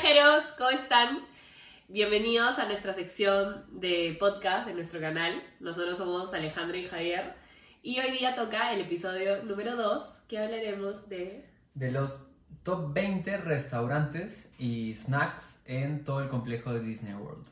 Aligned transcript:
viajeros, 0.00 0.44
¿cómo 0.56 0.70
están? 0.70 1.18
Bienvenidos 1.88 2.60
a 2.60 2.66
nuestra 2.66 2.94
sección 2.94 3.64
de 3.80 4.16
podcast 4.20 4.68
de 4.68 4.74
nuestro 4.74 5.00
canal. 5.00 5.42
Nosotros 5.58 5.98
somos 5.98 6.32
Alejandro 6.34 6.76
y 6.76 6.84
Javier. 6.86 7.34
Y 7.82 7.98
hoy 7.98 8.12
día 8.12 8.36
toca 8.36 8.72
el 8.72 8.82
episodio 8.82 9.42
número 9.42 9.74
2 9.74 10.02
que 10.28 10.38
hablaremos 10.38 11.08
de... 11.08 11.50
De 11.74 11.90
los 11.90 12.22
top 12.62 12.92
20 12.92 13.38
restaurantes 13.38 14.54
y 14.56 14.94
snacks 14.94 15.62
en 15.66 16.04
todo 16.04 16.22
el 16.22 16.28
complejo 16.28 16.72
de 16.72 16.78
Disney 16.78 17.14
World. 17.14 17.48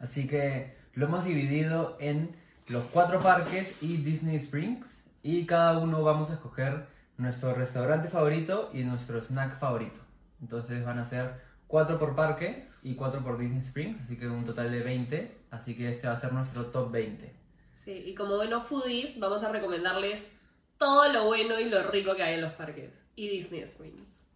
Así 0.00 0.26
que 0.26 0.74
lo 0.94 1.04
hemos 1.04 1.26
dividido 1.26 1.98
en 2.00 2.34
los 2.68 2.84
cuatro 2.84 3.18
parques 3.18 3.82
y 3.82 3.98
Disney 3.98 4.36
Springs. 4.36 5.06
Y 5.22 5.44
cada 5.44 5.76
uno 5.76 6.02
vamos 6.02 6.30
a 6.30 6.34
escoger 6.34 6.86
nuestro 7.18 7.52
restaurante 7.52 8.08
favorito 8.08 8.70
y 8.72 8.84
nuestro 8.84 9.20
snack 9.20 9.58
favorito. 9.58 10.00
Entonces 10.40 10.82
van 10.82 10.98
a 10.98 11.04
ser 11.04 11.47
4 11.68 11.98
por 11.98 12.16
parque 12.16 12.66
y 12.82 12.94
4 12.94 13.22
por 13.22 13.38
Disney 13.38 13.60
Springs, 13.60 14.00
así 14.00 14.18
que 14.18 14.26
un 14.26 14.44
total 14.44 14.72
de 14.72 14.80
20. 14.80 15.38
Así 15.50 15.76
que 15.76 15.88
este 15.88 16.06
va 16.06 16.14
a 16.14 16.20
ser 16.20 16.32
nuestro 16.32 16.66
top 16.66 16.90
20. 16.90 17.32
Sí, 17.74 18.02
y 18.06 18.14
como 18.14 18.36
buenos 18.36 18.66
foodies 18.66 19.18
vamos 19.18 19.42
a 19.42 19.52
recomendarles 19.52 20.30
todo 20.78 21.10
lo 21.12 21.24
bueno 21.24 21.58
y 21.58 21.68
lo 21.68 21.90
rico 21.90 22.14
que 22.16 22.22
hay 22.22 22.34
en 22.34 22.42
los 22.42 22.52
parques 22.54 23.00
y 23.16 23.28
Disney 23.28 23.60
Springs. 23.62 24.26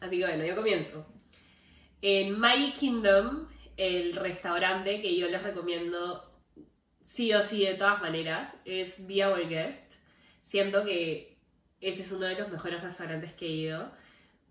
Así 0.00 0.18
que 0.18 0.26
bueno, 0.26 0.44
yo 0.44 0.54
comienzo. 0.54 1.06
En 2.00 2.38
Magic 2.38 2.74
Kingdom, 2.74 3.48
el 3.76 4.14
restaurante 4.14 5.00
que 5.00 5.16
yo 5.16 5.28
les 5.28 5.42
recomiendo 5.42 6.24
sí 7.04 7.32
o 7.32 7.42
sí 7.42 7.64
de 7.64 7.74
todas 7.74 8.00
maneras 8.00 8.54
es 8.64 9.06
Be 9.06 9.26
Our 9.26 9.48
Guest. 9.48 9.94
Siento 10.42 10.84
que 10.84 11.38
ese 11.80 12.02
es 12.02 12.12
uno 12.12 12.26
de 12.26 12.38
los 12.38 12.50
mejores 12.50 12.82
restaurantes 12.82 13.32
que 13.32 13.46
he 13.46 13.50
ido. 13.50 13.90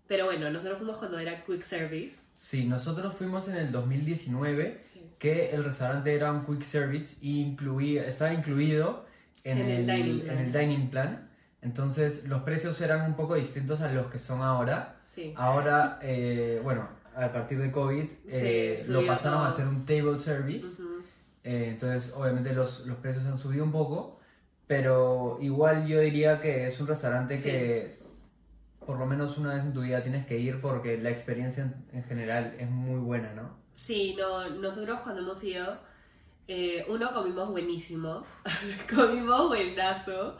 Pero 0.08 0.24
bueno, 0.24 0.50
nosotros 0.50 0.78
fuimos 0.78 0.98
cuando 0.98 1.18
era 1.18 1.44
Quick 1.44 1.62
Service. 1.62 2.16
Sí, 2.34 2.64
nosotros 2.66 3.14
fuimos 3.14 3.46
en 3.48 3.56
el 3.56 3.70
2019, 3.70 4.84
Sí. 4.92 5.02
que 5.18 5.50
el 5.50 5.64
restaurante 5.64 6.14
era 6.14 6.32
un 6.32 6.46
quick 6.46 6.62
service 6.62 7.16
y 7.20 7.40
incluía, 7.42 8.06
estaba 8.06 8.32
incluido 8.32 9.04
en, 9.44 9.58
En 9.58 9.68
el 9.70 9.86
dining 9.86 10.20
plan. 10.22 10.38
en 10.38 10.44
el 10.44 10.52
dining 10.52 10.90
plan. 10.90 11.28
Entonces 11.60 12.26
los 12.28 12.42
precios 12.42 12.80
eran 12.80 13.02
un 13.06 13.14
poco 13.16 13.34
distintos 13.34 13.80
a 13.80 13.92
los 13.92 14.06
que 14.06 14.18
son 14.18 14.40
ahora. 14.42 14.96
Sí. 15.14 15.34
Ahora, 15.36 15.98
eh, 16.02 16.60
bueno, 16.62 16.88
a 17.16 17.32
partir 17.32 17.58
de 17.58 17.70
COVID 17.72 18.04
eh, 18.28 18.80
subió 18.86 19.00
lo 19.02 19.06
pasaron 19.08 19.42
a 19.42 19.48
hacer 19.48 19.66
un 19.66 19.84
table 19.84 20.18
service. 20.18 20.66
Ujú. 20.80 21.02
Eh, 21.44 21.70
entonces, 21.72 22.12
obviamente 22.16 22.52
los, 22.54 22.86
los 22.86 22.96
precios 22.98 23.24
han 23.26 23.38
subido 23.38 23.64
un 23.64 23.72
poco, 23.72 24.20
pero 24.68 25.38
igual 25.40 25.86
yo 25.86 25.98
diría 26.00 26.40
que 26.40 26.66
es 26.66 26.78
un 26.80 26.86
restaurante 26.86 27.36
Sí. 27.36 27.42
que 27.42 27.97
por 28.88 28.98
lo 28.98 29.04
menos 29.04 29.36
una 29.36 29.52
vez 29.52 29.66
en 29.66 29.74
tu 29.74 29.82
vida 29.82 30.02
tienes 30.02 30.24
que 30.24 30.38
ir 30.38 30.56
porque 30.62 30.96
la 30.96 31.10
experiencia 31.10 31.62
en, 31.62 31.98
en 31.98 32.04
general 32.04 32.56
es 32.58 32.70
muy 32.70 32.98
buena, 32.98 33.34
¿no? 33.34 33.54
Sí, 33.74 34.16
no, 34.18 34.48
nosotros 34.48 35.00
cuando 35.02 35.20
hemos 35.20 35.44
ido, 35.44 35.76
eh, 36.46 36.86
uno 36.88 37.12
comimos 37.12 37.50
buenísimo, 37.50 38.22
comimos 38.96 39.48
buenazo. 39.48 40.38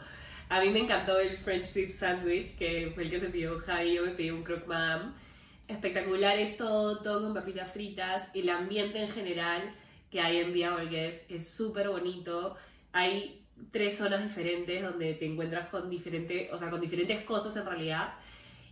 A 0.49 0.61
mí 0.61 0.71
me 0.71 0.79
encantó 0.79 1.19
el 1.19 1.37
French 1.37 1.71
Dip 1.75 1.91
Sandwich, 1.91 2.57
que 2.57 2.91
fue 2.95 3.03
el 3.03 3.11
que 3.11 3.19
se 3.19 3.29
pidió 3.29 3.55
Javi, 3.59 3.93
yo 3.93 4.03
me 4.07 4.13
pedí 4.13 4.31
un 4.31 4.41
croque 4.41 4.65
madame. 4.65 5.11
Espectacular 5.67 6.39
es 6.39 6.57
todo, 6.57 7.03
todo 7.03 7.21
con 7.21 7.35
papitas 7.35 7.71
fritas, 7.71 8.29
el 8.33 8.49
ambiente 8.49 8.99
en 8.99 9.11
general 9.11 9.75
que 10.09 10.21
hay 10.21 10.37
en 10.37 10.53
Via 10.53 10.71
Borges 10.71 11.21
es 11.29 11.53
súper 11.53 11.89
bonito. 11.89 12.55
Hay 12.93 13.45
tres 13.69 13.99
zonas 13.99 14.23
diferentes 14.23 14.81
donde 14.81 15.13
te 15.13 15.27
encuentras 15.27 15.67
con 15.67 15.87
diferentes, 15.87 16.51
o 16.51 16.57
sea, 16.57 16.71
con 16.71 16.81
diferentes 16.81 17.21
cosas 17.21 17.55
en 17.55 17.67
realidad. 17.67 18.15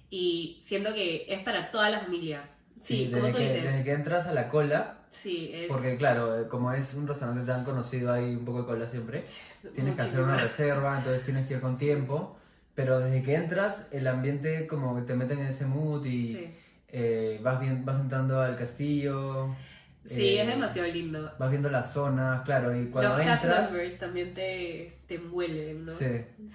Y 0.09 0.61
siento 0.63 0.94
que 0.94 1.25
es 1.27 1.39
para 1.44 1.72
toda 1.72 1.89
la 1.89 2.00
familia. 2.00 2.50
Sí, 2.80 3.05
desde 3.05 3.19
como 3.19 3.31
tú 3.31 3.38
que, 3.38 3.44
dices. 3.44 3.63
Desde 3.63 3.83
que 3.83 3.91
entras 3.94 4.27
a 4.27 4.33
la 4.33 4.50
cola, 4.50 5.00
Sí, 5.09 5.50
es. 5.53 5.67
porque 5.67 5.97
claro, 5.97 6.39
eh, 6.41 6.47
como 6.47 6.72
es 6.72 6.94
un 6.94 7.08
restaurante 7.08 7.45
tan 7.45 7.63
conocido 7.66 8.11
hay 8.13 8.35
un 8.35 8.45
poco 8.45 8.61
de 8.61 8.66
cola 8.67 8.88
siempre, 8.89 9.23
tienes 9.73 9.95
que 9.95 10.02
hacer 10.02 10.22
una 10.22 10.35
reserva, 10.38 10.97
entonces 10.97 11.23
tienes 11.23 11.47
que 11.47 11.56
ir 11.56 11.59
con 11.62 11.78
tiempo, 11.78 12.38
pero 12.75 13.00
desde 13.00 13.23
que 13.23 13.34
entras 13.35 13.88
el 13.91 14.06
ambiente 14.07 14.67
como 14.67 14.96
que 14.96 15.01
te 15.01 15.16
meten 15.16 15.40
en 15.40 15.47
ese 15.47 15.66
mood 15.66 16.06
y 16.06 16.34
Sí, 16.34 16.50
eh, 16.90 17.40
vas, 17.41 17.59
bien, 17.59 17.84
vas 17.84 18.00
entrando 18.00 18.40
al 18.40 18.56
castillo. 18.56 19.56
Sí, 20.06 20.22
eh, 20.35 20.41
es 20.41 20.47
demasiado 20.47 20.88
lindo. 20.88 21.34
Vas 21.40 21.50
viendo 21.50 21.69
las 21.69 21.91
zonas, 21.91 22.41
claro, 22.44 22.79
y 22.79 22.85
cuando 22.88 23.17
Los 23.17 23.25
entras... 23.28 24.00
también 24.00 24.34
te, 24.34 25.00
te 25.07 25.16
envuelven, 25.16 25.85
¿no? 25.85 25.91
Sí, 25.91 26.06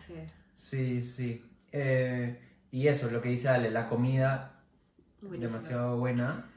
Sí. 0.06 0.14
sí, 0.54 1.02
sí. 1.02 1.44
Eh, 1.72 2.38
y 2.72 2.88
eso, 2.88 3.09
lo 3.10 3.21
que 3.22 3.28
dice 3.28 3.49
Ale, 3.49 3.71
la 3.71 3.87
comida 3.87 4.60
Buenísimo. 5.21 5.53
demasiado 5.53 5.99
buena. 5.99 6.49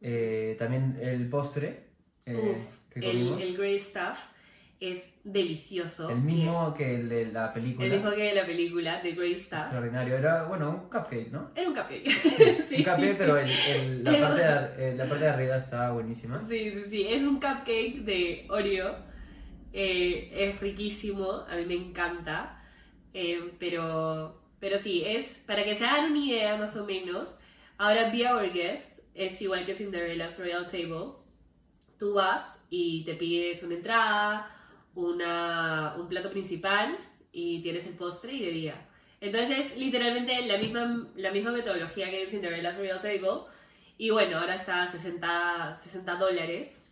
Eh, 0.00 0.54
también 0.58 0.98
el 1.02 1.28
postre 1.28 1.88
eh, 2.26 2.34
Uf, 2.56 2.90
que 2.90 3.00
el, 3.00 3.06
comimos. 3.06 3.42
el 3.42 3.56
Grey 3.56 3.78
Stuff 3.80 4.18
es 4.80 5.14
delicioso. 5.22 6.10
El 6.10 6.18
mismo 6.22 6.74
que 6.74 6.96
el 6.96 7.08
de 7.08 7.26
la 7.26 7.52
película. 7.52 7.86
el 7.86 7.92
mismo 7.92 8.10
que 8.10 8.22
de 8.24 8.34
la 8.34 8.44
película, 8.44 9.00
The 9.00 9.12
Grey 9.12 9.36
Stuff. 9.36 9.60
Extraordinario. 9.60 10.16
Era, 10.16 10.44
bueno, 10.44 10.70
un 10.70 10.80
cupcake, 10.90 11.30
¿no? 11.30 11.50
Era 11.54 11.68
un 11.68 11.74
cupcake. 11.74 12.08
sí. 12.68 12.76
Un 12.78 12.84
cupcake, 12.84 13.16
pero 13.16 13.36
el- 13.38 13.50
el- 13.68 14.04
la, 14.04 14.12
parte 14.20 14.42
de, 14.42 14.88
eh, 14.90 14.96
la 14.96 15.06
parte 15.08 15.24
de 15.24 15.30
arriba 15.30 15.56
estaba 15.56 15.92
buenísima. 15.92 16.42
Sí, 16.48 16.70
sí, 16.72 16.82
sí. 16.90 17.06
Es 17.08 17.22
un 17.22 17.34
cupcake 17.36 18.02
de 18.04 18.46
Oreo. 18.50 18.96
Eh, 19.72 20.30
es 20.32 20.60
riquísimo. 20.60 21.30
A 21.48 21.54
mí 21.56 21.64
me 21.64 21.74
encanta. 21.74 22.60
Eh, 23.14 23.52
pero, 23.60 24.41
pero 24.62 24.78
sí, 24.78 25.02
es 25.04 25.42
para 25.44 25.64
que 25.64 25.74
se 25.74 25.84
hagan 25.84 26.12
una 26.12 26.24
idea 26.24 26.56
más 26.56 26.76
o 26.76 26.86
menos. 26.86 27.36
Ahora, 27.78 28.10
Be 28.12 28.32
Our 28.32 28.52
Guest 28.52 29.00
es 29.12 29.42
igual 29.42 29.66
que 29.66 29.74
Cinderella's 29.74 30.38
Royal 30.38 30.66
Table. 30.68 31.14
Tú 31.98 32.14
vas 32.14 32.64
y 32.70 33.02
te 33.04 33.14
pides 33.16 33.64
una 33.64 33.74
entrada, 33.74 34.48
una, 34.94 35.96
un 35.98 36.08
plato 36.08 36.30
principal 36.30 36.96
y 37.32 37.60
tienes 37.60 37.88
el 37.88 37.94
postre 37.94 38.34
y 38.34 38.40
bebida. 38.44 38.88
Entonces 39.20 39.58
es 39.72 39.76
literalmente 39.76 40.46
la 40.46 40.58
misma, 40.58 41.08
la 41.16 41.32
misma 41.32 41.50
metodología 41.50 42.08
que 42.08 42.22
en 42.22 42.28
Cinderella's 42.30 42.76
Royal 42.78 43.00
Table. 43.00 43.50
Y 43.98 44.10
bueno, 44.10 44.38
ahora 44.38 44.54
está 44.54 44.84
a 44.84 44.88
60, 44.88 45.74
60 45.74 46.14
dólares 46.16 46.86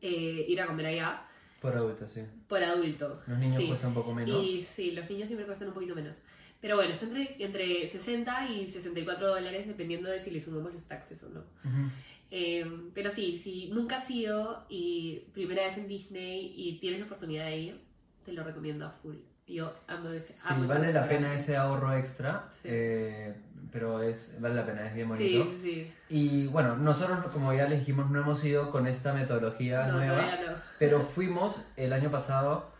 eh, 0.00 0.44
ir 0.48 0.60
a 0.60 0.66
comer 0.66 0.86
allá 0.86 1.26
Por 1.60 1.74
adulto, 1.76 2.06
sí. 2.06 2.20
por 2.48 2.62
adulto. 2.62 3.22
Los 3.26 3.38
niños 3.38 3.56
Sí. 3.60 3.66
cuestan 3.66 3.88
un 3.88 3.94
poco 3.94 4.14
menos. 4.14 4.46
Y 4.46 4.62
sí, 4.62 4.92
los 4.92 5.10
niños 5.10 5.26
siempre 5.26 5.46
cuestan 5.46 5.66
un 5.68 5.74
poquito 5.74 5.96
menos. 5.96 6.24
Pero 6.60 6.76
bueno, 6.76 6.92
es 6.92 7.02
entre, 7.02 7.36
entre 7.44 7.86
60 7.88 8.48
y 8.50 8.66
64 8.66 9.28
dólares 9.28 9.66
dependiendo 9.66 10.08
de 10.10 10.20
si 10.20 10.30
le 10.30 10.40
sumamos 10.40 10.72
los 10.72 10.88
taxes 10.88 11.22
o 11.24 11.28
no. 11.28 11.40
Ujú. 11.40 11.90
Eh, 12.30 12.66
pero 12.94 13.10
sí, 13.10 13.38
si 13.38 13.68
nunca 13.68 13.98
has 13.98 14.10
ido 14.10 14.64
y 14.68 15.20
primera 15.32 15.64
vez 15.64 15.76
en 15.78 15.86
Disney 15.86 16.52
y 16.56 16.78
tienes 16.80 17.00
la 17.00 17.06
oportunidad 17.06 17.46
de 17.46 17.56
ir, 17.58 17.80
te 18.24 18.32
lo 18.32 18.42
recomiendo 18.42 18.86
a 18.86 18.90
full. 18.90 19.16
Yo 19.46 19.72
amo 19.86 20.08
ese 20.10 20.32
Sí, 20.32 20.40
amo 20.48 20.64
ese 20.64 20.74
vale 20.74 20.92
la 20.92 21.08
pena 21.08 21.32
ese 21.34 21.56
ahorro 21.56 21.96
extra, 21.96 22.48
Sí. 22.50 22.62
eh, 22.64 23.32
pero 23.70 24.02
es, 24.02 24.34
vale 24.40 24.56
la 24.56 24.66
pena, 24.66 24.88
es 24.88 24.94
bien 24.96 25.06
Sí, 25.16 25.38
bonito. 25.38 25.52
sí, 25.52 25.58
sí. 25.62 25.92
Y 26.10 26.46
bueno, 26.48 26.76
nosotros, 26.76 27.30
como 27.32 27.52
ya 27.54 27.68
les 27.68 27.78
dijimos, 27.78 28.10
no 28.10 28.20
hemos 28.22 28.42
ido 28.44 28.72
con 28.72 28.88
esta 28.88 29.12
metodología 29.12 29.86
No, 29.86 29.98
nueva, 29.98 30.22
no. 30.44 30.54
pero 30.80 30.98
fuimos 31.00 31.64
el 31.76 31.92
año 31.92 32.10
pasado 32.10 32.70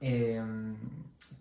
eh, 0.00 0.40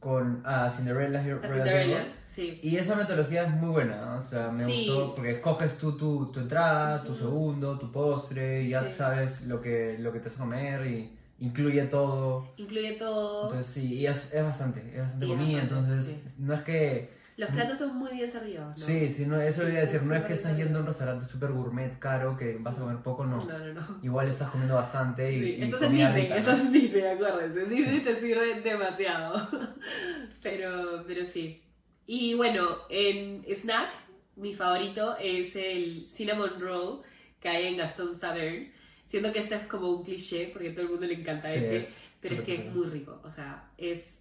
con 0.02 0.42
a 0.44 0.70
Cinderella's 0.70 1.24
Royal 1.24 1.38
A 1.38 1.42
Table. 1.48 1.54
Cinderella's, 1.64 2.10
sí. 2.26 2.60
Y 2.64 2.76
esa 2.76 2.96
metodología 2.96 3.44
es 3.44 3.52
muy 3.54 3.70
buena, 3.70 4.02
¿no? 4.04 4.16
o 4.20 4.24
sea, 4.24 4.52
me 4.52 4.66
Sí. 4.66 4.74
gustó 4.74 5.16
porque 5.16 5.32
escoges 5.32 5.78
tú 5.78 5.96
tu, 5.96 6.26
tu 6.32 6.40
entrada, 6.42 7.04
tu 7.04 7.16
segundo, 7.16 7.78
tu 7.80 7.90
postre, 7.92 8.64
y 8.64 8.70
ya 8.70 8.84
Sí. 8.84 8.94
sabes 8.94 9.44
lo 9.44 9.62
que, 9.62 9.96
lo 10.00 10.12
que 10.12 10.20
te 10.20 10.26
vas 10.28 10.36
a 10.38 10.40
comer 10.42 10.86
y 10.88 11.16
incluye 11.40 11.84
todo. 11.86 12.52
Incluye 12.58 12.94
todo. 12.94 13.44
Entonces 13.44 13.74
sí, 13.74 13.94
y 13.94 14.08
es, 14.08 14.34
es 14.34 14.44
bastante, 14.44 14.82
es 14.94 15.02
bastante 15.04 15.26
Y 15.28 15.32
es 15.32 15.38
comida, 15.38 15.60
bastante, 15.62 15.76
entonces 15.94 16.40
no 16.40 16.54
es 16.54 16.62
que... 16.64 17.21
los 17.38 17.50
platos 17.50 17.78
son 17.80 17.98
muy 17.98 18.12
bien 18.14 18.30
servidos, 18.30 18.78
¿no? 18.78 18.86
Sí, 18.86 19.10
sí, 19.10 19.26
no, 19.26 19.40
eso 19.40 19.64
Sí, 19.66 19.72
iba 19.72 19.80
a 19.80 19.86
decir, 19.86 20.04
no 20.04 20.16
es 20.16 20.24
que 20.26 20.34
estás 20.34 20.56
yendo 20.58 20.78
a 20.78 20.82
un 20.82 20.88
restaurante 20.88 21.26
súper 21.26 21.52
gourmet 21.52 21.98
caro 22.00 22.38
que 22.38 22.58
vas 22.60 22.78
a 22.78 22.82
comer 22.82 22.98
poco, 22.98 23.26
no. 23.26 23.38
No, 23.38 23.58
no, 23.60 23.74
no. 23.74 24.00
Igual 24.04 24.28
estás 24.30 24.50
comiendo 24.52 24.76
bastante 24.76 25.32
y, 25.34 25.40
Sí, 25.40 25.56
y 25.60 25.62
en 25.64 25.72
comida 25.72 25.90
Disney, 25.90 26.24
rica, 26.24 26.36
estás 26.38 26.60
en 26.62 26.72
Disney, 26.72 27.04
acuérdense. 27.04 27.64
En 27.64 27.70
Disney 27.70 27.98
Sí. 28.00 28.04
te 28.04 28.16
sirve 28.20 28.62
demasiado. 28.62 29.48
pero, 30.42 31.04
pero 31.08 31.26
sí. 31.26 31.62
Y 32.06 32.34
bueno, 32.34 32.78
en 32.90 33.44
snack, 33.50 33.90
mi 34.36 34.54
favorito 34.54 35.16
es 35.18 35.56
el 35.56 36.08
cinnamon 36.12 36.60
roll 36.60 37.02
que 37.40 37.50
hay 37.50 37.68
en 37.68 37.78
Gaston's 37.78 38.20
Tavern. 38.20 38.72
Siento 39.06 39.32
que 39.34 39.40
este 39.40 39.56
es 39.56 39.68
como 39.68 39.90
un 39.90 40.04
cliché 40.04 40.50
porque 40.54 40.70
a 40.70 40.74
todo 40.74 40.84
el 40.84 40.90
mundo 40.92 41.06
le 41.06 41.16
encanta 41.16 41.50
Sí, 41.50 41.58
ese, 41.58 41.78
es 41.78 42.18
pero 42.22 42.36
es 42.36 42.42
que 42.42 42.56
es 42.56 42.74
muy 42.74 42.88
rico. 42.88 43.20
O 43.24 43.30
sea, 43.30 43.70
es. 43.78 44.18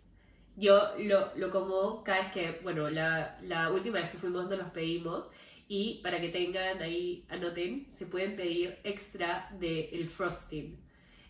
Yo 0.56 0.78
lo, 0.98 1.34
lo 1.36 1.50
como 1.50 2.02
cada 2.04 2.20
vez 2.22 2.32
que. 2.32 2.60
Bueno, 2.62 2.90
la, 2.90 3.38
la 3.42 3.70
última 3.70 4.00
vez 4.00 4.10
que 4.10 4.18
fuimos 4.18 4.48
nos 4.48 4.58
los 4.58 4.68
pedimos. 4.70 5.28
Y 5.68 6.00
para 6.02 6.20
que 6.20 6.30
tengan 6.30 6.82
ahí, 6.82 7.24
anoten, 7.28 7.86
se 7.88 8.06
pueden 8.06 8.34
pedir 8.36 8.78
extra 8.82 9.48
del 9.58 10.06
frosting. 10.08 10.76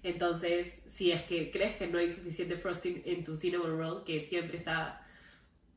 Entonces, 0.02 0.82
si 0.86 1.12
es 1.12 1.22
que 1.24 1.50
crees 1.50 1.76
que 1.76 1.86
no 1.86 1.98
hay 1.98 2.08
suficiente 2.08 2.56
frosting 2.56 3.02
en 3.04 3.22
tu 3.22 3.36
cinnamon 3.36 3.78
roll, 3.78 4.02
que 4.04 4.20
siempre 4.24 4.56
está 4.56 5.02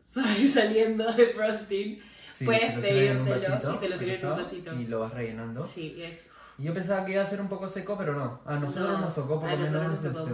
saliendo 0.01 1.11
de 1.13 1.27
frosting, 1.27 1.99
Sí, 2.29 2.45
Puedes 2.45 2.73
pedírtelo 2.79 3.75
y 3.75 3.77
te 3.79 3.89
lo 3.89 3.97
sirven 3.99 4.15
en 4.19 4.25
un 4.25 4.31
¿no? 4.31 4.43
vasito. 4.43 4.73
Y 4.73 4.87
lo 4.87 4.99
vas 5.01 5.13
rellenando. 5.13 5.63
Sí, 5.63 5.95
es. 6.01 6.25
Y 6.57 6.63
yo 6.63 6.73
pensaba 6.73 7.05
que 7.05 7.11
iba 7.11 7.21
a 7.21 7.25
ser 7.27 7.39
un 7.39 7.47
poco 7.47 7.69
seco, 7.69 7.95
pero 7.95 8.15
no. 8.15 8.41
A 8.45 8.57
nosotros 8.57 8.89
No, 8.93 9.01
nos 9.01 9.13
tocó 9.13 9.39
por 9.39 9.51
lo 9.51 9.57
menos 9.57 9.71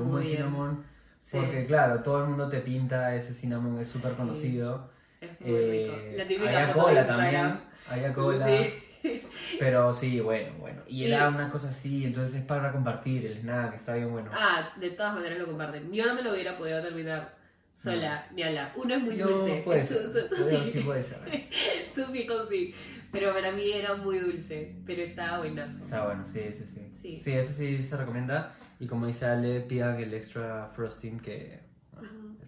buen 0.07 0.23
bien. 0.23 0.37
cinnamon. 0.37 0.85
Sí, 1.19 1.37
Porque 1.37 1.65
claro, 1.67 2.01
todo 2.01 2.23
el 2.23 2.29
mundo 2.29 2.49
te 2.49 2.59
pinta 2.61 3.13
ese 3.15 3.33
cinnamon, 3.35 3.79
es 3.79 3.87
súper 3.87 4.11
Sí. 4.11 4.17
conocido. 4.17 4.89
es 5.21 5.29
muy 5.41 5.51
Eh, 5.51 5.91
rico. 5.91 6.17
La 6.17 6.27
típica 6.27 6.49
había 6.61 6.73
cola 6.73 7.05
también, 7.07 7.59
había 7.89 8.13
cola. 8.13 8.47
Sí. 8.47 9.21
Pero 9.59 9.93
sí, 9.93 10.19
bueno, 10.21 10.53
bueno. 10.59 10.81
Y 10.87 11.05
era 11.11 11.27
una 11.29 11.49
cosa 11.51 11.69
así, 11.69 12.05
entonces 12.05 12.39
es 12.39 12.45
para 12.45 12.71
compartir 12.71 13.25
el 13.25 13.37
snack, 13.39 13.75
está 13.75 13.95
bien 13.95 14.11
bueno. 14.11 14.29
Ah, 14.33 14.71
de 14.79 14.89
todas 14.91 15.13
maneras 15.15 15.37
lo 15.39 15.45
comparten. 15.47 15.91
Yo 15.91 16.05
no 16.05 16.15
me 16.15 16.21
lo 16.23 16.31
hubiera 16.31 16.57
podido 16.57 16.81
terminar 16.81 17.35
sola, 17.71 18.27
ni 18.33 18.43
hablar. 18.43 18.71
Uno 18.77 18.93
es 18.95 19.01
muy 19.03 19.17
Yo, 19.17 19.27
dulce. 19.29 19.61
puede 19.65 19.83
ser, 19.83 19.97
eso- 20.07 20.25
tú 20.29 20.35
puede- 20.37 20.57
sí. 20.57 20.71
sí 20.73 20.79
puede 20.79 21.03
ser. 21.03 21.17
Tú 21.95 22.05
fijo 22.11 22.45
sí. 22.49 22.73
Pero 23.11 23.33
para 23.33 23.51
mí 23.51 23.71
era 23.71 23.95
muy 23.95 24.19
dulce. 24.19 24.75
Pero 24.85 25.01
estaba 25.01 25.39
buenazo. 25.39 25.79
Está 25.83 26.05
bueno, 26.05 26.25
sí, 26.25 26.41
sí, 26.57 26.65
sí. 26.65 26.89
Sí. 26.91 27.17
Sí, 27.17 27.31
eso 27.33 27.53
sí 27.53 27.83
se 27.83 27.97
recomienda. 27.97 28.53
Y 28.79 28.87
como 28.87 29.07
dice 29.07 29.25
Ale, 29.25 29.61
pidan 29.61 29.99
el 29.99 30.13
extra 30.13 30.69
frosting 30.73 31.19
que 31.19 31.59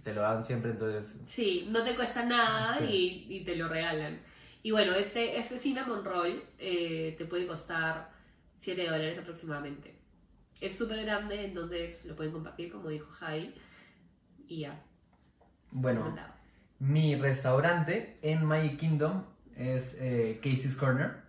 te 0.04 0.14
lo 0.14 0.22
dan 0.22 0.46
siempre, 0.46 0.72
entonces... 0.72 1.22
Sí, 1.26 1.68
no 1.70 1.84
te 1.84 1.96
cuesta 1.96 2.24
nada 2.26 2.78
Sí. 2.80 2.86
y, 3.30 3.36
y 3.38 3.44
te 3.44 3.56
lo 3.56 3.68
regalan. 3.68 4.20
Y 4.64 4.72
bueno, 4.72 4.94
este, 4.94 5.38
este 5.38 5.58
cinnamon 5.58 6.04
roll 6.06 6.44
eh, 6.58 7.16
te 7.18 7.26
puede 7.26 7.48
costar 7.48 8.12
7 8.56 8.84
dólares 8.86 9.18
aproximadamente. 9.18 9.96
Es 10.60 10.78
súper 10.78 11.04
grande, 11.04 11.46
entonces 11.46 12.06
lo 12.06 12.16
pueden 12.16 12.32
compartir, 12.32 12.72
como 12.72 12.90
dijo 12.90 13.10
Jai. 13.12 13.54
Y 14.48 14.62
ya. 14.62 14.82
Bueno, 15.72 16.16
mi 16.80 17.16
restaurante 17.16 18.20
en 18.22 18.46
Magic 18.46 18.78
Kingdom 18.78 19.24
es 19.56 19.98
eh, 20.00 20.40
Casey's 20.44 20.76
Corner. 20.76 21.21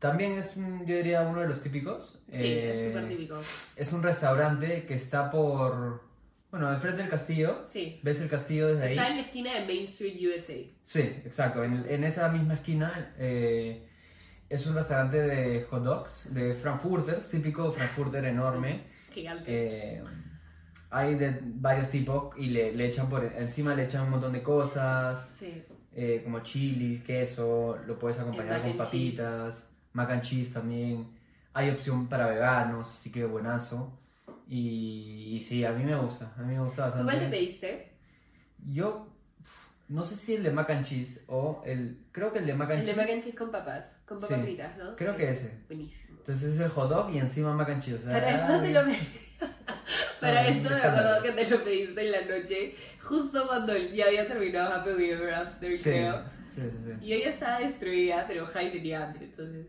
También 0.00 0.32
es, 0.32 0.56
un- 0.56 0.84
yo 0.86 0.96
diría, 0.96 1.22
uno 1.22 1.40
de 1.42 1.46
los 1.48 1.60
típicos. 1.62 2.18
Sí, 2.32 2.42
Eh, 2.42 2.72
es 2.72 2.86
súper 2.88 3.08
típico. 3.08 3.38
Es 3.76 3.92
un 3.92 4.02
restaurante 4.02 4.84
que 4.86 4.94
está 4.94 5.30
por... 5.30 6.02
Bueno, 6.50 6.66
al 6.68 6.80
frente 6.80 7.02
del 7.02 7.10
castillo. 7.10 7.60
Sí. 7.64 8.00
¿Ves 8.02 8.20
el 8.20 8.28
castillo 8.28 8.66
desde 8.68 8.82
ahí? 8.84 8.90
Está 8.92 9.08
en 9.08 9.16
la 9.16 9.22
esquina 9.22 9.54
de 9.54 9.66
Main 9.66 9.84
Street, 9.84 10.16
USA. 10.28 10.54
Sí, 10.82 11.00
exacto. 11.24 11.62
En, 11.62 11.84
en 11.88 12.02
esa 12.02 12.28
misma 12.30 12.54
esquina 12.54 13.14
eh, 13.18 13.86
es 14.48 14.66
un 14.66 14.74
restaurante 14.74 15.18
de 15.20 15.62
hot 15.70 15.84
dogs, 15.84 16.34
de 16.34 16.54
frankfurters, 16.54 17.30
típico 17.30 17.70
frankfurter 17.70 18.24
enorme. 18.24 18.82
Gigantes. 19.12 19.44
Eh, 19.48 20.02
hay 20.90 21.14
de 21.14 21.38
varios 21.42 21.88
tipos 21.90 22.36
y 22.36 22.46
le, 22.46 22.72
le 22.72 22.86
echan 22.88 23.08
por 23.08 23.24
encima 23.24 23.74
le 23.76 23.84
echan 23.84 24.02
un 24.04 24.10
montón 24.10 24.32
de 24.32 24.42
cosas, 24.42 25.36
sí. 25.38 25.62
eh, 25.94 26.20
como 26.24 26.40
chili, 26.40 26.98
queso, 27.06 27.78
lo 27.86 27.96
puedes 27.96 28.18
acompañar 28.18 28.60
con 28.62 28.76
papitas, 28.76 29.69
mac 29.92 30.10
and 30.10 30.22
cheese 30.22 30.52
también. 30.52 31.08
Hay 31.52 31.70
opción 31.70 32.08
para 32.08 32.26
veganos, 32.26 32.88
así 32.92 33.10
que 33.10 33.24
buenazo. 33.24 33.96
Y, 34.48 35.36
y 35.36 35.40
sí, 35.42 35.64
a 35.64 35.72
mí 35.72 35.84
me 35.84 35.94
gusta, 35.96 36.32
a 36.36 36.42
mí 36.42 36.54
me 36.54 36.60
gusta 36.60 36.76
¿Tú 36.86 36.98
bastante. 36.98 37.04
cuál 37.12 37.20
te 37.20 37.30
pediste? 37.36 37.92
Yo 38.68 39.06
no 39.88 40.04
sé 40.04 40.16
si 40.16 40.34
el 40.36 40.42
de 40.42 40.50
mac 40.50 40.70
and 40.70 40.84
cheese 40.84 41.24
o 41.28 41.62
el. 41.64 41.98
Creo 42.12 42.32
que 42.32 42.40
el 42.40 42.46
de 42.46 42.54
mac 42.54 42.70
and 42.70 42.80
El 42.80 42.86
de 42.86 42.92
cheese. 42.92 42.96
mac 43.02 43.10
and 43.14 43.22
cheese 43.24 43.36
con 43.36 43.50
papas. 43.50 43.98
Con 44.06 44.20
papas 44.20 44.36
Sí, 44.36 44.42
fritas, 44.42 44.76
¿no? 44.76 44.94
Creo 44.96 45.12
Sí. 45.12 45.18
que 45.18 45.30
ese. 45.30 45.58
Buenísimo. 45.68 46.18
Entonces 46.18 46.54
es 46.54 46.60
el 46.60 46.68
hot 46.70 46.88
dog 46.90 47.10
y 47.12 47.18
encima 47.18 47.54
mac 47.54 47.68
and 47.70 47.82
cheese. 47.82 48.00
o 48.00 48.02
sea, 48.04 48.12
Para 48.12 48.30
esto 48.30 48.60
te 48.60 48.70
lo. 48.72 48.80
Para 50.20 50.46
esto 50.48 50.68
me 50.68 50.76
acuerdo 50.76 51.22
que 51.22 51.32
te 51.32 51.50
lo 51.50 51.64
pediste 51.64 52.00
en 52.06 52.12
la 52.12 52.20
noche, 52.38 52.74
justo 53.02 53.46
cuando 53.46 53.76
ya 53.76 54.04
había 54.06 54.28
terminado 54.28 54.74
Happy 54.74 54.90
Ever 55.10 55.32
After, 55.34 55.76
Sí, 55.76 55.82
creo. 55.82 56.22
sí, 56.50 56.60
sí, 56.60 56.76
sí. 56.84 56.92
Y 57.06 57.08
ya 57.20 57.30
estaba 57.30 57.58
destruida, 57.60 58.24
pero 58.28 58.46
Jai 58.46 58.70
tenía 58.70 59.06
hambre, 59.06 59.24
entonces 59.24 59.66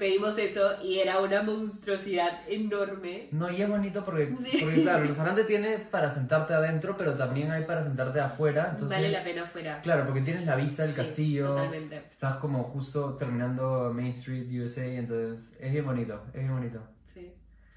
pedimos 0.00 0.38
eso 0.38 0.82
y 0.82 0.98
era 0.98 1.20
una 1.20 1.42
monstruosidad 1.42 2.40
enorme. 2.48 3.28
No, 3.32 3.50
y 3.50 3.60
es 3.60 3.68
bonito 3.68 4.02
porque, 4.02 4.34
Sí. 4.42 4.58
porque, 4.62 4.82
claro, 4.82 5.02
el 5.02 5.08
restaurante 5.08 5.44
tiene 5.44 5.78
para 5.78 6.10
sentarte 6.10 6.54
adentro, 6.54 6.96
pero 6.96 7.14
también 7.14 7.50
hay 7.50 7.64
para 7.64 7.84
sentarte 7.84 8.18
afuera. 8.18 8.68
Entonces, 8.70 8.96
vale 8.96 9.10
la 9.10 9.22
pena 9.22 9.42
afuera. 9.42 9.80
Claro, 9.82 10.06
porque 10.06 10.22
tienes 10.22 10.46
la 10.46 10.56
vista 10.56 10.84
del 10.84 10.92
Sí, 10.92 10.96
castillo. 11.02 11.48
Totalmente. 11.48 11.96
Estás 12.10 12.36
como 12.36 12.64
justo 12.64 13.14
terminando 13.16 13.92
Main 13.94 14.08
Street, 14.08 14.48
USA, 14.50 14.86
entonces 14.86 15.52
es 15.60 15.70
bien 15.70 15.84
bonito, 15.84 16.20
es 16.32 16.40
bien 16.40 16.54
bonito. 16.54 16.80
Sí. 17.04 17.32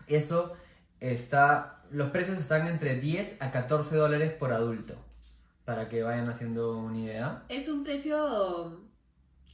Eso 0.07 0.55
está, 1.01 1.81
los 1.91 2.09
precios 2.11 2.39
están 2.39 2.67
entre 2.67 2.95
10 2.95 3.35
a 3.41 3.51
14 3.51 3.97
dólares 3.97 4.31
por 4.31 4.53
adulto, 4.53 4.95
para 5.65 5.89
que 5.89 6.03
vayan 6.03 6.29
haciendo 6.29 6.77
una 6.77 6.99
idea. 6.99 7.43
Es 7.49 7.67
un 7.67 7.83
precio. 7.83 8.79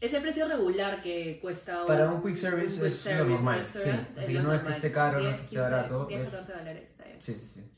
Es 0.01 0.13
el 0.13 0.21
precio 0.21 0.47
regular 0.47 1.01
que 1.01 1.39
cuesta 1.41 1.85
Para 1.85 2.09
un 2.09 2.21
quick 2.23 2.35
service 2.35 2.75
quick 2.75 2.85
es 2.85 3.05
lo 3.05 3.11
service 3.11 3.29
normal, 3.35 3.57
restaurant, 3.59 4.07
sí. 4.07 4.19
Así 4.21 4.33
lo 4.33 4.39
que 4.39 4.43
no 4.45 4.53
es 4.53 4.59
que 4.59 4.63
normal. 4.63 4.73
esté 4.75 4.91
caro, 4.91 5.19
no 5.19 5.29
es 5.29 5.35
10, 5.35 5.35
que 5.35 5.41
esté 5.43 5.55
15, 5.55 5.71
barato. 5.71 6.05
10, 6.05 6.19
es- 6.21 6.25
14 6.31 6.53
dólares, 6.53 6.83
está 6.91 7.03
bien. 7.05 7.17
Sí, 7.21 7.33
sí, 7.33 7.47
sí. 7.53 7.71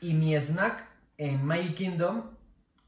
Y 0.00 0.14
mi 0.14 0.34
snack 0.36 0.88
en 1.18 1.44
Magic 1.44 1.74
Kingdom 1.74 2.30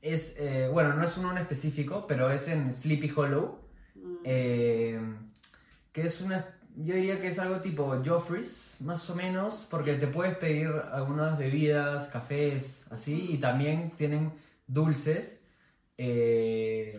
es, 0.01 0.37
eh, 0.39 0.69
bueno, 0.73 0.95
no 0.95 1.05
es 1.05 1.17
uno 1.17 1.33
en 1.33 1.39
específico, 1.39 2.07
pero 2.07 2.31
es 2.31 2.47
en 2.49 2.73
Sleepy 2.73 3.13
Hollow, 3.15 3.59
Mm. 3.97 4.17
eh, 4.25 5.01
que 5.93 6.03
es 6.03 6.21
una, 6.21 6.47
yo 6.77 6.95
diría 6.95 7.21
que 7.21 7.27
es 7.29 7.39
algo 7.41 7.57
tipo 7.61 8.01
Joffrey's, 8.07 8.77
más 8.81 9.11
o 9.11 9.17
menos, 9.17 9.67
porque 9.69 9.95
te 9.95 10.07
puedes 10.07 10.37
pedir 10.37 10.69
algunas 10.93 11.37
bebidas, 11.37 12.07
cafés, 12.07 12.87
así, 12.93 13.27
y 13.33 13.39
también 13.39 13.91
tienen 13.91 14.33
dulces. 14.69 15.39
eh, 16.03 16.99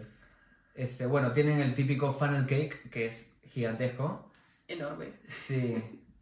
este, 0.75 1.05
bueno, 1.05 1.31
tienen 1.31 1.59
el 1.59 1.73
típico 1.73 2.13
funnel 2.13 2.45
cake, 2.45 2.89
que 2.89 3.05
es 3.07 3.39
gigantesco. 3.43 4.31
Enorme. 4.67 5.13
Sí. 5.27 5.75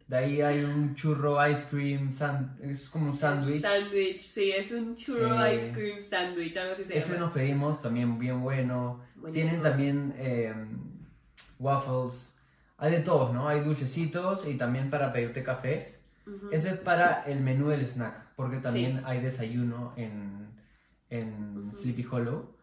De 0.08 0.16
ahí 0.16 0.40
hay 0.40 0.64
un 0.64 0.96
churro 0.96 1.46
ice 1.48 1.66
cream, 1.70 2.12
san- 2.12 2.58
es 2.62 2.88
como 2.88 3.10
un 3.10 3.16
sándwich. 3.16 3.60
Sándwich, 3.62 4.20
sí, 4.20 4.50
es 4.50 4.72
un 4.72 4.96
churro 4.96 5.44
Eh, 5.46 5.54
ice 5.54 5.72
cream 5.72 6.00
sándwich, 6.00 6.56
algo 6.56 6.72
así 6.72 6.84
se 6.84 6.98
Ese 6.98 7.12
llama. 7.12 7.26
nos 7.26 7.32
pedimos, 7.32 7.80
también 7.80 8.18
bien 8.18 8.42
bueno. 8.42 9.00
Buenísimo. 9.14 9.32
Tienen 9.32 9.62
también 9.62 10.14
eh, 10.16 10.52
waffles. 11.58 12.34
Hay 12.78 12.92
de 12.92 13.00
todos, 13.00 13.32
¿no? 13.32 13.48
Hay 13.48 13.60
dulcecitos 13.60 14.46
y 14.48 14.56
también 14.56 14.90
para 14.90 15.12
pedirte 15.12 15.42
cafés. 15.42 15.98
Ese 16.52 16.70
es 16.70 16.76
para 16.78 17.22
el 17.24 17.40
menú 17.40 17.68
del 17.68 17.86
snack, 17.86 18.34
porque 18.36 18.58
también 18.58 18.98
Sí. 18.98 19.02
hay 19.04 19.20
desayuno 19.20 19.92
en, 19.96 20.48
en. 21.08 21.70
Sleepy 21.72 22.04
Hollow. 22.10 22.54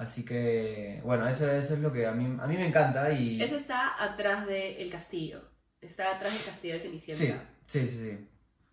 Así 0.00 0.24
que, 0.24 0.98
bueno, 1.04 1.28
eso, 1.28 1.50
eso 1.50 1.74
es 1.74 1.80
lo 1.80 1.92
que 1.92 2.06
a 2.06 2.12
mí, 2.12 2.24
a 2.40 2.46
mí 2.46 2.56
me 2.56 2.66
encanta 2.66 3.12
y... 3.12 3.42
Ese 3.42 3.56
está 3.56 4.02
atrás 4.02 4.46
del 4.46 4.90
castillo. 4.90 5.42
Está 5.78 6.16
atrás 6.16 6.32
del 6.32 6.42
castillo 6.46 6.72
de 6.74 6.80
Sí, 6.80 6.86
Cenicienta. 7.00 7.44
sí, 7.66 7.80
sí, 7.86 7.88
sí. 7.88 8.28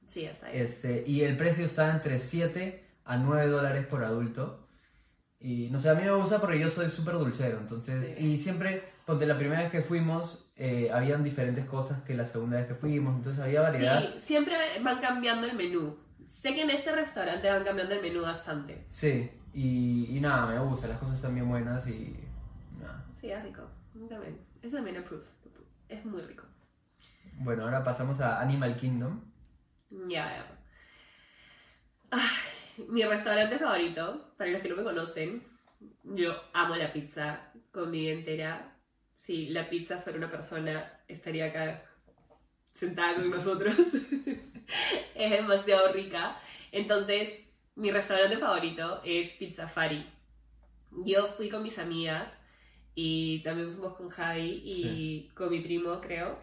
Sí, 0.08 0.26
está 0.26 0.48
ahí. 0.48 0.58
Este, 0.60 1.04
y 1.06 1.24
el 1.24 1.36
precio 1.36 1.66
está 1.66 1.92
entre 1.92 2.18
7 2.20 2.82
a 3.04 3.18
9 3.18 3.48
dólares 3.48 3.86
por 3.88 4.06
adulto. 4.06 4.70
Y 5.38 5.70
no 5.70 5.82
sé, 5.82 5.90
a 5.90 5.96
mí 5.96 6.04
me 6.04 6.14
gusta 6.14 6.40
porque 6.40 6.60
yo 6.60 6.70
soy 6.70 6.90
súper 6.90 7.16
dulcero. 7.16 7.58
Entonces, 7.60 8.16
Sí. 8.18 8.26
y 8.32 8.38
siempre, 8.38 8.84
ponte 9.06 9.26
la 9.26 9.38
primera 9.38 9.64
vez 9.64 9.70
que 9.72 9.82
fuimos, 9.82 10.50
eh, 10.56 10.90
habían 10.94 11.26
diferentes 11.26 11.66
cosas 11.66 12.04
que 12.04 12.14
la 12.14 12.26
segunda 12.26 12.56
vez 12.56 12.68
que 12.68 12.76
fuimos. 12.76 13.18
Entonces 13.18 13.44
había 13.44 13.64
variedad. 13.64 14.14
Sí, 14.14 14.20
siempre 14.22 14.56
van 14.82 15.02
cambiando 15.02 15.46
el 15.46 15.58
menú. 15.58 15.98
Sé 16.26 16.54
que 16.56 16.62
en 16.62 16.70
este 16.70 16.94
restaurante 16.94 17.50
van 17.50 17.66
cambiando 17.66 17.94
el 17.96 18.02
menú 18.02 18.22
bastante. 18.22 18.86
Sí, 18.88 19.30
y, 19.58 20.16
y 20.16 20.22
nada, 20.22 20.46
me 20.46 20.60
gusta. 20.60 20.88
Las 20.88 21.00
cosas 21.00 21.16
están 21.16 21.34
bien 21.34 21.50
buenas 21.50 21.88
y. 21.88 22.16
Nada. 22.80 23.04
Sí, 23.12 23.32
es 23.32 23.42
rico. 23.42 23.64
También. 24.08 24.40
Es 24.62 24.72
también 24.72 24.98
approve. 24.98 25.24
Es 25.90 26.06
muy 26.06 26.22
rico. 26.22 26.44
Bueno, 27.40 27.64
ahora 27.64 27.84
pasamos 27.84 28.22
a 28.22 28.40
Animal 28.40 28.78
Kingdom. 28.78 29.20
Ya, 29.90 30.30
ya. 30.30 30.46
Ay, 32.12 32.86
mi 32.88 33.04
restaurante 33.04 33.58
favorito, 33.58 34.36
para 34.38 34.52
los 34.52 34.62
que 34.62 34.70
no 34.70 34.76
me 34.76 34.84
conocen, 34.84 35.42
yo 36.04 36.36
amo 36.54 36.76
la 36.76 36.94
pizza 36.94 37.52
con 37.72 37.90
mi 37.90 38.02
vida 38.02 38.14
entera. 38.14 38.76
Si 39.16 39.50
la 39.50 39.68
pizza 39.72 39.98
fuera 39.98 40.20
una 40.20 40.30
persona, 40.30 41.02
estaría 41.08 41.46
acá 41.46 41.84
sentada 42.74 43.16
con 43.16 43.32
nosotros. 43.32 43.76
es 45.16 45.32
demasiado 45.32 45.92
rica. 45.94 46.38
Entonces, 46.72 47.47
mi 47.78 47.92
restaurante 47.92 48.38
favorito 48.38 49.02
es 49.06 49.34
Pizza 49.34 49.68
Fari. 49.68 50.06
Yo 51.06 51.28
fui 51.38 51.50
con 51.50 51.64
mis 51.64 51.78
amigas 51.80 52.28
y 52.96 53.40
también 53.44 53.72
fuimos 53.72 53.96
con 53.96 54.10
Javi 54.10 54.62
y 54.66 55.30
con 55.36 55.50
mi 55.52 55.62
primo, 55.62 56.00
creo 56.02 56.40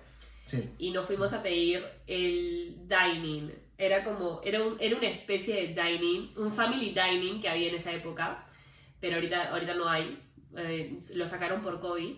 Sí, 0.46 0.68
y 0.78 0.90
nos 0.90 1.06
fuimos 1.06 1.32
a 1.32 1.42
pedir 1.42 1.82
el 2.06 2.76
dining. 2.86 3.50
Era 3.78 4.04
como, 4.04 4.40
era, 4.44 4.62
un- 4.62 4.76
era 4.78 4.96
una 4.96 5.08
especie 5.08 5.54
de 5.66 5.82
dining, 5.82 6.32
un 6.36 6.52
family 6.52 6.94
dining 6.94 7.40
que 7.40 7.48
había 7.48 7.68
en 7.70 7.74
esa 7.74 7.92
época, 7.92 8.46
pero 9.00 9.16
ahorita, 9.16 9.50
ahorita 9.50 9.74
no 9.74 9.88
hay. 9.88 10.20
Eh, 10.56 11.00
lo 11.16 11.26
sacaron 11.26 11.62
por 11.62 11.80
COVID. 11.80 12.16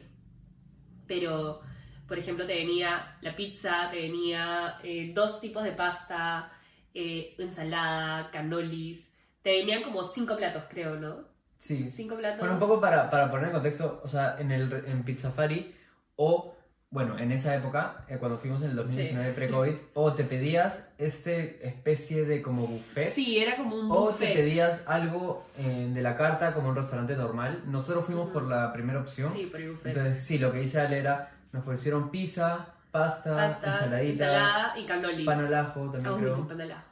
Pero, 1.07 1.61
por 2.09 2.19
ejemplo, 2.19 2.47
te 2.47 2.55
venía 2.57 3.17
la 3.23 3.35
pizza, 3.37 3.89
te 3.91 4.01
venía 4.03 4.79
eh, 4.83 5.13
dos 5.15 5.41
tipos 5.41 5.63
de 5.65 5.73
pasta, 5.73 6.53
eh, 6.97 7.35
ensalada, 7.39 8.31
canolis. 8.31 9.13
Te 9.43 9.51
venían 9.59 9.83
como 9.83 10.03
cinco 10.03 10.37
platos, 10.37 10.65
creo, 10.69 10.97
¿no? 10.97 11.19
Sí. 11.59 11.91
cinco 11.91 12.17
platos. 12.17 12.41
Bueno, 12.41 12.55
un 12.55 12.61
poco 12.61 12.81
para, 12.81 13.11
para 13.11 13.31
poner 13.31 13.47
en 13.49 13.53
contexto, 13.53 14.01
o 14.03 14.09
sea, 14.09 14.37
en, 14.39 14.51
el, 14.53 14.73
en 14.87 15.03
Pizzafari, 15.05 15.75
o, 16.17 16.55
bueno, 16.91 17.19
en 17.19 17.33
esa 17.33 17.55
época, 17.57 18.05
eh, 18.09 18.17
cuando 18.19 18.39
fuimos 18.39 18.63
en 18.63 18.71
el 18.71 18.77
2019 18.77 19.33
pre-COVID, 19.33 19.75
o 19.95 20.13
te 20.15 20.25
pedías 20.25 20.93
este 20.99 21.67
especie 21.67 22.25
de 22.25 22.43
como 22.43 22.67
buffet, 22.67 23.13
Sí, 23.13 23.39
era 23.39 23.57
como 23.57 23.77
un 23.77 23.91
o 23.91 24.07
te 24.09 24.13
buffet. 24.13 24.35
pedías 24.35 24.83
algo 24.87 25.45
eh, 25.59 25.91
de 25.93 26.03
la 26.03 26.17
carta 26.17 26.53
como 26.55 26.69
un 26.71 26.77
restaurante 26.77 27.15
normal. 27.17 27.63
Nosotros 27.67 28.05
fuimos 28.05 28.31
por 28.31 28.45
la 28.45 28.73
primera 28.73 29.01
opción. 29.01 29.33
Sí, 29.35 29.47
por 29.47 29.61
el 29.61 29.73
buffet. 29.73 29.97
Entonces, 29.97 30.25
sí, 30.25 30.39
lo 30.39 30.53
que 30.53 30.61
dice 30.61 30.81
Ale 30.81 30.99
era, 30.99 31.33
nos 31.53 31.63
ofrecieron 31.65 32.11
pizza, 32.11 32.75
pasta, 32.99 33.37
Pastas, 33.37 33.83
ensaladita, 33.83 34.25
ensalada 34.25 34.79
y 34.79 35.25
pan 35.25 35.41
al 35.47 35.55
ajo 35.55 35.81
también 35.91 36.07
Ah, 36.15 36.17
creo. 36.19 36.49
pan 36.49 36.61
al 36.61 36.73
ajo. 36.73 36.83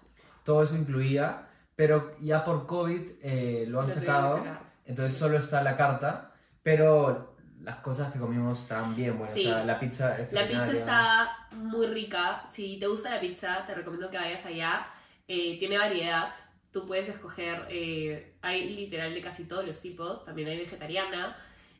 Todo 0.44 0.62
eso 0.62 0.76
incluía, 0.76 1.46
pero 1.76 2.16
ya 2.20 2.44
por 2.44 2.66
COVID 2.66 3.00
eh, 3.22 3.64
lo 3.68 3.80
han 3.80 3.88
Lo 3.88 3.94
tuvieron 3.94 4.00
que 4.04 4.06
sacado, 4.06 4.36
sacar. 4.38 4.60
entonces 4.86 5.18
solo 5.18 5.38
está 5.38 5.62
la 5.62 5.76
carta, 5.76 6.32
pero 6.62 7.34
las 7.62 7.76
cosas 7.76 8.12
que 8.12 8.18
comimos 8.18 8.60
estaban 8.60 8.94
bien 8.94 9.16
buenas, 9.16 9.34
Sí. 9.34 9.46
o 9.46 9.54
sea, 9.54 9.64
la 9.64 9.80
pizza 9.80 10.08
La 10.10 10.16
pizza 10.16 10.40
extraordinaria. 10.42 10.80
está 10.80 11.56
muy 11.56 11.86
rica. 11.86 12.44
Si 12.52 12.78
te 12.78 12.86
gusta 12.86 13.10
la 13.14 13.20
pizza, 13.20 13.64
te 13.66 13.74
recomiendo 13.74 14.10
que 14.10 14.18
vayas 14.18 14.44
allá. 14.44 14.86
Eh, 15.26 15.58
tiene 15.58 15.78
variedad. 15.78 16.34
Tú 16.72 16.84
puedes 16.86 17.08
escoger, 17.08 17.66
eh, 17.70 18.34
hay 18.42 18.68
literal 18.74 19.14
de 19.14 19.22
casi 19.22 19.44
todos 19.44 19.64
los 19.64 19.80
tipos. 19.80 20.24
También 20.26 20.48
hay 20.48 20.58
vegetariana. 20.58 21.36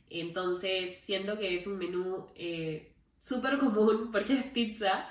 Entonces, 0.09 1.01
siento 1.01 1.37
que 1.39 1.55
es 1.55 1.67
un 1.67 1.77
menú 1.79 2.29
eh, 2.37 2.94
súper 3.25 3.59
común 3.59 4.09
porque 4.13 4.35
es 4.35 4.45
pizza. 4.47 5.09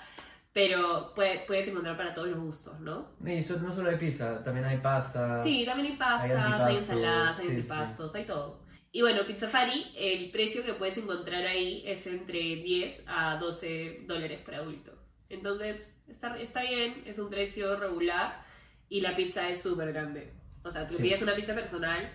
Pero 0.53 1.13
puede- 1.15 1.45
puedes 1.47 1.67
encontrar 1.67 1.97
para 1.97 2.13
todos 2.13 2.27
los 2.27 2.39
gustos, 2.39 2.79
¿no? 2.79 3.13
Y 3.25 3.31
eso 3.39 3.57
no 3.59 3.73
solo 3.73 3.89
hay 3.89 3.95
pizza, 3.95 4.43
también 4.43 4.67
hay 4.67 4.77
pasta. 4.77 5.41
Sí, 5.41 5.65
también 5.65 5.93
hay 5.93 5.97
pastas, 5.97 6.61
hay, 6.61 6.77
ensaladas, 6.77 7.39
hay 7.39 7.47
sí, 7.47 7.55
antipastos, 7.55 8.13
hay 8.13 8.25
todo. 8.25 8.61
Y 8.91 9.01
bueno, 9.01 9.25
Pizzafari, 9.25 9.91
el 9.97 10.29
precio 10.29 10.63
que 10.63 10.75
puedes 10.75 10.95
encontrar 10.99 11.43
ahí 11.47 11.81
es 11.87 12.05
entre 12.05 12.37
10 12.57 13.05
a 13.07 13.37
12 13.37 14.03
dólares 14.05 14.41
por 14.45 14.53
adulto. 14.53 14.91
Entonces, 15.27 15.91
está, 16.07 16.37
está 16.37 16.61
bien, 16.61 17.01
es 17.07 17.17
un 17.17 17.31
precio 17.31 17.75
regular 17.75 18.45
y 18.89 19.01
la 19.01 19.15
pizza 19.15 19.49
es 19.49 19.59
súper 19.63 19.91
grande. 19.91 20.33
O 20.63 20.69
sea, 20.69 20.87
tú 20.87 20.93
Sí. 20.93 21.01
pides 21.01 21.23
una 21.23 21.33
pizza 21.35 21.55
personal 21.55 22.11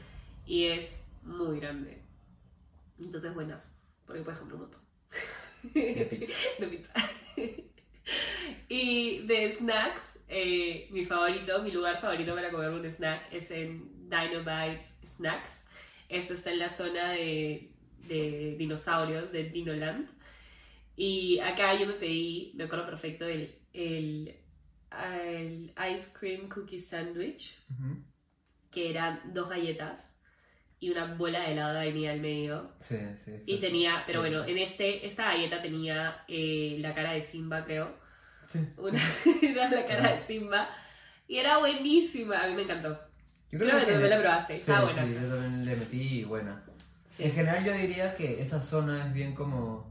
y 0.46 0.66
es 0.66 1.04
muy 1.24 1.58
grande. 1.58 2.04
Entonces, 3.00 3.34
buenas, 3.34 3.82
porque 4.06 4.22
puedes 4.22 4.38
comprar 4.38 4.60
un 4.60 4.62
montón. 4.68 4.80
De 5.62 6.04
pizza. 6.10 6.48
de 6.58 6.66
pizza. 6.66 6.92
y 8.68 9.26
de 9.26 9.52
snacks, 9.52 10.18
eh, 10.28 10.88
mi 10.90 11.04
favorito, 11.04 11.62
mi 11.62 11.70
lugar 11.70 12.00
favorito 12.00 12.34
para 12.34 12.50
comer 12.50 12.70
un 12.70 12.84
snack 12.84 13.32
es 13.32 13.50
en 13.50 14.08
Dinobites 14.08 14.98
Snacks. 15.16 15.64
Esto 16.08 16.34
está 16.34 16.50
en 16.52 16.58
la 16.58 16.68
zona 16.70 17.10
de, 17.10 17.70
de 18.06 18.56
dinosaurios, 18.58 19.30
de 19.32 19.44
Dinoland. 19.44 20.08
Y 20.96 21.38
acá 21.40 21.78
yo 21.78 21.86
me 21.86 21.92
pedí, 21.94 22.52
me 22.54 22.64
acuerdo 22.64 22.86
perfecto, 22.86 23.24
el, 23.24 23.54
el, 23.72 24.36
el 24.90 25.72
Ice 25.94 26.12
Cream 26.18 26.48
Cookie 26.48 26.80
Sandwich, 26.80 27.58
que 28.70 28.90
eran 28.90 29.32
dos 29.32 29.48
galletas 29.48 30.07
y 30.80 30.90
una 30.90 31.14
bola 31.14 31.40
de 31.40 31.52
helado 31.52 31.74
vainilla 31.74 32.12
al 32.12 32.20
medio. 32.20 32.70
Sí, 32.80 32.96
sí. 33.24 33.32
Y 33.46 33.58
tenía, 33.58 34.02
pero 34.06 34.20
bueno, 34.20 34.44
en 34.44 34.58
este, 34.58 35.06
esta 35.06 35.32
galleta 35.32 35.60
tenía 35.60 36.22
eh, 36.28 36.76
la 36.80 36.94
cara 36.94 37.12
de 37.12 37.22
Simba, 37.22 37.64
creo. 37.64 37.90
Sí. 38.48 38.60
Una 38.76 38.98
era 39.42 39.68
la 39.70 39.86
cara 39.86 40.12
de 40.14 40.26
Simba. 40.26 40.68
Y 41.26 41.36
era 41.38 41.58
buenísima, 41.58 42.42
a 42.42 42.46
mí 42.46 42.54
me 42.54 42.62
encantó. 42.62 42.98
Yo 43.50 43.58
Creo 43.58 43.78
que 43.78 43.84
tú 43.86 43.90
también 43.92 44.10
la 44.10 44.20
probaste, 44.20 44.54
Sí, 44.54 44.60
estaba 44.60 44.84
buena. 44.84 45.04
sí, 45.04 45.14
yo 45.14 45.28
también 45.28 45.64
le 45.64 45.76
metí 45.76 46.02
y 46.20 46.24
buena. 46.24 46.62
Sí. 47.10 47.24
En 47.24 47.32
general 47.32 47.64
yo 47.64 47.72
diría 47.72 48.14
que 48.14 48.40
esa 48.40 48.60
zona 48.60 49.06
es 49.06 49.12
bien 49.12 49.34
como... 49.34 49.90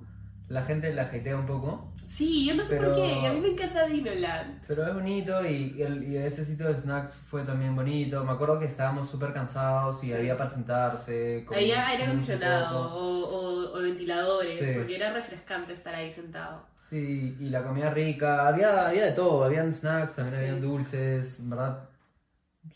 La 0.50 0.64
gente 0.64 0.94
la 0.94 1.04
hatea 1.04 1.36
un 1.38 1.46
poco, 1.46 1.94
Sí, 2.06 2.46
yo 2.48 2.56
no 2.56 2.64
sé 2.64 2.78
Pero- 2.78 2.94
por 2.94 3.04
qué, 3.04 3.28
a 3.28 3.34
mí 3.34 3.42
me 3.42 3.50
encanta 3.50 3.86
Dinoland. 3.86 4.62
pero 4.66 4.88
es 4.88 4.94
bonito 4.94 5.46
y, 5.46 5.76
y 5.78 5.82
el- 5.82 6.04
y 6.10 6.16
ese 6.16 6.46
sitio 6.46 6.68
de 6.68 6.76
snacks 6.76 7.16
fue 7.16 7.44
también 7.44 7.76
bonito. 7.76 8.24
Me 8.24 8.32
acuerdo 8.32 8.58
que 8.58 8.66
estábamos 8.66 9.10
súper 9.10 9.34
cansados 9.34 10.02
y 10.06 10.08
Sí. 10.08 10.14
había 10.14 10.38
para 10.38 10.50
sentarse. 10.50 11.46
Había 11.54 11.86
aire 11.88 12.04
acondicionado 12.06 12.80
o, 12.96 13.26
o- 13.28 13.78
o 13.78 13.82
ventiladores, 13.82 14.58
Sí. 14.58 14.68
porque 14.74 14.96
era 14.96 15.12
refrescante 15.12 15.74
estar 15.74 15.94
ahí 15.94 16.10
sentado. 16.14 16.66
Sí, 16.90 17.36
y 17.42 17.50
la 17.50 17.62
comida 17.64 17.90
rica, 17.90 18.48
había, 18.48 18.88
había 18.88 19.08
de 19.08 19.12
todo, 19.12 19.44
habían 19.44 19.74
snacks, 19.74 20.16
también 20.16 20.38
Sí. 20.40 20.42
habían 20.46 20.62
dulces, 20.62 21.40
en 21.42 21.50
¿verdad? 21.50 21.90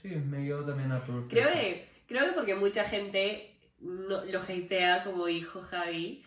Sí, 0.01 0.09
me 0.09 0.39
dio 0.39 0.59
también 0.65 0.91
a. 0.91 1.01
Creo 1.29 1.47
que, 1.53 1.87
creo 2.05 2.25
que 2.25 2.31
porque 2.33 2.55
mucha 2.55 2.83
gente 2.83 3.55
no, 3.79 4.25
lo 4.25 4.39
hatea, 4.41 5.05
como 5.05 5.25
dijo 5.27 5.61
Javi, 5.61 6.21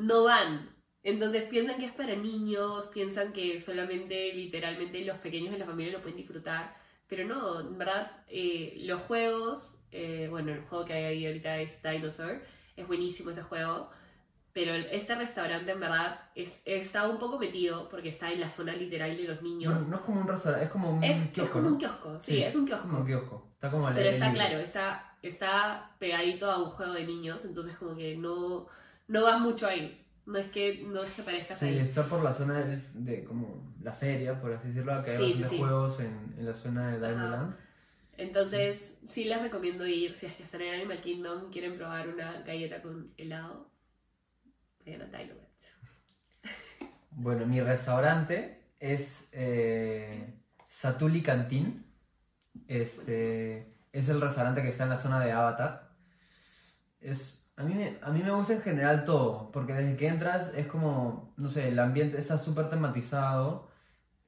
no 0.00 0.24
van. 0.24 0.70
Entonces 1.02 1.44
piensan 1.44 1.78
que 1.78 1.86
es 1.86 1.92
para 1.92 2.14
niños, 2.16 2.88
piensan 2.92 3.32
que 3.32 3.58
solamente 3.60 4.32
literalmente 4.34 5.04
los 5.04 5.18
pequeños 5.18 5.52
de 5.52 5.58
la 5.58 5.66
familia 5.66 5.92
lo 5.94 6.02
pueden 6.02 6.18
disfrutar. 6.18 6.76
Pero 7.08 7.26
no, 7.26 7.60
en 7.60 7.78
verdad, 7.78 8.12
eh, 8.28 8.74
los 8.80 9.02
juegos, 9.02 9.86
eh, 9.92 10.28
bueno, 10.30 10.52
el 10.52 10.62
juego 10.62 10.84
que 10.84 10.92
hay 10.94 11.04
ahí 11.04 11.26
ahorita 11.26 11.58
es 11.60 11.82
Dinosaur, 11.82 12.42
es 12.76 12.86
buenísimo 12.86 13.30
ese 13.30 13.42
juego. 13.42 13.90
Pero 14.52 14.74
este 14.74 15.14
restaurante 15.14 15.72
en 15.72 15.80
verdad 15.80 16.20
es, 16.34 16.62
está 16.64 17.08
un 17.08 17.18
poco 17.18 17.38
metido 17.38 17.88
porque 17.88 18.08
está 18.10 18.32
en 18.32 18.40
la 18.40 18.48
zona 18.50 18.74
literal 18.74 19.16
de 19.16 19.24
los 19.24 19.42
No, 19.62 19.72
niños. 19.72 19.84
no 19.88 19.96
es 19.96 20.02
como 20.02 20.20
un 20.22 20.28
restaurante, 20.28 20.66
es 20.66 20.70
como 20.72 20.90
un 20.90 21.02
es, 21.02 21.30
es 21.32 21.32
kiosco, 21.32 21.52
como 21.52 21.68
¿no? 21.68 21.68
un 21.70 21.78
kiosco, 21.78 22.18
sí, 22.20 22.42
es 22.42 22.54
un 22.54 22.66
kiosco. 22.66 22.88
Como 22.88 22.98
un 22.98 23.06
kiosco. 23.06 23.50
Está 23.54 23.70
como 23.70 23.86
al 23.86 23.94
Pero 23.94 24.08
está 24.08 24.28
libre. 24.28 24.32
claro, 24.32 24.58
está, 24.58 25.16
está 25.22 25.96
pegadito 25.98 26.50
a 26.50 26.62
un 26.62 26.70
juego 26.70 26.92
de 26.94 27.04
niños, 27.06 27.44
entonces 27.44 27.76
como 27.76 27.96
que 27.96 28.16
no, 28.16 28.66
no 29.10 29.22
vas 29.24 29.40
mucho 29.40 29.66
ahí. 29.66 29.96
No 30.26 30.38
es 30.38 30.50
que 30.50 30.82
no 30.84 31.02
es 31.02 31.10
que 31.12 31.22
parezcas 31.22 31.58
Sí, 31.58 31.66
ahí. 31.66 31.78
está 31.78 32.04
por 32.04 32.22
la 32.22 32.32
zona 32.32 32.60
de, 32.94 33.24
como 33.24 33.74
la 33.82 33.92
feria, 33.92 34.40
por 34.40 34.52
así 34.52 34.68
decirlo, 34.68 35.02
que 35.02 35.10
hay 35.12 35.32
Sí, 35.32 35.44
sí, 35.48 35.58
juegos 35.58 35.98
en, 36.00 36.34
en 36.38 36.46
la 36.46 36.54
zona 36.54 36.96
de. 36.96 37.08
Dinoland. 37.08 37.56
Entonces 38.16 39.00
sí 39.06 39.24
les 39.24 39.40
recomiendo 39.42 39.86
ir 39.86 40.14
si 40.14 40.26
es 40.26 40.34
que 40.34 40.42
están 40.44 40.60
en 40.60 40.74
Animal 40.74 41.00
Kingdom, 41.00 41.50
quieren 41.50 41.76
probar 41.76 42.08
una 42.08 42.42
galleta 42.42 42.82
con 42.82 43.12
helado, 43.16 43.70
vayan 44.84 45.02
a 45.02 45.06
Dynamite. 45.06 45.46
Bueno, 47.12 47.44
mi 47.46 47.60
restaurante 47.60 48.60
es 48.78 49.30
eh, 49.32 50.32
Satuli 50.68 51.22
Cantín. 51.22 51.84
Este 52.68 53.74
es 53.92 54.08
el 54.08 54.20
restaurante 54.20 54.62
que 54.62 54.68
está 54.68 54.84
en 54.84 54.90
la 54.90 54.96
zona 54.96 55.18
de 55.24 55.32
Avatar. 55.32 55.90
Es, 57.00 57.39
a, 57.60 57.62
mí 57.62 57.74
me, 57.74 57.98
a 58.02 58.10
mí 58.10 58.22
me 58.22 58.30
gusta 58.32 58.54
en 58.54 58.62
general 58.62 59.04
todo, 59.04 59.50
porque 59.52 59.72
desde 59.74 59.96
que 59.96 60.08
entras 60.08 60.52
es 60.56 60.66
como, 60.66 61.32
no 61.36 61.48
sé, 61.48 61.68
el 61.68 61.78
ambiente 61.78 62.18
está 62.18 62.38
súper 62.38 62.68
tematizado. 62.68 63.68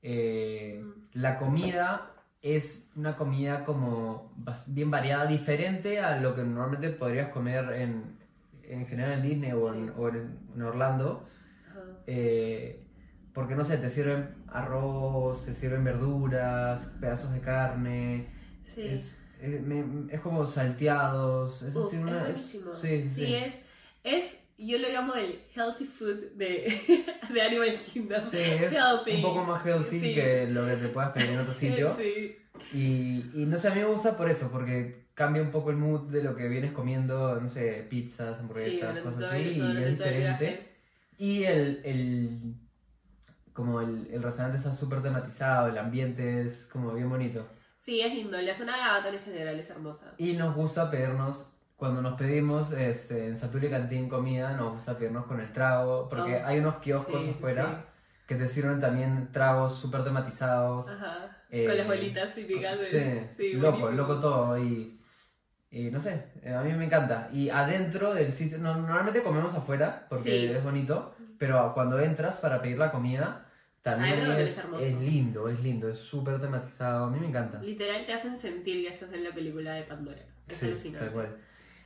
eh, 0.03 0.85
la 1.12 1.37
comida 1.39 2.11
es 2.43 2.91
una 2.97 3.17
comida 3.17 3.65
como 3.65 4.33
bien 4.67 4.91
variada, 4.91 5.27
diferente 5.27 6.01
a 6.01 6.19
lo 6.21 6.35
que 6.35 6.43
normalmente 6.43 6.91
podrías 6.91 7.29
comer 7.29 7.73
en, 7.75 8.19
en 8.65 8.87
general 8.87 9.12
en 9.12 9.23
Disney 9.23 9.53
o 9.53 9.73
en, 9.73 9.87
Sí. 9.87 9.93
o 9.97 10.09
en- 10.09 10.39
en 10.55 10.62
Orlando. 10.62 11.25
Eh, 12.07 12.85
porque 13.33 13.55
no 13.55 13.65
sé, 13.65 13.79
te 13.79 13.89
sirven 13.89 14.35
arroz, 14.49 15.45
te 15.45 15.55
sirven 15.55 15.85
verduras, 15.85 16.97
pedazos 17.01 17.33
de 17.33 17.41
carne, 17.41 18.29
Sí. 18.65 18.83
es, 18.89 19.22
es, 19.42 19.61
me- 19.62 20.12
es 20.12 20.20
como 20.20 20.46
salteados, 20.46 21.62
es 21.62 21.75
Uf, 21.76 21.92
es 21.92 22.00
una- 22.00 22.20
es- 22.20 22.26
buenísimo. 22.28 22.75
sí, 22.76 23.02
sí, 23.02 23.08
sí. 23.26 23.34
es, 23.34 23.54
es, 24.04 24.25
yo 24.58 24.78
lo 24.78 24.88
llamo 24.88 25.14
el 25.14 25.40
healthy 25.54 25.87
food 25.87 26.32
de, 26.37 26.72
de 27.34 27.42
Animal 27.42 27.72
Kingdom. 27.92 28.20
Sí, 28.20 28.38
es 28.38 28.72
Healthy. 28.72 29.16
un 29.16 29.22
poco 29.22 29.44
más 29.44 29.64
healthy 29.66 30.00
Sí. 30.00 30.14
que 30.14 30.46
lo 30.49 30.66
que 30.66 30.76
te 30.76 30.88
puedas 30.88 31.11
pedir 31.12 31.30
en 31.30 31.38
otro 31.40 31.54
sitio. 31.54 31.94
Sí. 31.96 32.37
Y, 32.75 33.30
y 33.34 33.44
no 33.46 33.58
sé, 33.58 33.68
a 33.68 33.75
mí 33.75 33.80
me 33.80 33.87
gusta 33.87 34.16
por 34.16 34.30
eso, 34.30 34.50
porque 34.52 35.06
cambia 35.14 35.42
un 35.42 35.50
poco 35.50 35.70
el 35.70 35.76
mood 35.76 36.11
de 36.11 36.22
lo 36.22 36.37
que 36.37 36.49
vienes 36.49 36.72
comiendo, 36.72 37.40
no 37.40 37.49
sé, 37.49 37.87
pizzas, 37.90 38.38
hamburguesas, 38.38 38.99
cosas 39.00 39.18
todo 39.20 39.30
así, 39.30 39.58
y 39.58 39.76
es 39.82 39.90
diferente. 39.99 40.68
Y 41.18 41.42
el, 41.44 41.80
el 41.84 42.54
como 43.52 43.80
el, 43.82 44.08
el 44.11 44.22
restaurante 44.22 44.56
está 44.58 44.75
súper 44.75 45.02
tematizado, 45.02 45.68
el 45.68 45.76
ambiente 45.78 46.42
es 46.46 46.66
como 46.72 46.92
bien 46.94 47.11
bonito. 47.11 47.46
Sí, 47.85 48.01
es 48.01 48.15
lindo. 48.15 48.41
La 48.41 48.55
zona 48.55 48.77
de 48.77 48.83
Avatar 48.83 49.12
en 49.15 49.21
general 49.21 49.59
es 49.59 49.69
hermosa. 49.69 50.15
Y 50.17 50.35
nos 50.35 50.55
gusta 50.55 50.89
pedirnos, 50.89 51.53
cuando 51.75 52.01
nos 52.01 52.17
pedimos 52.17 52.71
este, 52.71 53.27
en 53.27 53.37
Satuli 53.37 53.69
Cantín 53.69 54.09
comida, 54.09 54.53
nos 54.53 54.75
gusta 54.75 54.97
pedirnos 54.97 55.27
con 55.27 55.41
el 55.41 55.53
trago, 55.53 56.09
porque 56.09 56.37
Oh, 56.37 56.47
hay 56.47 56.61
unos 56.61 56.77
kioscos 56.77 57.25
sí, 57.25 57.31
afuera 57.37 57.87
que 58.29 58.37
te 58.37 58.47
sirven 58.47 58.81
también 58.81 59.33
tragos 59.33 59.75
súper 59.75 60.05
tematizados. 60.05 60.89
Ajá. 60.89 61.29
Eh, 61.51 61.67
Con 61.67 61.77
las 61.77 61.87
bolitas 61.89 62.35
típicas 62.37 62.79
de. 62.93 63.29
Sí, 63.37 63.55
loco, 63.55 63.79
buenísimo. 63.81 63.91
loco 64.09 64.21
todo. 64.21 64.59
Y, 64.59 65.01
y 65.73 65.91
no 65.91 65.99
sé, 65.99 66.31
eh, 66.45 66.55
a 66.55 66.62
mí 66.62 66.73
me 66.75 66.85
encanta. 66.85 67.31
Y 67.33 67.51
adentro 67.51 68.15
del 68.15 68.33
sitio, 68.33 68.59
no- 68.59 68.77
normalmente 68.77 69.25
comemos 69.25 69.57
afuera 69.57 70.07
porque 70.09 70.31
Sí. 70.31 70.47
es 70.55 70.62
bonito, 70.62 71.17
pero 71.37 71.73
cuando 71.75 71.99
entras 71.99 72.37
para 72.37 72.62
pedir 72.62 72.79
la 72.79 72.93
comida, 72.93 73.47
también 73.83 74.21
es, 74.33 74.59
es 74.59 74.65
es 74.81 75.01
lindo, 75.01 75.49
es 75.49 75.61
lindo, 75.61 75.89
es 75.89 75.99
súper 75.99 76.41
tematizado. 76.41 77.07
A 77.07 77.11
mí 77.11 77.19
me 77.19 77.29
encanta. 77.29 77.61
Literal 77.62 78.07
te 78.07 78.12
hacen 78.12 78.39
sentir 78.39 78.87
que 78.87 78.95
estás 78.95 79.12
en 79.12 79.25
la 79.25 79.35
película 79.35 79.75
de 79.75 79.83
Pandora. 79.83 80.23
Es 80.47 80.57
Sí, 80.57 80.67
alucinante. 80.67 81.05
tal 81.07 81.12
cual. 81.15 81.37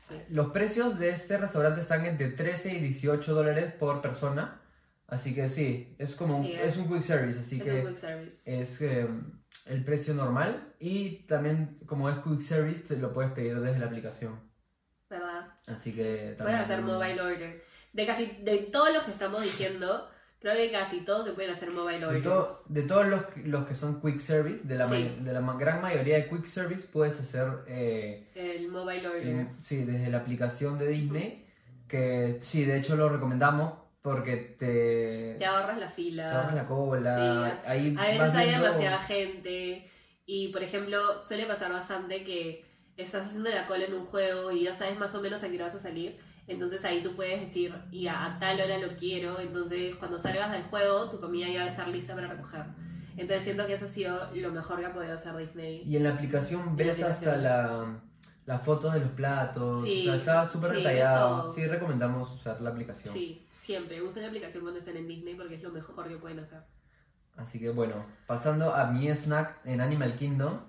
Sí. 0.07 0.15
Los 0.31 0.51
precios 0.53 0.99
de 0.99 1.09
este 1.11 1.37
restaurante 1.39 1.81
están 1.81 2.05
entre 2.05 2.29
13 2.29 2.75
y 2.75 2.81
18 2.81 3.35
dólares 3.35 3.73
por 3.75 4.01
persona. 4.03 4.61
Así 5.09 5.35
que 5.35 5.49
sí, 5.49 5.95
es 5.99 6.15
como 6.17 6.39
un, 6.39 6.47
Sí, 6.47 6.53
es, 6.53 6.69
es- 6.69 6.77
un 6.77 6.89
quick 6.93 7.03
service, 7.03 7.39
así 7.39 7.57
Es 7.59 7.63
que 7.63 7.81
un 7.81 7.87
quick 7.89 7.97
service. 7.97 8.61
es 8.61 8.81
eh, 8.83 9.09
el 9.67 9.85
precio 9.85 10.15
normal 10.15 10.75
y 10.81 11.21
también 11.29 11.79
como 11.87 12.11
es 12.11 12.19
quick 12.19 12.41
service 12.41 12.83
te 12.95 13.01
lo 13.01 13.13
puedes 13.13 13.31
pedir 13.33 13.59
desde 13.61 13.79
la 13.79 13.87
aplicación. 13.87 14.39
¿Verdad? 15.09 15.47
Así 15.67 15.95
que 15.95 16.03
Puedes 16.05 16.37
también 16.37 16.59
hacer 16.59 16.83
mobile 16.83 17.21
order. 17.21 17.63
De 17.93 18.05
casi, 18.07 18.27
de 18.43 18.59
todos 18.71 18.93
los 18.93 19.05
que 19.05 19.13
estamos 19.13 19.43
diciendo, 19.43 20.11
creo 20.53 20.67
que 20.67 20.73
casi 20.73 21.01
todos 21.01 21.27
se 21.27 21.33
pueden 21.33 21.51
hacer 21.51 21.71
mobile 21.71 21.99
De, 22.01 22.07
order. 22.07 22.23
to- 22.23 22.63
de 22.67 22.83
todos 22.83 23.07
los, 23.07 23.23
que- 23.27 23.43
los 23.43 23.67
que 23.67 23.75
son 23.75 24.01
quick 24.01 24.21
service, 24.21 24.61
de 24.65 24.75
la, 24.77 24.87
Sí. 24.87 25.17
de 25.21 25.33
la 25.33 25.41
gran 25.59 25.81
mayoría 25.83 26.17
de 26.17 26.29
quick 26.29 26.45
service 26.45 26.87
puedes 26.93 27.21
hacer 27.21 27.47
eh, 27.67 28.29
El 28.35 28.69
mobile 28.69 29.07
order. 29.09 29.47
sí, 29.61 29.85
desde 29.85 30.11
la 30.11 30.19
aplicación 30.19 30.79
de 30.79 30.89
Disney, 30.89 31.47
que 31.89 32.39
sí, 32.41 32.65
de 32.65 32.79
hecho 32.79 32.97
lo 32.97 33.09
recomendamos 33.09 33.75
porque 34.03 34.37
te, 34.37 35.35
Te 35.39 35.45
ahorras 35.47 35.79
la 35.79 35.89
fila. 35.89 36.29
te 36.31 36.35
ahorras 36.37 36.55
la 36.55 36.67
cola, 36.67 37.17
Sí, 37.63 37.69
ahí 37.69 37.97
A 37.99 38.07
veces 38.07 38.35
hay 38.35 38.49
viendo- 38.49 38.65
demasiada 38.67 38.99
gente 39.01 39.91
y, 40.27 40.49
por 40.49 40.63
ejemplo, 40.63 41.23
suele 41.23 41.47
pasar 41.47 41.73
bastante 41.73 42.23
que 42.25 42.65
estás 42.97 43.27
haciendo 43.27 43.51
la 43.51 43.67
cola 43.67 43.85
en 43.85 43.95
un 43.95 44.07
juego 44.07 44.51
y 44.53 44.65
ya 44.65 44.73
sabes 44.73 44.99
más 44.99 45.15
o 45.15 45.21
menos 45.21 45.43
a 45.43 45.49
qué 45.49 45.57
hora 45.57 45.65
vas 45.67 45.75
a 45.75 45.81
salir. 45.81 46.17
Entonces 46.49 46.85
ahí 46.85 47.03
tú 47.03 47.15
puedes 47.17 47.41
decir, 47.41 47.75
y 47.91 48.07
a, 48.07 48.37
tal 48.39 48.61
hora 48.61 48.79
lo 48.79 48.95
quiero. 48.97 49.41
Entonces 49.41 49.97
cuando 49.97 50.19
salgas 50.19 50.53
del 50.53 50.63
juego, 50.65 51.11
tu 51.11 51.21
comida 51.21 51.49
ya 51.49 51.61
va 51.61 51.67
a 51.67 51.71
estar 51.71 51.89
lista 51.89 52.15
para 52.15 52.29
recoger. 52.29 52.65
Entonces 53.17 53.45
siento 53.45 53.67
que 53.67 53.73
eso 53.75 53.87
ha 53.87 53.89
sido 53.89 54.31
lo 54.35 54.51
mejor 54.53 54.79
que 54.79 54.87
ha 54.87 54.93
podido 54.93 55.15
hacer 55.15 55.37
Disney. 55.37 55.83
Y 55.87 55.97
en 55.97 56.05
la 56.05 56.11
aplicación 56.15 56.61
la 56.67 56.73
ves 56.75 56.91
aplicación. 56.91 57.31
hasta 57.35 57.37
la, 57.43 58.01
las 58.45 58.63
fotos 58.63 58.93
de 58.95 59.01
los 59.01 59.09
platos, 59.11 59.83
Sí, 59.83 60.03
o 60.09 60.13
sea, 60.13 60.15
está 60.17 60.47
súper 60.47 60.71
sí, 60.73 60.77
detallado. 60.79 61.41
eso- 61.49 61.53
Sí, 61.55 61.67
recomendamos 61.67 62.33
usar 62.33 62.61
la 62.61 62.71
aplicación. 62.71 63.13
Sí, 63.13 63.45
siempre. 63.51 64.01
Usen 64.03 64.23
la 64.23 64.29
aplicación 64.29 64.63
cuando 64.63 64.79
estén 64.79 64.99
en 64.99 65.09
Disney 65.09 65.35
porque 65.35 65.55
es 65.57 65.63
lo 65.63 65.71
mejor 65.71 66.07
que 66.09 66.17
pueden 66.17 66.39
hacer. 66.41 66.61
Así 67.37 67.59
que 67.59 67.71
bueno, 67.71 68.05
pasando 68.27 68.75
a 68.75 68.91
mi 68.91 69.09
snack 69.09 69.61
en 69.65 69.81
Animal 69.81 70.15
Kingdom, 70.17 70.61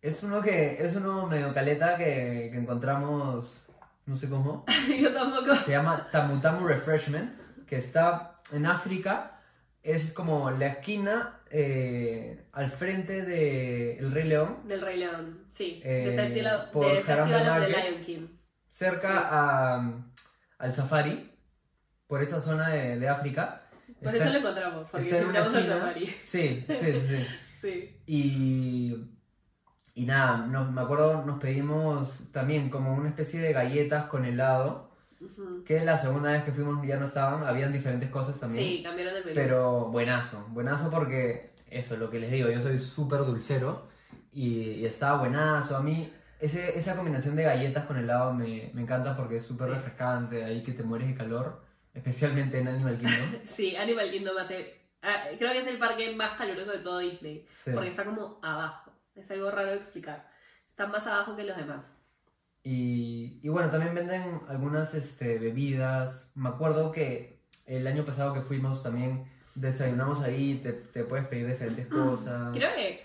es 0.00 0.22
uno 0.22 0.40
que 0.42 0.84
es 0.84 0.94
uno 0.96 1.26
medio 1.26 1.54
caleta 1.54 1.96
que, 1.96 2.48
que 2.52 2.58
encontramos, 2.58 3.66
no 4.06 4.16
sé 4.16 4.28
cómo, 4.28 4.64
Yo 5.00 5.12
tampoco. 5.12 5.54
se 5.56 5.72
llama 5.72 6.08
Tamu 6.10 6.40
Tamu 6.40 6.66
Refreshments, 6.66 7.54
que 7.66 7.76
está 7.76 8.40
en 8.52 8.66
África, 8.66 9.40
es 9.82 10.12
como 10.12 10.50
la 10.50 10.66
esquina 10.68 11.40
eh, 11.50 12.46
al 12.52 12.70
frente 12.70 13.22
de 13.22 13.98
El 13.98 14.12
Rey 14.12 14.24
León, 14.28 14.58
Del 14.66 14.80
Rey 14.80 14.98
León, 14.98 15.44
sí. 15.48 15.80
Eh, 15.84 16.06
de 16.10 16.16
Festival, 16.16 16.70
por 16.72 16.86
de 16.86 17.02
Festival 17.02 17.32
of 17.48 17.54
the 17.66 17.72
Market. 17.72 17.90
Lion 17.90 18.00
King. 18.04 18.26
cerca 18.68 19.08
Sí. 19.08 19.24
a, 19.30 20.02
al 20.58 20.72
safari, 20.74 21.30
por 22.06 22.22
esa 22.22 22.40
zona 22.40 22.68
de, 22.68 22.98
de 22.98 23.08
África. 23.08 23.62
Por 24.02 24.14
Está- 24.14 24.24
eso 24.24 24.32
lo 24.32 24.38
encontramos, 24.40 24.90
porque 24.90 25.06
está 25.06 25.18
en 25.18 25.26
una 25.28 25.40
siempre 25.42 25.62
vamos 25.62 25.72
al 25.72 25.80
safari. 25.80 26.06
Sí, 26.22 26.64
sí. 26.68 27.00
sí. 27.00 27.26
Sí. 27.60 27.96
Y, 28.06 28.96
y 29.94 30.04
nada, 30.06 30.38
nos- 30.46 30.70
me 30.70 30.80
acuerdo, 30.80 31.24
nos 31.24 31.38
pedimos 31.38 32.30
también 32.32 32.70
como 32.70 32.94
una 32.94 33.08
especie 33.08 33.40
de 33.40 33.52
galletas 33.52 34.06
con 34.06 34.24
helado, 34.24 34.90
Ujú. 35.20 35.62
que 35.64 35.84
la 35.84 35.96
segunda 35.98 36.30
vez 36.32 36.42
que 36.44 36.52
fuimos 36.52 36.84
ya 36.86 36.96
no 36.96 37.04
estaban, 37.06 37.44
habían 37.46 37.72
diferentes 37.72 38.08
cosas 38.10 38.40
también. 38.40 38.64
Sí, 38.64 38.82
cambiaron 38.82 39.14
de 39.14 39.20
menú. 39.20 39.34
Pero 39.34 39.88
buenazo, 39.90 40.46
buenazo 40.50 40.90
porque 40.90 41.52
eso, 41.70 41.96
lo 41.96 42.10
que 42.10 42.18
les 42.20 42.30
digo, 42.30 42.48
yo 42.50 42.60
soy 42.60 42.78
súper 42.78 43.20
dulcero 43.20 43.86
y, 44.32 44.70
y 44.72 44.86
estaba 44.86 45.18
buenazo. 45.20 45.76
A 45.76 45.82
mí 45.82 46.12
ese, 46.40 46.76
esa 46.76 46.96
combinación 46.96 47.36
de 47.36 47.44
galletas 47.44 47.84
con 47.86 47.96
helado 47.98 48.34
me, 48.34 48.70
me 48.74 48.82
encanta 48.82 49.16
porque 49.16 49.36
es 49.36 49.44
súper 49.46 49.68
Sí. 49.68 49.74
refrescante, 49.74 50.42
ahí 50.44 50.62
que 50.62 50.72
te 50.72 50.82
mueres 50.82 51.08
de 51.08 51.14
calor, 51.14 51.62
especialmente 51.94 52.58
en 52.58 52.68
Animal 52.68 52.96
Kingdom. 52.98 53.28
Sí, 53.46 53.76
Animal 53.76 54.10
Kingdom 54.10 54.36
hace... 54.38 54.74
ah, 55.02 55.24
creo 55.38 55.52
que 55.52 55.58
es 55.58 55.66
el 55.66 55.78
parque 55.78 56.14
más 56.16 56.32
caluroso 56.32 56.72
de 56.72 56.78
todo 56.78 56.98
Disney, 56.98 57.46
Sí. 57.54 57.70
porque 57.74 57.88
está 57.90 58.04
como 58.04 58.38
abajo. 58.42 58.90
Es 59.14 59.30
algo 59.30 59.50
raro 59.50 59.70
de 59.70 59.76
explicar. 59.76 60.28
Está 60.66 60.86
más 60.86 61.06
abajo 61.06 61.36
que 61.36 61.44
los 61.44 61.56
demás. 61.56 61.96
Y, 62.64 63.40
y 63.42 63.48
bueno, 63.48 63.70
también 63.70 63.94
venden 63.94 64.40
algunas 64.48 64.94
este, 64.94 65.38
bebidas. 65.38 66.30
Me 66.34 66.48
acuerdo 66.48 66.92
que 66.92 67.40
el 67.66 67.86
año 67.86 68.04
pasado 68.04 68.32
que 68.34 68.40
fuimos 68.40 68.82
también 68.82 69.24
desayunamos 69.54 70.20
ahí, 70.22 70.60
te, 70.62 70.72
te 70.72 71.04
puedes 71.04 71.26
pedir 71.26 71.46
diferentes 71.48 71.86
cosas. 71.88 72.54
Creo 72.56 72.74
que 72.74 73.02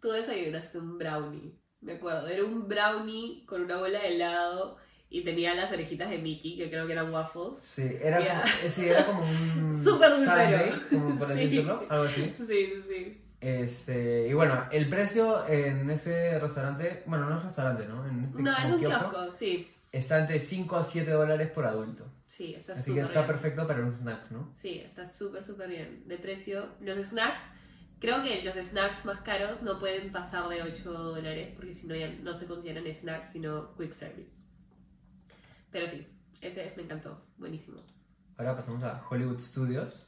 tú 0.00 0.10
desayunaste 0.10 0.78
un 0.78 0.98
brownie. 0.98 1.54
Me 1.80 1.94
acuerdo, 1.94 2.28
era 2.28 2.44
un 2.44 2.68
brownie 2.68 3.44
con 3.46 3.62
una 3.62 3.78
bola 3.78 4.00
de 4.00 4.08
helado 4.14 4.76
y 5.10 5.24
tenía 5.24 5.54
las 5.54 5.72
orejitas 5.72 6.10
de 6.10 6.18
Mickey, 6.18 6.56
que 6.58 6.68
creo 6.68 6.86
que 6.86 6.92
eran 6.92 7.12
waffles. 7.12 7.58
Sí, 7.60 7.88
era, 8.02 8.20
Ya. 8.20 8.42
como, 8.42 8.70
sí, 8.70 8.88
era 8.88 9.06
como 9.06 9.20
un 9.22 9.74
Súper 9.84 10.10
dulcero. 10.10 10.76
como 10.90 11.18
por 11.18 11.28
Sí. 11.28 11.34
decirlo, 11.34 11.84
algo 11.88 12.04
así. 12.04 12.34
Sí, 12.36 12.46
sí, 12.46 12.82
sí. 12.88 13.22
Este, 13.40 14.26
y 14.28 14.32
bueno, 14.32 14.64
el 14.72 14.88
precio 14.88 15.46
en 15.46 15.88
ese 15.90 16.38
restaurante, 16.40 17.04
bueno, 17.06 17.28
no 17.30 17.38
es 17.38 17.44
restaurante, 17.44 17.86
¿no? 17.86 18.04
En 18.06 18.24
este 18.24 18.42
No, 18.42 18.56
es 18.56 18.70
un 18.70 18.78
kiosco, 18.80 19.10
kiosco, 19.10 19.32
sí. 19.32 19.70
Está 19.92 20.18
entre 20.20 20.40
5 20.40 20.76
a 20.76 20.84
7 20.84 21.10
dólares 21.10 21.50
por 21.50 21.64
adulto. 21.64 22.04
Sí, 22.26 22.54
está 22.54 22.72
Así 22.72 22.94
que 22.94 23.00
está 23.00 23.20
bien. 23.20 23.26
perfecto 23.26 23.66
para 23.66 23.80
un 23.84 23.92
snack, 23.94 24.30
¿no? 24.30 24.52
Sí, 24.54 24.78
está 24.84 25.04
súper, 25.06 25.44
súper 25.44 25.68
bien. 25.68 26.06
De 26.06 26.18
precio. 26.18 26.68
Los 26.80 26.98
snacks, 27.06 27.40
creo 28.00 28.22
que 28.22 28.42
los 28.42 28.54
snacks 28.54 29.04
más 29.04 29.20
caros 29.20 29.62
no 29.62 29.78
pueden 29.78 30.12
pasar 30.12 30.48
de 30.48 30.62
8 30.62 30.92
dólares 30.92 31.52
porque 31.56 31.74
si 31.74 31.86
no 31.86 31.94
ya 31.96 32.08
no 32.08 32.34
se 32.34 32.46
consideran 32.46 32.84
snacks, 32.94 33.30
sino 33.32 33.74
quick 33.76 33.92
service. 33.92 34.44
Pero 35.70 35.86
sí, 35.86 36.06
ese 36.40 36.72
me 36.76 36.82
encantó. 36.82 37.24
Buenísimo. 37.38 37.78
Ahora 38.36 38.56
pasamos 38.56 38.82
a 38.84 39.02
Hollywood 39.08 39.40
Studios. 39.40 40.06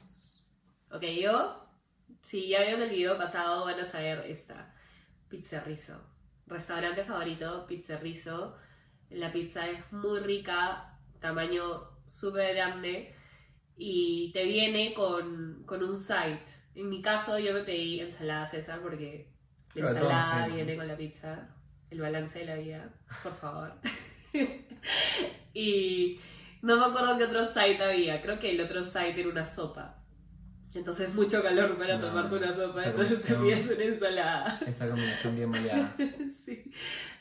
Ok, 0.91 1.03
yo, 1.21 1.65
si 2.21 2.47
ya 2.47 2.61
vieron 2.61 2.83
el 2.83 2.89
video 2.89 3.17
pasado, 3.17 3.65
van 3.65 3.79
a 3.79 3.85
saber 3.85 4.25
esta. 4.27 4.73
Pizzerrizo. 5.29 5.99
Restaurante 6.47 7.03
favorito, 7.03 7.65
Pizzerrizo. 7.67 8.57
La 9.09 9.31
pizza 9.31 9.67
es 9.67 9.91
muy 9.91 10.19
rica, 10.19 10.97
tamaño 11.19 11.89
súper 12.05 12.55
grande 12.55 13.15
y 13.77 14.31
te 14.33 14.43
viene 14.43 14.93
con, 14.93 15.63
con 15.65 15.83
un 15.83 15.97
side. 15.97 16.43
En 16.75 16.89
mi 16.89 17.01
caso, 17.01 17.39
yo 17.39 17.53
me 17.53 17.63
pedí 17.63 17.99
ensalada 17.99 18.45
César 18.45 18.79
porque 18.81 19.29
la 19.73 19.89
ensalada 19.89 20.47
viene 20.47 20.75
con 20.75 20.87
la 20.87 20.95
pizza. 20.95 21.49
El 21.89 21.99
balance 21.99 22.39
de 22.39 22.45
la 22.45 22.55
vida, 22.55 22.93
por 23.23 23.35
favor. 23.35 23.73
y 25.53 26.19
no 26.61 26.77
me 26.77 26.85
acuerdo 26.85 27.17
qué 27.17 27.25
otro 27.25 27.45
side 27.45 27.83
había. 27.83 28.21
Creo 28.21 28.39
que 28.39 28.51
el 28.51 28.61
otro 28.61 28.83
side 28.83 29.19
era 29.19 29.29
una 29.29 29.43
sopa. 29.43 30.00
Entonces 30.73 31.13
mucho 31.13 31.43
calor 31.43 31.77
para 31.77 31.97
No, 31.97 32.07
tomarte 32.07 32.35
una 32.35 32.53
sopa, 32.53 32.85
entonces 32.85 33.23
te 33.23 33.35
pides 33.35 33.69
una 33.69 33.83
ensalada. 33.83 34.59
Esa 34.65 34.87
combinación 34.87 35.35
bien 35.35 35.49
maleada. 35.49 35.95
sí. 36.45 36.71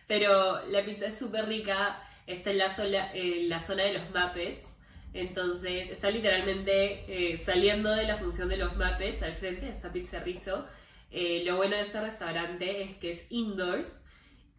Pero 0.06 0.64
la 0.68 0.84
pizza 0.84 1.06
es 1.06 1.18
súper 1.18 1.46
rica, 1.46 2.00
está 2.26 2.50
en 2.50 2.58
la, 2.58 2.72
sola- 2.74 3.10
en 3.14 3.48
la 3.48 3.60
zona 3.60 3.84
de 3.84 3.94
los 3.94 4.04
Muppets, 4.10 4.64
entonces 5.12 5.90
está 5.90 6.10
literalmente 6.10 7.04
eh, 7.32 7.36
saliendo 7.36 7.90
de 7.90 8.04
la 8.04 8.16
función 8.16 8.48
de 8.48 8.56
los 8.56 8.76
Muppets 8.76 9.22
al 9.22 9.34
frente, 9.34 9.68
está 9.68 9.92
Pizza 9.92 10.20
Rizzo. 10.20 10.66
Eh, 11.10 11.42
lo 11.44 11.56
bueno 11.56 11.74
de 11.74 11.82
este 11.82 12.00
restaurante 12.00 12.82
es 12.82 12.96
que 12.98 13.10
es 13.10 13.26
indoors 13.30 14.04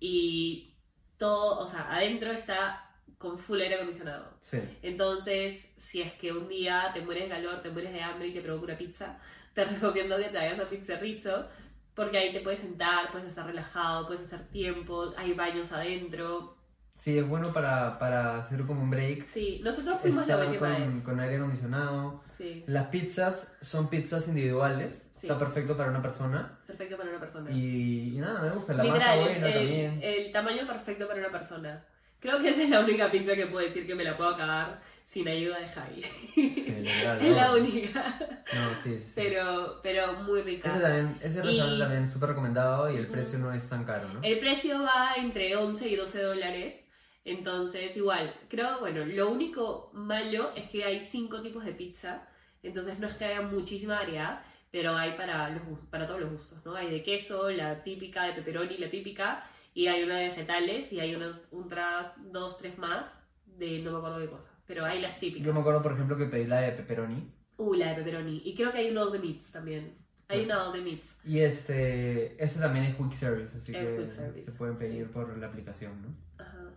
y 0.01 0.73
todo, 1.17 1.59
o 1.59 1.67
sea, 1.67 1.93
adentro 1.93 2.31
está 2.31 2.90
con 3.21 3.37
full 3.37 3.61
aire 3.61 3.75
acondicionado. 3.75 4.33
Sí. 4.39 4.59
Entonces, 4.81 5.71
si 5.77 6.01
es 6.01 6.13
que 6.13 6.31
un 6.33 6.47
día 6.47 6.91
te 6.93 7.01
mueres 7.01 7.23
de 7.25 7.29
calor, 7.29 7.61
te 7.61 7.69
mueres 7.69 7.93
de 7.93 8.01
hambre 8.01 8.27
y 8.27 8.33
te 8.33 8.41
provoca 8.41 8.65
una 8.65 8.77
pizza, 8.77 9.17
te 9.53 9.63
recomiendo 9.65 10.17
que 10.17 10.25
te 10.25 10.37
vayas 10.37 10.59
a 10.59 10.65
Pizza 10.69 10.95
Rizzo, 10.97 11.47
porque 11.95 12.17
ahí 12.17 12.31
te 12.33 12.39
puedes 12.41 12.59
sentar, 12.61 13.11
puedes 13.11 13.27
estar 13.27 13.45
relajado, 13.45 14.07
puedes 14.07 14.21
hacer 14.23 14.47
tiempo, 14.49 15.13
hay 15.17 15.33
baños 15.33 15.71
adentro. 15.71 16.57
Sí, 16.93 17.17
es 17.17 17.27
bueno 17.27 17.53
para, 17.53 17.97
para 17.99 18.39
hacer 18.39 18.63
como 18.65 18.81
un 18.81 18.89
break. 18.89 19.21
Sí, 19.23 19.61
nosotros 19.63 19.99
fuimos 20.01 20.27
la 20.27 20.33
Estar 20.33 20.47
última 20.49 20.75
con, 20.77 20.93
vez. 20.93 21.03
con 21.05 21.19
aire 21.21 21.37
acondicionado. 21.37 22.21
Sí, 22.27 22.63
Las 22.67 22.87
pizzas 22.87 23.57
son 23.61 23.89
pizzas 23.89 24.27
individuales. 24.27 25.09
Sí. 25.15 25.27
Está 25.27 25.39
perfecto 25.39 25.77
para 25.77 25.89
una 25.89 26.01
persona. 26.01 26.59
perfecto 26.67 26.97
para 26.97 27.09
una 27.09 27.19
persona. 27.19 27.49
Y, 27.51 28.15
y 28.17 28.19
nada, 28.19 28.41
me 28.41 28.49
gusta. 28.51 28.73
La 28.73 28.83
Literal, 28.83 28.99
masa 29.19 29.21
buena 29.21 29.47
el, 29.47 29.53
también. 29.53 29.99
el 30.03 30.31
tamaño 30.33 30.67
perfecto 30.67 31.07
para 31.07 31.19
una 31.21 31.31
persona. 31.31 31.85
Creo 32.21 32.39
que 32.41 32.49
esa 32.49 32.63
es 32.63 32.69
la 32.69 32.79
única 32.81 33.09
pizza 33.11 33.35
que 33.35 33.47
puedo 33.47 33.65
decir 33.65 33.85
que 33.85 33.95
me 33.95 34.03
la 34.03 34.15
puedo 34.15 34.29
acabar 34.29 34.79
sin 35.03 35.27
ayuda 35.27 35.59
de 35.59 35.67
Javi. 35.67 36.01
Sí, 36.03 36.71
literal, 36.79 37.19
es 37.21 37.35
la 37.35 37.53
única. 37.53 38.19
No, 38.53 38.79
sí, 38.81 38.99
sí. 38.99 39.11
Pero, 39.15 39.79
pero 39.81 40.13
muy 40.23 40.41
rica. 40.43 40.69
Ese, 40.69 40.79
también, 40.81 41.17
ese 41.21 41.39
Y- 41.39 41.41
restaurante 41.41 41.79
también 41.79 42.09
súper 42.09 42.29
recomendado 42.29 42.91
y 42.93 42.97
el 42.97 43.03
Ujú. 43.05 43.11
precio 43.13 43.39
no 43.39 43.51
es 43.51 43.67
tan 43.67 43.83
caro, 43.85 44.07
¿no? 44.13 44.19
El 44.23 44.39
precio 44.39 44.81
va 44.83 45.15
entre 45.17 45.55
11 45.55 45.89
y 45.89 45.95
12 45.95 46.21
dólares. 46.21 46.87
Entonces, 47.25 47.95
igual, 47.97 48.33
creo, 48.49 48.79
bueno, 48.79 49.05
lo 49.05 49.29
único 49.29 49.89
malo 49.93 50.51
es 50.55 50.69
que 50.69 50.83
hay 50.83 51.01
cinco 51.01 51.41
tipos 51.41 51.65
de 51.65 51.71
pizza. 51.73 52.27
Entonces 52.63 52.99
no 52.99 53.07
es 53.07 53.13
que 53.15 53.25
haya 53.25 53.41
muchísima 53.41 53.95
variedad, 53.95 54.41
pero 54.71 54.95
hay 54.95 55.13
para, 55.13 55.49
los, 55.49 55.61
para 55.89 56.07
todos 56.07 56.19
los 56.21 56.31
gustos, 56.31 56.63
¿no? 56.65 56.75
Hay 56.75 56.89
de 56.89 57.03
queso, 57.03 57.49
la 57.49 57.83
típica, 57.83 58.23
de 58.25 58.33
pepperoni, 58.33 58.77
la 58.77 58.89
típica. 58.89 59.43
Y 59.73 59.87
hay 59.87 60.03
una 60.03 60.17
de 60.17 60.29
vegetales 60.29 60.91
y 60.91 60.99
hay 60.99 61.15
una, 61.15 61.39
otras 61.51 62.13
dos, 62.31 62.57
tres 62.57 62.77
más 62.77 63.07
de 63.45 63.79
no 63.79 63.91
me 63.91 63.97
acuerdo 63.97 64.19
de 64.19 64.29
cosas. 64.29 64.51
Pero 64.65 64.85
hay 64.85 65.01
las 65.01 65.19
típicas. 65.19 65.45
Yo 65.45 65.53
me 65.53 65.59
acuerdo, 65.59 65.81
por 65.81 65.93
ejemplo, 65.93 66.17
que 66.17 66.25
pedí 66.25 66.45
la 66.47 66.61
de 66.61 66.71
pepperoni. 66.71 67.31
Uh, 67.57 67.73
la 67.73 67.89
de 67.89 67.95
pepperoni. 67.95 68.41
Y 68.45 68.55
creo 68.55 68.71
que 68.71 68.79
hay 68.79 68.89
un 68.91 68.97
all 68.97 69.11
the 69.11 69.19
meats 69.19 69.51
también. 69.51 69.97
Hay 70.27 70.39
Pues- 70.39 70.45
una 70.49 70.65
all 70.65 70.71
the 70.73 70.81
meats. 70.81 71.17
Y 71.25 71.39
este, 71.39 72.41
este 72.41 72.59
también 72.59 72.85
es 72.85 72.95
quick 72.95 73.11
service, 73.11 73.57
así 73.57 73.75
Es 73.75 73.89
que 73.89 73.97
quick 73.97 74.11
service, 74.11 74.51
se 74.51 74.57
pueden 74.57 74.77
pedir 74.77 75.05
sí. 75.07 75.11
por 75.13 75.37
la 75.37 75.47
aplicación, 75.47 76.01
¿no? 76.01 76.43
Ajá. 76.43 76.69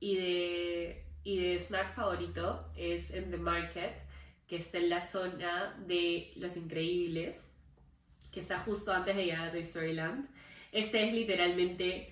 Y 0.00 0.16
de, 0.16 1.06
y 1.22 1.38
de 1.38 1.58
snack 1.60 1.94
favorito 1.94 2.72
es 2.76 3.12
en 3.12 3.30
The 3.30 3.36
Market, 3.36 3.92
que 4.48 4.56
está 4.56 4.78
en 4.78 4.90
la 4.90 5.00
zona 5.00 5.76
de 5.86 6.32
Los 6.36 6.56
Increíbles, 6.56 7.48
que 8.32 8.40
está 8.40 8.58
justo 8.58 8.92
antes 8.92 9.14
de 9.14 9.26
llegar 9.26 9.48
a 9.48 9.52
Toy 9.52 9.64
Storyland. 9.64 10.28
Este 10.72 11.04
es 11.04 11.12
literalmente 11.12 12.10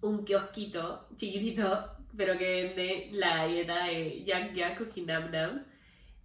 un 0.00 0.24
kiosquito 0.24 1.08
chiquitito, 1.16 1.96
pero 2.16 2.38
que 2.38 2.62
vende 2.62 3.08
la 3.12 3.38
galleta 3.38 3.86
de 3.86 4.24
Yak 4.24 4.54
Yak 4.54 4.78
Cookie 4.78 5.02
Nam 5.02 5.30
Nam, 5.32 5.64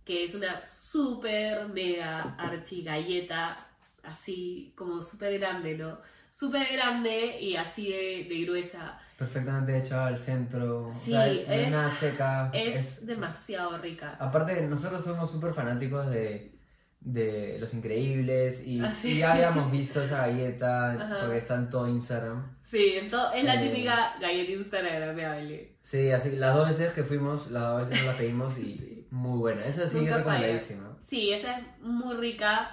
que 0.06 0.24
es 0.24 0.36
una 0.36 0.64
super 0.64 1.68
mega 1.70 2.36
archi 2.38 2.84
galleta, 2.84 3.58
así 4.04 4.74
como 4.76 5.02
súper 5.02 5.40
grande, 5.40 5.76
¿no? 5.76 6.00
Súper 6.30 6.72
grande 6.74 7.42
y 7.42 7.56
así 7.56 7.90
de, 7.92 8.28
de 8.30 8.46
gruesa. 8.46 9.00
Perfectamente 9.18 9.80
hecha 9.80 10.06
al 10.06 10.20
centro, 10.20 10.88
Sí, 10.92 11.12
o 11.12 11.16
sea, 11.16 11.28
es, 11.28 11.94
seca. 11.98 12.52
Es 12.54 13.06
demasiado 13.08 13.76
rica. 13.80 14.16
Aparte, 14.20 14.62
nosotros 14.68 15.04
somos 15.04 15.32
súper 15.32 15.56
fanáticos 15.56 16.12
de, 16.12 16.57
de 17.00 17.58
Los 17.60 17.74
Increíbles 17.74 18.68
y, 18.68 18.82
Ah, 18.82 18.90
sí. 18.90 19.14
y 19.14 19.18
ya 19.20 19.34
habíamos 19.34 19.72
visto 19.72 20.02
esa 20.02 20.28
galleta 20.28 20.92
Ajá. 20.94 21.18
porque 21.22 21.38
está 21.38 21.56
en 21.56 21.70
todo 21.70 21.88
Instagram. 21.88 22.58
Sí, 22.64 22.96
ento- 23.00 23.32
es 23.34 23.44
la 23.46 23.64
Eh, 23.64 23.70
típica 23.70 24.16
galleta 24.20 24.52
instagramable. 24.52 25.78
Sí, 25.82 26.12
así 26.12 26.36
las 26.36 26.56
dos 26.56 26.68
veces 26.70 26.94
que 26.94 27.04
fuimos, 27.04 27.50
las 27.52 27.64
dos 27.64 27.88
veces 27.88 28.06
nos 28.06 28.14
la 28.14 28.18
pedimos 28.20 28.58
y 28.58 28.64
Sí. 28.78 29.08
muy 29.12 29.38
buena. 29.40 29.66
Esa 29.66 29.88
sí, 29.88 29.98
Nunca 30.00 30.12
falla. 30.16 30.18
recomendadísima. 30.20 30.98
Sí, 31.04 31.32
esa 31.32 31.60
es 31.60 31.66
muy 31.82 32.16
rica. 32.18 32.72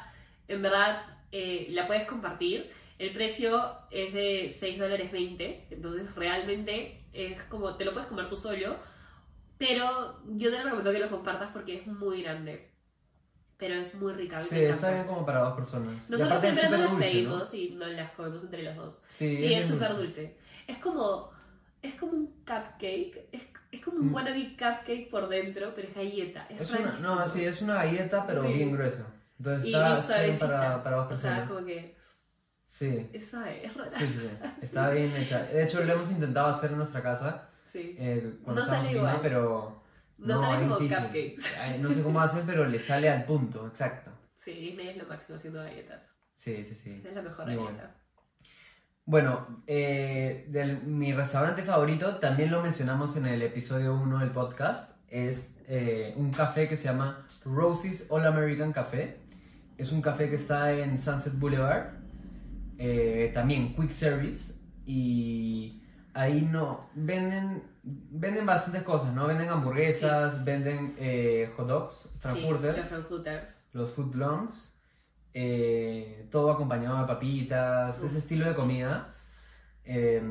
En 0.48 0.62
verdad, 0.62 1.02
eh, 1.30 1.68
la 1.70 1.86
puedes 1.86 2.04
compartir. 2.06 2.70
El 2.98 3.12
precio 3.12 3.62
es 3.90 4.12
de 4.14 4.54
6 4.58 4.78
dólares 4.78 5.12
20. 5.12 5.66
Entonces, 5.70 6.12
realmente 6.14 7.04
es 7.12 7.40
como 7.44 7.76
te 7.76 7.84
lo 7.84 7.92
puedes 7.92 8.08
comer 8.08 8.28
tú 8.28 8.36
solo. 8.36 8.76
Pero 9.58 10.20
yo 10.36 10.50
te 10.50 10.56
recomiendo 10.62 10.92
que 10.92 10.98
lo 10.98 11.10
compartas 11.10 11.50
porque 11.52 11.76
es 11.76 11.86
muy 11.86 12.22
grande. 12.22 12.70
Pero 13.58 13.74
es 13.74 13.94
muy 13.94 14.12
rica. 14.12 14.42
Sí, 14.42 14.60
está 14.60 14.90
bien 14.90 15.04
como 15.06 15.24
para 15.24 15.40
dos 15.40 15.54
personas. 15.54 15.94
Nosotros 16.10 16.42
es 16.44 16.54
siempre 16.56 16.70
nos 16.70 16.80
las 16.80 16.90
dulce, 16.90 17.04
¿no? 17.06 17.10
pedimos 17.12 17.54
y 17.54 17.70
nos 17.70 17.88
las 17.90 18.10
comemos 18.12 18.42
entre 18.44 18.62
los 18.64 18.76
dos. 18.76 19.02
Sí, 19.10 19.36
Sí, 19.36 19.54
es 19.54 19.66
súper 19.68 19.94
dulce. 19.96 20.36
Es 20.66 20.78
como, 20.78 21.30
es 21.82 21.94
como 21.94 22.12
un 22.12 22.26
cupcake. 22.44 23.28
Es, 23.32 23.42
es 23.70 23.80
como 23.84 23.98
un 23.98 24.10
Mm. 24.10 24.14
wannabe 24.14 24.48
cupcake 24.58 25.08
por 25.10 25.28
dentro, 25.28 25.72
pero 25.74 25.88
es 25.88 25.94
galleta. 25.94 26.46
Es, 26.50 26.62
Es 26.62 26.70
una, 26.80 26.98
no, 27.00 27.26
sí, 27.28 27.44
es 27.44 27.62
una 27.62 27.74
galleta, 27.76 28.26
pero 28.26 28.42
Sí. 28.42 28.52
bien 28.52 28.72
gruesa. 28.72 29.06
Entonces 29.38 29.66
Y 29.68 29.74
está, 29.74 30.22
bien 30.22 30.38
para, 30.38 30.82
para 30.82 30.96
dos 30.96 31.04
O 31.06 31.08
sea, 31.16 31.30
personas. 31.30 31.48
como 31.50 31.66
que 31.66 31.94
Sí, 32.66 33.08
es 33.12 33.30
suave, 33.30 33.66
es 33.66 33.74
rara. 33.74 33.88
sí, 33.90 34.04
sí. 34.06 34.28
Está 34.62 34.90
bien 34.90 35.14
hecha. 35.16 35.44
De 35.44 35.62
hecho, 35.64 35.82
lo 35.84 35.92
hemos 35.92 36.10
intentado 36.10 36.48
hacer 36.54 36.70
en 36.72 36.78
nuestra 36.78 37.02
casa 37.02 37.48
Sí. 37.64 37.94
eh, 37.98 38.34
cuando 38.42 38.62
No 38.62 38.68
sale 38.68 38.92
igual. 38.92 39.18
pero... 39.22 39.83
No 40.24 40.40
sale 40.40 40.56
es 40.56 40.62
como 40.62 40.78
difícil. 40.78 41.04
cupcakes. 41.04 41.42
Ay, 41.60 41.78
No 41.82 41.88
sé 41.90 42.02
cómo 42.02 42.20
hacen, 42.20 42.46
pero 42.46 42.64
le 42.66 42.78
sale 42.78 43.08
al 43.10 43.24
punto, 43.24 43.66
exacto. 43.66 44.10
Sí, 44.36 44.52
Disney 44.52 44.88
es 44.88 44.96
lo 44.96 45.06
máximo 45.06 45.36
haciendo 45.38 45.60
galletas. 45.62 46.02
Sí, 46.34 46.64
sí, 46.64 46.74
sí. 46.74 47.02
Es 47.06 47.14
la 47.14 47.22
mejor 47.22 47.46
Muy 47.46 47.56
galleta. 47.56 47.94
Bueno, 49.06 49.62
eh, 49.66 50.46
del- 50.48 50.82
mi 50.84 51.12
restaurante 51.12 51.62
favorito, 51.62 52.16
también 52.16 52.50
lo 52.50 52.62
mencionamos 52.62 53.16
en 53.16 53.26
el 53.26 53.42
episodio 53.42 53.94
1 53.94 54.18
del 54.20 54.30
podcast, 54.30 54.96
es 55.08 55.62
eh, 55.68 56.14
un 56.16 56.30
café 56.32 56.68
que 56.68 56.76
se 56.76 56.84
llama 56.84 57.26
Rosie's 57.44 58.06
All 58.10 58.26
American 58.26 58.72
Café. 58.72 59.18
Es 59.76 59.92
un 59.92 60.00
café 60.00 60.30
que 60.30 60.36
está 60.36 60.72
en 60.72 60.98
Sunset 60.98 61.34
Boulevard, 61.38 61.92
eh, 62.78 63.30
también 63.34 63.74
quick 63.74 63.90
service, 63.90 64.54
y 64.86 65.82
ahí 66.14 66.40
no 66.50 66.88
venden, 66.94 67.62
venden 67.84 68.46
bastantes 68.46 68.82
cosas, 68.82 69.12
¿no? 69.14 69.26
Venden 69.26 69.48
hamburguesas, 69.50 70.44
venden 70.44 70.94
eh, 70.98 71.52
hot 71.56 71.66
dogs, 71.68 71.94
Sí, 72.02 72.08
frankfurters 72.18 72.78
los 72.78 72.88
frankfurters. 72.88 73.60
los 73.72 73.90
footlongs, 73.92 74.74
eh, 75.34 76.26
todo 76.30 76.50
acompañado 76.50 76.98
de 77.00 77.06
papitas, 77.06 78.02
ese 78.02 78.18
estilo 78.18 78.48
de 78.48 78.54
comida. 78.54 79.12
Eh, 79.84 80.22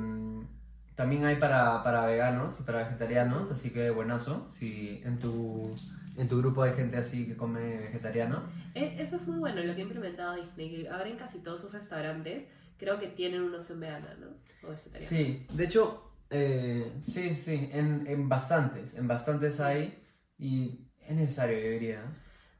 también 0.95 1.25
hay 1.25 1.35
para, 1.37 1.83
para 1.83 2.05
veganos 2.05 2.59
y 2.59 2.63
para 2.63 2.79
vegetarianos, 2.79 3.49
así 3.51 3.71
que 3.71 3.89
buenazo, 3.89 4.47
si 4.49 5.01
en 5.03 5.19
tu, 5.19 5.73
en 6.17 6.27
tu 6.27 6.37
grupo 6.37 6.61
hay 6.63 6.73
gente 6.73 6.97
así 6.97 7.25
que 7.27 7.35
come 7.35 7.77
vegetariano. 7.77 8.43
Eh, 8.75 8.95
Eso 8.99 9.15
es 9.17 9.27
muy 9.27 9.39
bueno 9.39 9.61
lo 9.63 9.73
que 9.73 9.81
ha 9.81 9.83
implementado 9.83 10.35
Disney, 10.35 10.69
que 10.83 10.89
ahora 10.89 11.09
en 11.09 11.17
casi 11.17 11.39
todos 11.39 11.61
sus 11.61 11.71
restaurantes 11.73 12.45
creo 12.77 12.99
que 12.99 13.07
tienen 13.07 13.41
una 13.41 13.57
opción 13.57 13.79
vegana, 13.79 14.15
¿no? 14.19 14.27
O 14.67 14.71
vegetariana. 14.71 15.07
Sí, 15.07 15.47
de 15.51 15.63
hecho, 15.65 16.12
eh, 16.33 16.91
sí, 17.11 17.29
sí, 17.33 17.69
en, 17.71 18.05
en 18.07 18.27
bastantes, 18.27 18.93
en 18.95 19.07
bastantes 19.07 19.59
hay 19.59 20.03
y 20.37 20.87
es 21.07 21.15
necesario, 21.15 21.57
yo 21.59 21.69
diría. 21.69 22.01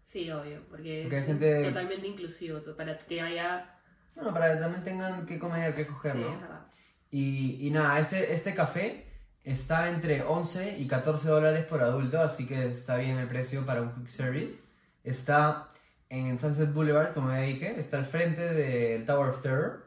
Sí, 0.03 0.29
obvio, 0.31 0.61
porque, 0.69 1.01
Porque 1.03 1.17
es 1.17 1.25
gente- 1.25 1.63
totalmente 1.63 2.07
inclusivo, 2.07 2.59
para 2.77 2.97
que 2.97 3.21
haya... 3.21 3.79
Bueno, 4.15 4.31
para 4.33 4.53
que 4.53 4.59
también 4.59 4.83
tengan 4.83 5.25
que 5.25 5.39
comer, 5.39 5.73
que 5.75 5.87
coger, 5.87 6.13
Sí, 6.13 6.19
¿no? 6.19 6.65
Y, 7.09 7.67
y 7.67 7.71
nada, 7.71 7.99
este, 7.99 8.33
este 8.33 8.53
café 8.53 9.05
está 9.43 9.89
entre 9.89 10.21
11 10.23 10.77
y 10.79 10.87
14 10.87 11.27
dólares 11.27 11.65
por 11.65 11.81
adulto, 11.81 12.19
así 12.21 12.45
que 12.47 12.67
está 12.67 12.97
bien 12.97 13.17
el 13.17 13.27
precio 13.27 13.65
para 13.65 13.81
un 13.81 13.93
quick 13.95 14.07
service. 14.07 14.63
Está 15.03 15.69
en 16.09 16.37
Sunset 16.37 16.73
Boulevard, 16.73 17.13
como 17.13 17.29
ya 17.31 17.41
dije, 17.41 17.79
está 17.79 17.97
al 17.97 18.05
frente 18.05 18.41
del 18.53 19.05
Tower 19.05 19.29
of 19.29 19.41
Terror. 19.41 19.82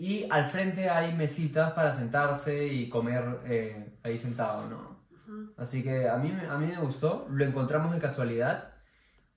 Y 0.00 0.26
al 0.30 0.48
frente 0.50 0.88
hay 0.88 1.14
mesitas 1.14 1.72
para 1.72 1.92
sentarse 1.94 2.66
y 2.66 2.88
comer 2.88 3.22
eh, 3.44 3.92
ahí 4.02 4.18
sentado, 4.18 4.66
¿no? 4.68 4.98
Ujú. 5.28 5.52
Así 5.58 5.82
que 5.82 6.08
a 6.08 6.16
mí, 6.16 6.32
a 6.48 6.56
mí 6.56 6.66
me 6.66 6.78
gustó, 6.80 7.26
lo 7.30 7.44
encontramos 7.44 7.92
de 7.94 8.00
casualidad 8.00 8.72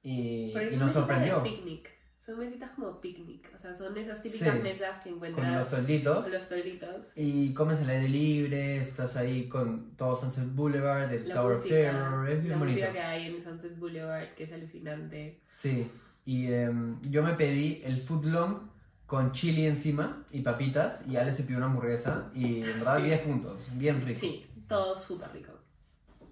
y, 0.02 0.54
y 0.72 0.78
nos 0.78 0.94
sorprendió. 0.94 1.44
picnic. 1.44 1.90
Son 2.18 2.40
mesitas 2.40 2.70
como 2.72 3.02
picnic. 3.02 3.52
O 3.54 3.58
sea, 3.58 3.76
son 3.76 3.98
esas 3.98 4.24
típicas 4.24 4.54
Sí, 4.56 4.62
mesas 4.64 5.04
que 5.04 5.10
Con 5.12 5.20
los 5.20 5.30
encuentras 5.32 5.70
tolditos. 5.70 6.24
con 6.24 6.32
los 6.34 6.48
tolitos. 6.48 7.08
Y 7.18 7.54
comes 7.54 7.80
al 7.80 7.90
aire 7.90 8.08
libre, 8.08 8.78
estás 8.78 9.18
ahí 9.18 9.50
con 9.50 9.98
todo 9.98 10.16
Sunset 10.16 10.56
Boulevard, 10.56 11.12
el 11.12 11.28
La 11.28 11.36
Tower 11.36 11.52
of 11.52 11.58
música, 11.58 11.76
Terror, 11.76 12.30
es 12.30 12.40
bien 12.42 12.52
la 12.54 12.58
bonito. 12.60 12.78
música 12.80 12.94
que 12.94 13.02
hay 13.02 13.28
en 13.36 13.44
Sunset 13.44 13.78
Boulevard, 13.78 14.30
que 14.36 14.44
es 14.46 14.54
alucinante. 14.54 15.42
Sí, 15.50 15.92
y 16.26 16.48
em, 16.54 17.02
yo 17.12 17.22
me 17.22 17.34
pedí 17.34 17.82
el 17.84 18.02
footlong 18.02 18.72
con 19.14 19.32
chili 19.32 19.68
encima 19.68 20.26
y 20.32 20.42
papitas, 20.42 21.08
y 21.08 21.18
Ale 21.18 21.32
se 21.32 21.44
pidió 21.44 21.58
una 21.58 21.68
hamburguesa, 21.68 22.32
y 22.34 22.64
en 22.64 22.80
verdad 22.80 22.98
Sí. 22.98 23.04
10 23.04 23.20
puntos, 23.20 23.68
bien 23.74 24.04
rico. 24.04 24.20
Sí, 24.20 24.44
todo 24.68 24.96
súper 24.96 25.32
rico. 25.34 25.52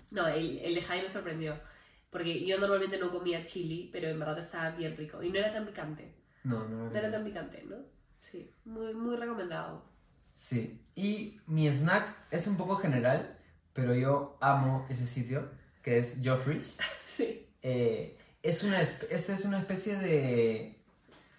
No, 0.10 0.28
el, 0.28 0.58
el 0.58 0.74
de 0.74 0.82
Jaime 0.82 1.04
me 1.04 1.08
sorprendió. 1.10 1.60
Porque 2.10 2.44
yo 2.44 2.58
normalmente 2.58 2.98
no 2.98 3.12
comía 3.12 3.46
chili, 3.46 3.88
pero 3.94 4.08
en 4.08 4.18
verdad 4.18 4.40
estaba 4.40 4.72
bien 4.72 4.98
rico. 4.98 5.22
Y 5.22 5.30
no 5.30 5.38
era 5.38 5.54
tan 5.54 5.68
picante. 5.68 6.16
No, 6.44 6.68
no, 6.68 6.90
No 6.90 6.98
era 6.98 7.12
tan 7.12 7.24
picante, 7.24 7.64
¿no? 7.70 7.76
Sí, 8.20 8.50
muy, 8.66 8.96
muy 8.96 9.16
recomendado. 9.16 9.86
Sí, 10.34 10.82
y 10.96 11.40
mi 11.46 11.68
snack 11.72 12.16
es 12.32 12.48
un 12.48 12.58
poco 12.58 12.78
general, 12.78 13.38
pero 13.74 13.94
yo 13.94 14.40
amo 14.42 14.88
ese 14.90 15.06
sitio, 15.06 15.52
que 15.84 16.00
es 16.00 16.18
Joffrey's. 16.24 16.80
Sí. 17.06 17.46
Eh, 17.62 18.18
es 18.42 18.64
una, 18.64 18.82
esta 18.82 19.34
es 19.36 19.46
una 19.46 19.60
especie 19.60 19.98
de 19.98 20.81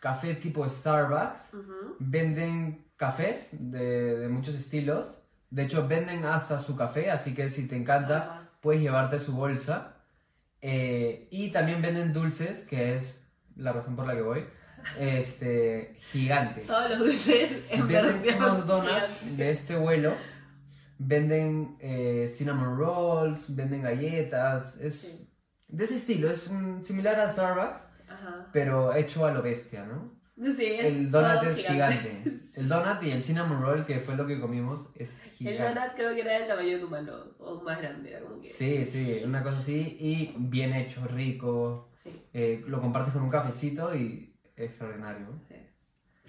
café 0.02 0.34
tipo 0.34 0.68
Starbucks. 0.68 1.52
Venden 2.00 2.84
cafés 2.96 3.46
de, 3.52 4.18
de 4.18 4.28
muchos 4.28 4.56
estilos. 4.56 5.22
De 5.50 5.62
hecho, 5.62 5.86
venden 5.86 6.24
hasta 6.24 6.58
su 6.58 6.74
café, 6.74 7.10
así 7.12 7.34
que 7.34 7.48
si 7.50 7.68
te 7.68 7.76
encanta, 7.76 8.16
Ajá. 8.16 8.48
puedes 8.60 8.82
llevarte 8.82 9.20
su 9.20 9.32
bolsa. 9.32 9.94
Eh, 10.60 11.28
y 11.30 11.50
también 11.52 11.80
venden 11.82 12.12
dulces, 12.12 12.62
que 12.62 12.96
es 12.96 13.24
la 13.56 13.72
razón 13.72 13.94
por 13.94 14.06
la 14.06 14.14
que 14.14 14.22
voy. 14.22 14.44
Este, 14.98 15.94
gigantes. 16.10 16.66
Todos 16.66 16.90
los 16.90 16.98
dulces 16.98 17.66
en 17.70 17.86
Venden 17.86 18.36
unos 18.38 18.66
donuts 18.66 19.20
gigante. 19.20 19.36
de 19.44 19.50
este 19.50 19.76
vuelo. 19.76 20.14
Venden 20.98 21.76
eh, 21.80 22.28
cinnamon 22.34 22.76
rolls, 22.76 23.54
venden 23.54 23.82
galletas. 23.82 24.76
Es 24.80 25.00
Sí. 25.00 25.30
de 25.68 25.84
ese 25.84 25.94
estilo, 25.96 26.28
es 26.30 26.48
un- 26.48 26.84
similar 26.84 27.18
a 27.20 27.30
Starbucks, 27.32 27.80
Ajá. 28.22 28.48
pero 28.52 28.94
hecho 28.94 29.26
a 29.26 29.32
lo 29.32 29.42
bestia, 29.42 29.84
¿no? 29.84 30.20
Sí, 30.52 30.64
es 30.64 30.86
El 30.96 31.10
donut 31.10 31.42
es 31.44 31.56
gigante. 31.66 32.22
El 32.56 32.68
donut 32.68 33.02
y 33.02 33.10
el 33.10 33.22
cinnamon 33.22 33.60
roll, 33.60 33.84
que 33.84 34.00
fue 34.00 34.16
lo 34.16 34.26
que 34.26 34.40
comimos, 34.40 34.90
es 34.96 35.20
El 35.24 35.30
gigante. 35.32 35.62
donut 35.80 35.94
creo 35.94 36.14
que 36.14 36.20
era 36.22 36.38
del 36.38 36.48
tamaño 36.48 36.68
de 36.70 36.76
un 36.76 36.84
humano, 36.84 37.12
o 37.38 37.60
más 37.62 37.78
grande, 37.80 38.10
era 38.10 38.20
como 38.20 38.40
que... 38.40 38.48
Sí, 38.48 38.84
sí, 38.84 39.22
una 39.24 39.42
cosa 39.42 39.58
así 39.58 39.96
y 40.00 40.34
bien 40.38 40.72
hecho, 40.72 41.04
rico. 41.06 41.90
Sí, 42.02 42.10
Eh, 42.32 42.64
lo 42.66 42.80
compartes 42.80 43.12
con 43.12 43.22
un 43.22 43.30
cafecito 43.30 43.94
y 43.94 44.34
extraordinario. 44.56 45.26
sí. 45.48 45.56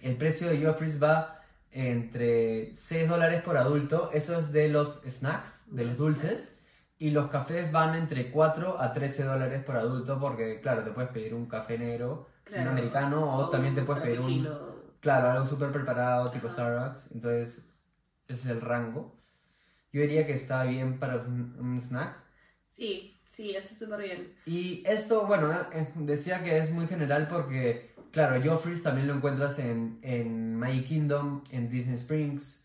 El 0.02 0.18
precio 0.18 0.50
de 0.50 0.64
Joffrey's 0.64 1.02
va 1.02 1.40
entre 1.72 2.76
6 2.76 3.08
dólares 3.10 3.42
por 3.42 3.58
adulto. 3.58 4.12
Eso 4.14 4.38
es 4.40 4.52
de 4.52 4.68
los 4.68 5.02
snacks, 5.08 5.66
de 5.74 5.86
los 5.86 5.98
dulces. 5.98 6.58
Y 7.00 7.12
los 7.12 7.30
cafés 7.30 7.72
van 7.72 7.96
entre 7.96 8.32
4 8.32 8.80
a 8.80 8.94
13 8.94 9.24
dólares 9.24 9.64
por 9.64 9.76
adulto 9.78 10.20
porque, 10.20 10.62
claro, 10.62 10.84
te 10.84 10.92
puedes 10.92 11.12
pedir 11.12 11.34
un 11.34 11.48
café 11.48 11.78
negro, 11.78 12.30
un 12.48 12.54
Claro. 12.54 12.72
americano, 12.72 13.36
o, 13.38 13.50
también 13.50 13.74
te 13.76 13.82
un 13.82 13.88
puedes 13.88 14.04
pedir 14.04 14.20
un... 14.22 14.48
Claro, 15.00 15.32
algo 15.32 15.46
súper 15.46 15.72
preparado, 15.72 16.32
tipo 16.32 16.48
Ajá. 16.48 16.56
Starbucks. 16.56 17.12
Entonces, 17.14 17.70
ese 18.28 18.42
es 18.42 18.46
el 18.46 18.62
rango. 18.62 19.16
Yo 19.92 20.02
diría 20.02 20.26
que 20.26 20.34
está 20.34 20.64
bien 20.64 20.98
para 21.00 21.18
un, 21.18 21.56
un 21.60 21.78
snack. 21.80 22.16
Sí, 22.68 23.20
sí, 23.28 23.54
eso 23.56 23.68
es 23.72 23.78
súper 23.80 24.00
bien. 24.02 24.34
Y 24.46 24.82
esto, 24.88 25.28
bueno, 25.28 25.52
eh, 25.74 25.92
decía 25.96 26.44
que 26.44 26.58
es 26.58 26.72
muy 26.72 26.88
general 26.88 27.28
porque, 27.28 27.94
claro, 28.12 28.42
Joffrey's 28.44 28.82
también 28.82 29.08
lo 29.08 29.14
encuentras 29.16 29.60
en, 29.60 30.00
en 30.04 30.56
Magic 30.56 30.86
Kingdom, 30.88 31.44
en 31.52 31.70
Disney 31.70 31.96
Springs. 31.96 32.63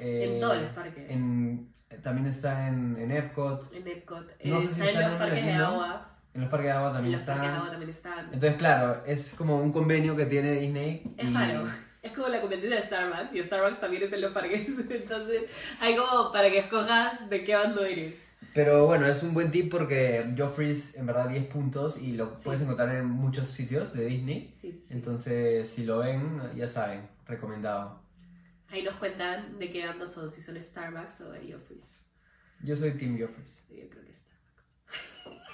Eh, 0.00 0.34
en 0.34 0.40
todos 0.40 0.62
los 0.62 0.72
parques. 0.72 1.10
En, 1.10 1.70
en- 1.90 2.02
también 2.02 2.26
está 2.28 2.68
en, 2.68 2.96
en 2.98 3.10
Epcot. 3.10 3.72
Epcot. 3.74 4.26
No 4.44 4.56
Eh, 4.56 4.60
sé 4.60 4.68
si 4.68 4.80
está 4.82 4.84
está 4.86 5.00
en 5.00 5.04
en 5.06 5.10
los 5.10 5.18
parques 5.20 5.44
de 5.46 5.52
agua. 5.52 6.06
En 6.32 6.40
los 6.42 6.50
parques 6.50 6.66
de 6.66 6.72
agua 6.72 6.88
En 6.88 6.94
también 6.94 7.12
los 7.12 7.20
parques 7.22 7.50
de 7.50 7.56
agua 7.56 7.70
también 7.70 7.90
están. 7.90 8.24
Entonces, 8.26 8.54
claro, 8.56 9.02
es 9.06 9.34
como 9.34 9.56
un 9.60 9.72
convenio 9.72 10.16
que 10.16 10.26
tiene 10.26 10.52
Disney. 10.52 11.02
Es 11.16 11.28
y- 11.28 11.34
raro. 11.34 11.64
Es 12.02 12.12
como 12.12 12.28
la 12.28 12.40
competencia 12.40 12.76
de 12.80 12.86
Starbucks 12.86 13.34
y 13.34 13.42
Starbucks 13.42 13.80
también 13.80 14.02
es 14.04 14.12
en 14.12 14.20
los 14.22 14.32
parques. 14.32 14.66
Entonces 14.90 15.50
hay 15.80 15.96
como 15.96 16.32
para 16.32 16.48
que 16.50 16.58
escojas 16.60 17.28
de 17.28 17.44
qué 17.44 17.54
bando 17.54 17.84
eres. 17.84 18.14
Pero 18.54 18.86
bueno, 18.86 19.06
es 19.06 19.22
un 19.22 19.34
buen 19.34 19.50
tip 19.50 19.70
porque 19.70 20.24
Joffrey's 20.36 20.96
en 20.96 21.04
verdad 21.06 21.28
10 21.28 21.46
puntos 21.48 21.98
y 22.00 22.12
lo 22.12 22.36
Sí. 22.38 22.44
puedes 22.44 22.62
encontrar 22.62 22.94
en 22.96 23.06
muchos 23.06 23.50
sitios 23.50 23.92
de 23.92 24.06
Disney. 24.06 24.50
Sí, 24.60 24.72
sí. 24.72 24.94
Entonces, 24.94 25.68
si 25.68 25.84
lo 25.84 25.98
ven, 25.98 26.40
ya 26.56 26.66
saben, 26.68 27.02
recomendado. 27.26 28.00
Ahí 28.70 28.82
nos 28.82 28.94
cuentan 28.94 29.58
de 29.58 29.70
qué 29.70 29.86
bando 29.86 30.06
son, 30.06 30.30
si 30.30 30.42
son 30.42 30.60
Starbucks 30.60 31.22
o 31.22 31.34
Joffrey's. 31.34 32.00
Yo 32.62 32.76
soy 32.76 32.92
Team 32.92 33.18
Joffrey's. 33.18 33.62
Yo 33.68 33.88
creo 33.88 34.04
que 34.04 34.12
Starbucks. 34.12 34.76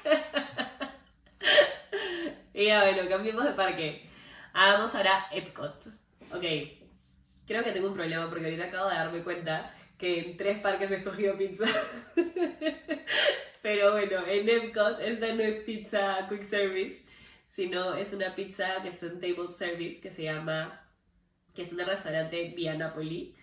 y 2.55 2.67
ya 2.67 2.83
bueno, 2.83 3.09
cambiemos 3.09 3.45
de 3.45 3.53
parque. 3.53 4.09
Hagamos 4.53 4.95
ahora 4.95 5.27
Epcot. 5.33 5.87
Ok, 6.33 6.45
creo 7.47 7.65
que 7.65 7.73
tengo 7.73 7.89
un 7.89 7.95
problema 7.95 8.29
porque 8.29 8.45
ahorita 8.45 8.65
acabo 8.65 8.89
de 8.89 8.97
darme 8.97 9.23
cuenta 9.23 9.73
que 9.99 10.21
en 10.21 10.37
tres 10.37 10.61
parques 10.61 10.91
he 10.91 10.97
escogido 10.97 11.39
pizza. 11.39 11.65
Pero 13.63 13.93
bueno, 13.93 14.27
en 14.27 14.49
Epcot 14.49 15.01
esta 15.01 15.33
no 15.33 15.43
es 15.43 15.63
pizza 15.65 16.27
quick 16.29 16.45
service, 16.45 17.03
sino 17.49 17.95
es 17.95 18.13
una 18.13 18.35
pizza 18.35 18.83
que 18.83 18.91
es 18.91 19.03
un 19.03 19.21
table 19.21 19.51
service 19.51 20.01
que 20.01 20.11
se 20.11 20.25
llama, 20.25 20.86
que 21.57 21.63
es 21.63 21.73
un 21.73 21.79
restaurante 21.81 22.53
Via 22.57 22.75
Napoli. 22.75 23.35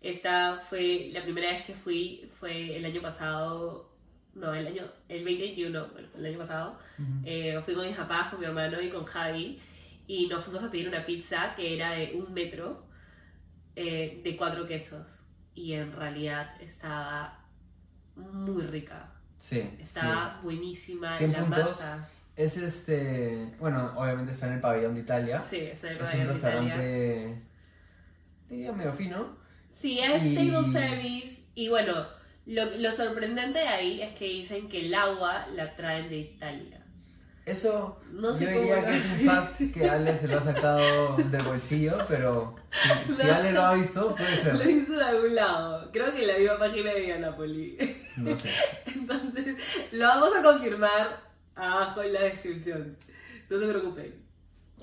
Esta 0.00 0.58
fue 0.58 1.08
la 1.12 1.22
primera 1.22 1.50
vez 1.50 1.64
que 1.64 1.72
fui, 1.74 2.30
fue 2.38 2.76
el 2.76 2.84
año 2.84 3.00
pasado, 3.00 3.90
no, 4.34 4.52
el 4.52 4.66
año, 4.66 4.82
el 5.08 5.24
2021, 5.24 5.88
bueno, 5.92 6.08
el 6.18 6.26
año 6.26 6.38
pasado. 6.38 6.78
Eh, 7.24 7.58
fui 7.64 7.74
con 7.74 7.86
mis 7.86 7.96
papás, 7.96 8.28
con 8.28 8.40
mi 8.40 8.46
hermano 8.46 8.80
y 8.82 8.90
con 8.90 9.04
Javi 9.06 9.58
y 10.06 10.26
nos 10.26 10.44
fuimos 10.44 10.62
a 10.62 10.70
pedir 10.70 10.88
una 10.88 11.06
pizza 11.06 11.54
que 11.56 11.74
era 11.74 11.92
de 11.92 12.12
un 12.14 12.34
metro 12.34 12.86
eh, 13.76 14.20
de 14.22 14.36
cuatro 14.36 14.66
quesos 14.66 15.22
y 15.54 15.72
en 15.72 15.92
realidad 15.92 16.60
estaba 16.60 17.40
muy 18.14 18.62
rica. 18.66 19.10
Sí, 19.38 19.62
Estaba 19.80 20.40
buenísima 20.42 21.16
100 21.16 21.32
la 21.32 21.38
puntos. 21.40 21.64
masa. 21.70 22.08
sí. 22.08 22.14
Es 22.36 22.56
este. 22.56 23.54
Bueno, 23.60 23.92
obviamente 23.96 24.32
está 24.32 24.48
en 24.48 24.54
el 24.54 24.60
pabellón 24.60 24.94
de 24.94 25.00
Italia. 25.00 25.42
Sí, 25.48 25.56
es 25.58 25.84
el 25.84 25.96
es 25.96 26.00
un 26.00 26.04
pabellón 26.06 26.28
de 26.32 26.38
Italia. 26.38 26.76
restaurante. 26.76 27.42
Diría 28.56 28.72
medio 28.72 28.92
fino. 28.92 29.36
Sí, 29.70 29.98
es 29.98 30.24
Y- 30.24 30.34
table 30.34 30.64
service 30.70 31.42
y 31.54 31.68
bueno, 31.68 32.06
lo, 32.46 32.64
lo 32.76 32.90
sorprendente 32.92 33.58
de 33.58 33.68
ahí 33.68 34.02
es 34.02 34.12
que 34.14 34.26
dicen 34.26 34.68
que 34.68 34.86
el 34.86 34.94
agua 34.94 35.46
la 35.54 35.74
traen 35.76 36.08
de 36.08 36.18
Italia. 36.18 36.80
Eso 37.46 38.00
No 38.10 38.32
yo 38.32 38.48
diría 38.48 38.80
lo 38.80 38.86
que 38.88 38.96
es 38.96 39.18
un 39.20 39.26
fact 39.26 39.60
que 39.74 39.84
Ale 39.90 40.16
se 40.16 40.28
lo 40.28 40.38
ha 40.38 40.40
sacado 40.40 41.14
del 41.16 41.42
bolsillo, 41.42 41.98
pero 42.08 42.54
si, 43.06 43.12
si 43.14 43.22
Ale 43.28 43.52
lo 43.52 43.62
ha 43.66 43.74
visto, 43.74 44.14
puede 44.14 44.36
Lo 44.54 44.58
ser. 44.58 44.70
hizo 44.70 44.92
de 44.96 45.04
algún 45.04 45.34
lado. 45.34 45.90
Creo 45.92 46.10
que 46.12 46.22
en 46.22 46.28
la 46.28 46.38
misma 46.38 46.58
página 46.58 46.94
de 46.94 47.00
Dianapoli. 47.00 47.76
No 48.16 48.34
sé. 48.36 48.48
Entonces, 48.94 49.56
lo 49.92 50.06
vamos 50.06 50.30
a 50.34 50.42
confirmar 50.42 51.20
abajo 51.54 52.02
en 52.02 52.12
la 52.14 52.22
descripción. 52.22 52.96
No 53.50 53.58
se 53.58 53.66
preocupen. 53.68 54.23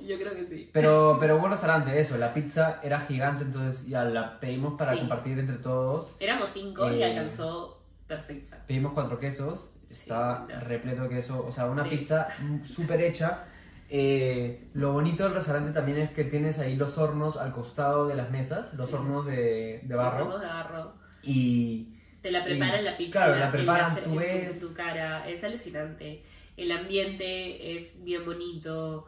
Yo 0.07 0.17
creo 0.17 0.33
que 0.35 0.45
sí. 0.45 0.69
Pero, 0.73 1.17
pero 1.19 1.37
buen 1.39 1.51
restaurante, 1.51 1.99
eso. 1.99 2.17
La 2.17 2.33
pizza 2.33 2.79
era 2.83 2.99
gigante, 3.01 3.43
entonces 3.43 3.87
ya 3.87 4.03
la 4.05 4.39
pedimos 4.39 4.73
para 4.77 4.93
Sí. 4.93 4.99
compartir 4.99 5.37
entre 5.39 5.57
todos. 5.57 6.09
Éramos 6.19 6.49
cinco 6.49 6.91
y 6.91 7.01
Eh, 7.01 7.05
alcanzó 7.05 7.81
perfecta. 8.07 8.63
Pedimos 8.67 8.93
cuatro 8.93 9.19
quesos, 9.19 9.73
Sí, 9.89 10.03
estaba 10.03 10.45
repleto 10.63 11.03
de 11.03 11.09
queso, 11.09 11.45
o 11.45 11.51
sea, 11.51 11.65
una 11.65 11.83
Sí. 11.83 11.89
pizza 11.89 12.27
mm, 12.41 12.63
súper 12.65 13.01
hecha. 13.01 13.45
Eh, 13.89 14.69
lo 14.73 14.93
bonito 14.93 15.25
del 15.25 15.33
restaurante 15.35 15.73
también 15.73 15.97
es 15.97 16.11
que 16.11 16.23
tienes 16.23 16.59
ahí 16.59 16.77
los 16.77 16.97
hornos 16.97 17.35
al 17.35 17.51
costado 17.51 18.07
de 18.07 18.15
las 18.15 18.31
mesas, 18.31 18.73
los 18.75 18.87
Sí. 18.89 18.95
hornos 18.95 19.25
de, 19.25 19.81
de 19.83 19.95
barro. 19.95 20.19
Hicimos 20.23 20.39
de 20.41 20.47
barro. 20.47 20.93
Y 21.23 21.87
Te 22.21 22.31
la 22.31 22.43
preparan 22.43 22.79
Y, 22.81 22.83
la 22.83 22.97
pizza. 22.97 23.11
claro, 23.11 23.35
la 23.35 23.45
en 23.47 23.51
preparan, 23.51 23.95
tú 23.95 24.11
tu- 24.11 24.15
ves. 24.17 24.59
tu 24.61 24.73
cara. 24.75 25.27
Es 25.27 25.43
alucinante. 25.43 26.23
El 26.55 26.71
ambiente 26.71 27.75
es 27.75 28.03
bien 28.03 28.23
bonito. 28.25 29.07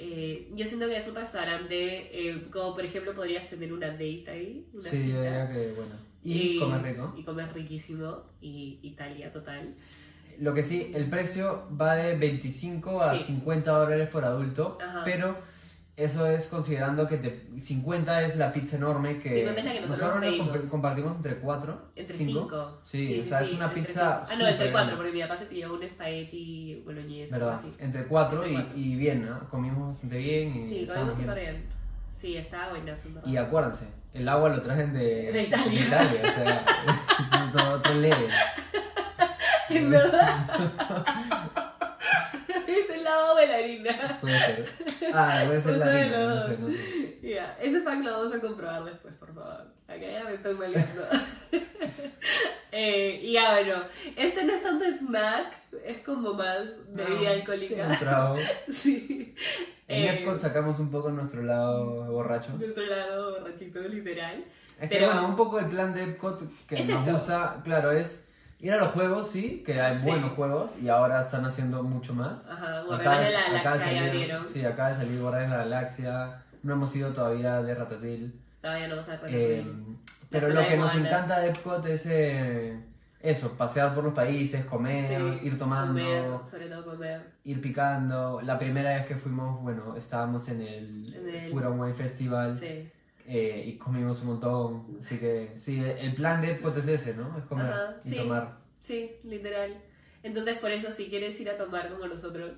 Eh, 0.00 0.48
yo 0.54 0.64
siento 0.64 0.86
que 0.86 0.96
es 0.96 1.08
un 1.08 1.16
restaurante, 1.16 2.28
eh, 2.30 2.46
como 2.52 2.74
por 2.74 2.84
ejemplo 2.84 3.14
podrías 3.14 3.50
tener 3.50 3.72
una 3.72 3.88
date 3.88 4.24
ahí. 4.28 4.66
Una 4.72 4.82
sí, 4.82 5.10
yo 5.10 5.22
diría 5.22 5.48
que 5.50 5.72
bueno. 5.74 5.94
Y, 6.22 6.58
comer 6.58 6.82
rico. 6.82 7.14
Y 7.16 7.24
comer 7.24 7.52
riquísimo. 7.52 8.22
Y 8.40 8.78
Italia 8.82 9.32
total. 9.32 9.74
Lo 10.38 10.54
que 10.54 10.62
sí, 10.62 10.92
el 10.94 11.10
precio 11.10 11.66
va 11.80 11.96
de 11.96 12.16
25 12.16 13.02
a 13.02 13.16
Sí. 13.16 13.24
50 13.24 13.70
dólares 13.72 14.08
por 14.08 14.24
adulto, 14.24 14.78
Ajá. 14.80 15.02
pero 15.04 15.36
eso 15.98 16.26
es 16.26 16.46
considerando 16.46 17.06
que 17.08 17.16
te, 17.18 17.60
50 17.60 18.22
es 18.22 18.36
la 18.36 18.52
pizza 18.52 18.76
enorme 18.76 19.18
que 19.18 19.30
50 19.30 19.60
es 19.60 19.66
la 19.66 19.72
que 19.72 19.80
nosotros 19.80 20.12
comp- 20.24 20.70
compartimos 20.70 21.16
entre 21.16 21.36
4. 21.36 21.82
Entre 21.96 22.16
cinco. 22.16 22.78
Sí, 22.84 23.20
o 23.20 23.28
sea, 23.28 23.40
es 23.42 23.52
una 23.52 23.72
pizza. 23.72 24.22
Ah, 24.22 24.34
no, 24.38 24.46
entre 24.46 24.52
súper 24.52 24.72
cuatro, 24.72 24.72
grande. 24.72 24.96
porque 24.96 25.12
mi 25.12 25.20
papá 25.22 25.36
se 25.36 25.46
pidió 25.46 25.74
un 25.74 25.82
espagueti 25.82 26.82
boloñese. 26.84 27.34
algo 27.34 27.46
¿Verdad? 27.46 27.60
así. 27.60 27.74
Entre 27.78 28.04
4 28.06 28.38
Entre 28.44 28.50
y, 28.52 28.54
cuatro. 28.62 28.78
y 28.78 28.96
bien, 28.96 29.26
¿no? 29.26 29.48
Comimos 29.50 29.88
bastante 29.88 30.18
bien 30.18 30.48
y 30.56 30.68
Sí, 30.68 30.86
comimos 30.86 31.16
bien. 31.16 31.28
súper 31.28 31.40
bien. 31.44 31.64
Sí, 32.12 32.36
estaba 32.36 32.70
buenazo. 32.70 33.08
Y 33.26 33.36
acuérdense, 33.36 33.86
el 34.14 34.28
agua 34.28 34.48
lo 34.48 34.60
trajen 34.60 34.92
de, 34.92 35.32
De 35.32 35.42
Italia. 35.42 35.80
Italia, 35.86 36.20
o 36.22 36.30
sea, 36.32 36.64
es 37.90 37.96
level. 37.96 38.28
En 39.70 39.90
verdad. 39.90 41.67
lado 43.08 43.34
bailarina. 43.34 44.18
Puede 44.20 44.38
ser. 44.38 44.68
Ah, 45.14 45.42
puede 45.46 45.60
ser 45.60 45.74
Uno 45.76 45.84
la 45.84 45.92
harina, 45.92 46.24
no 46.34 46.40
sé, 46.40 46.58
no 46.58 46.68
sé. 46.70 47.18
Ya, 47.22 47.56
ese 47.60 47.80
fact 47.80 48.04
lo 48.04 48.12
vamos 48.18 48.34
a 48.34 48.40
comprobar 48.40 48.84
después, 48.84 49.14
por 49.14 49.34
favor. 49.34 49.66
Acá 49.88 50.00
ya 50.00 50.24
me 50.24 50.34
estoy 50.34 50.54
maleando. 50.54 51.02
eh, 52.72 53.20
y 53.22 53.32
ya, 53.32 53.52
bueno, 53.54 53.82
este 54.16 54.44
no 54.44 54.52
es 54.52 54.62
tanto 54.62 54.84
snack, 54.90 55.54
es 55.84 55.98
como 56.04 56.34
más 56.34 56.58
bebida 56.90 57.18
Sí, 57.20 57.26
alcohólica. 57.26 57.86
un 57.86 57.98
trago. 57.98 58.36
Sí. 58.72 59.34
En 59.88 60.04
Eh, 60.04 60.18
Epcot 60.20 60.38
sacamos 60.38 60.78
un 60.78 60.90
poco 60.90 61.10
nuestro 61.10 61.42
lado 61.42 62.12
borracho. 62.12 62.52
Nuestro 62.58 62.84
lado 62.84 63.40
borrachito, 63.40 63.80
literal. 63.80 64.44
Es 64.78 64.88
que 64.90 64.96
Pero- 64.96 65.06
bueno, 65.06 65.28
un 65.28 65.36
poco 65.36 65.58
el 65.58 65.66
plan 65.66 65.94
de 65.94 66.02
Epcot 66.04 66.42
que 66.66 66.80
Es 66.80 66.88
nos 66.88 67.02
eso. 67.02 67.12
gusta, 67.12 67.60
claro, 67.64 67.90
es 67.92 68.27
ir 68.60 68.72
a 68.72 68.76
los 68.78 68.88
juegos, 68.92 69.30
sí, 69.30 69.62
que 69.64 69.80
hay 69.80 69.96
Sí. 69.98 70.04
buenos 70.04 70.32
juegos 70.32 70.72
y 70.82 70.88
ahora 70.88 71.20
están 71.20 71.44
haciendo 71.44 71.82
mucho 71.82 72.14
más. 72.14 72.46
Ajá, 72.48 72.80
Acaba 72.80 72.84
Guardianes 72.86 73.26
de 73.26 73.32
la 73.32 73.40
Galaxia 73.62 73.72
ya 73.92 73.98
salir- 73.98 74.02
abrieron. 74.10 74.48
Sí, 74.48 74.64
acaba 74.64 74.88
de 74.90 74.94
salir 74.96 75.20
Guardianes 75.20 75.50
de 75.50 75.56
la 75.56 75.62
Galaxia. 75.64 76.42
No 76.62 76.72
hemos 76.74 76.96
ido 76.96 77.12
todavía 77.12 77.62
de 77.62 77.74
Ratatouille. 77.74 78.32
Todavía 78.60 78.88
no 78.88 78.96
vamos 78.96 79.10
a 79.10 79.16
ver 79.18 79.30
Eh, 79.34 79.66
pero 80.30 80.48
lo 80.48 80.66
que 80.66 80.76
nos 80.76 80.94
encanta 80.94 81.38
de 81.40 81.48
Epcot 81.50 81.86
es 81.86 82.04
eh, 82.06 82.80
eso, 83.20 83.56
pasear 83.56 83.94
por 83.94 84.02
los 84.04 84.12
países, 84.14 84.64
comer, 84.64 85.06
Sí, 85.40 85.46
ir 85.46 85.56
tomando, 85.58 85.92
Comer, 85.94 86.24
sobre 86.44 86.66
todo 86.68 86.84
comer. 86.84 87.20
ir 87.44 87.60
picando. 87.60 88.40
La 88.42 88.58
primera 88.58 88.90
vez 88.94 89.06
que 89.06 89.14
fuimos, 89.14 89.62
bueno, 89.62 89.94
estábamos 89.96 90.48
en 90.48 90.60
el, 90.62 91.14
En 91.14 91.28
el- 91.28 91.50
Food 91.52 91.64
and 91.64 91.80
Wine 91.80 91.94
Festival 91.94 92.52
Sí. 92.52 92.90
Eh, 93.28 93.64
y 93.66 93.76
comimos 93.76 94.22
un 94.22 94.28
montón. 94.28 94.96
Así 95.00 95.18
que 95.18 95.52
sí, 95.54 95.82
el 95.84 96.14
plan 96.14 96.40
de 96.40 96.52
Epcot 96.52 96.76
es 96.78 96.88
ese, 96.88 97.14
¿no? 97.14 97.36
Es 97.36 97.44
comer 97.44 97.66
Ajá, 97.66 97.96
y 98.02 98.08
sí. 98.08 98.16
tomar. 98.16 98.58
Sí, 98.80 99.10
literal. 99.22 99.76
Entonces, 100.22 100.56
por 100.58 100.70
eso, 100.70 100.90
si 100.90 101.08
quieres 101.08 101.38
ir 101.38 101.50
a 101.50 101.58
tomar 101.58 101.90
como 101.90 102.06
nosotros, 102.06 102.52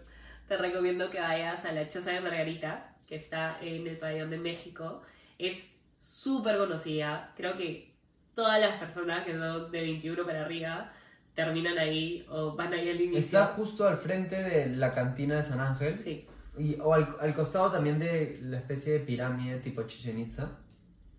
te 0.46 0.56
recomiendo 0.56 1.10
que 1.10 1.20
vayas 1.20 1.64
a 1.64 1.72
la 1.72 1.88
Choza 1.88 2.12
de 2.12 2.20
Margarita, 2.20 2.94
que 3.08 3.16
está 3.16 3.58
en 3.60 3.86
el 3.86 3.98
pabellón 3.98 4.30
de 4.30 4.38
México. 4.38 5.02
Es 5.38 5.74
súper 5.98 6.56
conocida. 6.56 7.32
Creo 7.36 7.56
que 7.56 7.92
todas 8.34 8.60
las 8.60 8.78
personas 8.78 9.24
que 9.24 9.32
son 9.32 9.70
de 9.70 9.80
21 9.80 10.24
para 10.24 10.44
arriba 10.44 10.92
terminan 11.34 11.78
ahí 11.78 12.24
o 12.28 12.54
van 12.54 12.72
ahí 12.72 12.88
al 12.90 13.00
inicio. 13.00 13.18
Está 13.18 13.46
justo 13.46 13.88
al 13.88 13.96
frente 13.96 14.40
de 14.42 14.76
la 14.76 14.92
cantina 14.92 15.36
de 15.36 15.44
San 15.44 15.60
Ángel. 15.60 15.98
Sí, 15.98 16.26
Y, 16.60 16.78
o 16.80 16.92
al, 16.92 17.16
al 17.20 17.34
costado 17.34 17.70
también 17.70 17.98
de 17.98 18.38
la 18.42 18.58
especie 18.58 18.92
de 18.94 19.00
pirámide 19.00 19.58
tipo 19.60 19.82
Chichen 19.82 20.18
Itza. 20.18 20.58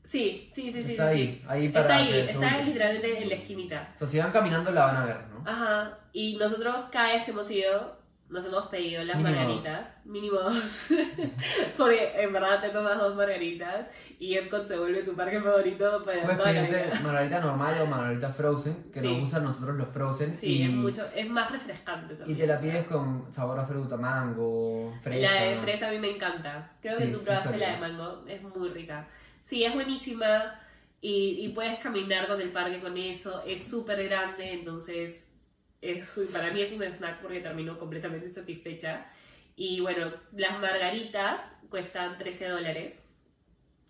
Sí, 0.04 0.48
sí, 0.52 0.72
sí, 0.72 0.84
sí. 0.84 0.92
Está 0.92 1.12
sí, 1.12 1.20
ahí, 1.20 1.28
sí. 1.28 1.46
ahí 1.48 1.70
para 1.70 1.84
Está 1.84 1.96
ahí, 1.98 2.20
está 2.20 2.62
literalmente 2.62 3.24
en 3.24 3.30
la 3.30 3.36
esquinita. 3.36 3.92
O 3.96 3.98
sea, 4.00 4.08
si 4.08 4.20
van 4.20 4.32
caminando 4.32 4.72
la 4.72 4.86
van 4.86 4.96
a 4.98 5.06
ver, 5.06 5.18
¿no? 5.28 5.44
Ajá. 5.50 5.98
Y 6.14 6.36
nosotros 6.38 6.76
cada 6.92 7.14
vez 7.14 7.24
que 7.24 7.32
hemos 7.32 7.50
ido, 7.52 7.98
nos 8.30 8.46
hemos 8.46 8.68
pedido 8.68 9.04
las 9.04 9.18
Mínimo 9.18 9.36
margaritas. 9.36 9.98
Mínimo 10.06 10.40
dos. 10.40 10.90
Porque 11.78 12.22
en 12.22 12.34
verdad 12.34 12.62
te 12.62 12.70
tomas 12.70 12.98
dos 12.98 13.16
margaritas 13.16 13.88
y 14.24 14.36
Epcot 14.38 14.68
se 14.68 14.78
vuelve 14.78 15.02
tu 15.02 15.16
parque 15.16 15.42
favorito 15.42 16.04
para 16.06 16.22
Puedes 16.22 16.38
toda 16.38 16.54
la 16.54 16.62
vida. 16.62 16.92
margarita 17.04 17.40
normal 17.42 17.82
o 17.82 17.86
margarita 17.88 18.32
frozen, 18.32 18.92
que 18.94 19.02
Sí. 19.02 19.08
nos 19.08 19.20
gustan 19.22 19.44
nosotros 19.44 19.76
los 19.78 19.88
frozen. 19.90 20.38
Sí, 20.38 20.58
y, 20.60 20.64
es 20.64 20.70
mucho, 20.70 21.08
es 21.16 21.28
más 21.28 21.52
refrescante 21.52 22.14
y 22.14 22.18
también. 22.18 22.38
te 22.38 22.46
la 22.48 22.60
pides 22.60 22.86
con 22.86 23.34
sabor 23.34 23.60
a 23.60 23.66
fruta, 23.66 23.98
mango, 23.98 24.94
fresa. 25.02 25.34
La 25.34 25.42
de 25.44 25.56
fresa 25.58 25.88
a 25.88 25.92
mí 25.92 25.98
me 25.98 26.12
encanta. 26.16 26.72
Creo 26.82 26.98
Sí, 26.98 27.04
que 27.06 27.10
tú 27.14 27.24
probaste 27.24 27.58
la 27.58 27.72
de 27.72 27.78
mango, 27.78 28.24
es 28.28 28.42
muy 28.44 28.70
rica. 28.70 29.08
Sí, 29.44 29.64
es 29.64 29.74
buenísima 29.74 30.60
y, 31.02 31.38
y 31.44 31.50
puedes 31.50 31.80
caminar 31.80 32.28
con 32.28 32.40
el 32.40 32.52
parque 32.52 32.80
con 32.80 32.96
eso. 32.98 33.44
Es 33.48 33.68
súper 33.68 34.04
grande, 34.08 34.54
entonces 34.54 35.36
es, 35.82 36.30
para 36.32 36.52
mí 36.54 36.62
es 36.62 36.72
un 36.72 36.84
snack 36.84 37.22
porque 37.22 37.40
termino 37.40 37.80
completamente 37.80 38.30
satisfecha. 38.30 39.08
Y 39.56 39.80
bueno, 39.80 40.12
las 40.34 40.60
margaritas 40.60 41.42
cuestan 41.72 42.20
13 42.20 42.50
dólares. 42.50 43.08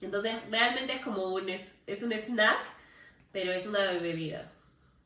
Entonces 0.05 0.33
realmente 0.49 0.95
es 0.95 1.01
como 1.03 1.33
un, 1.33 1.49
es, 1.49 1.75
es 1.87 2.01
un 2.03 2.11
snack, 2.13 2.59
pero 3.31 3.51
es 3.51 3.67
una 3.67 3.79
bebida. 3.93 4.51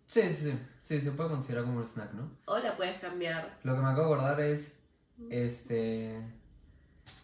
Sí, 0.07 0.21
sí, 0.33 0.51
sí, 0.51 0.53
sí, 0.81 1.01
se 1.01 1.11
puede 1.11 1.29
considerar 1.29 1.65
como 1.65 1.77
un 1.79 1.85
snack, 1.87 2.13
¿no? 2.13 2.29
O 2.45 2.57
la 2.59 2.75
puedes 2.77 2.99
cambiar. 2.99 3.57
Lo 3.63 3.75
que 3.75 3.81
me 3.81 3.87
acabo 3.89 4.07
de 4.09 4.13
acordar 4.13 4.39
es, 4.41 4.77
este, 5.29 6.21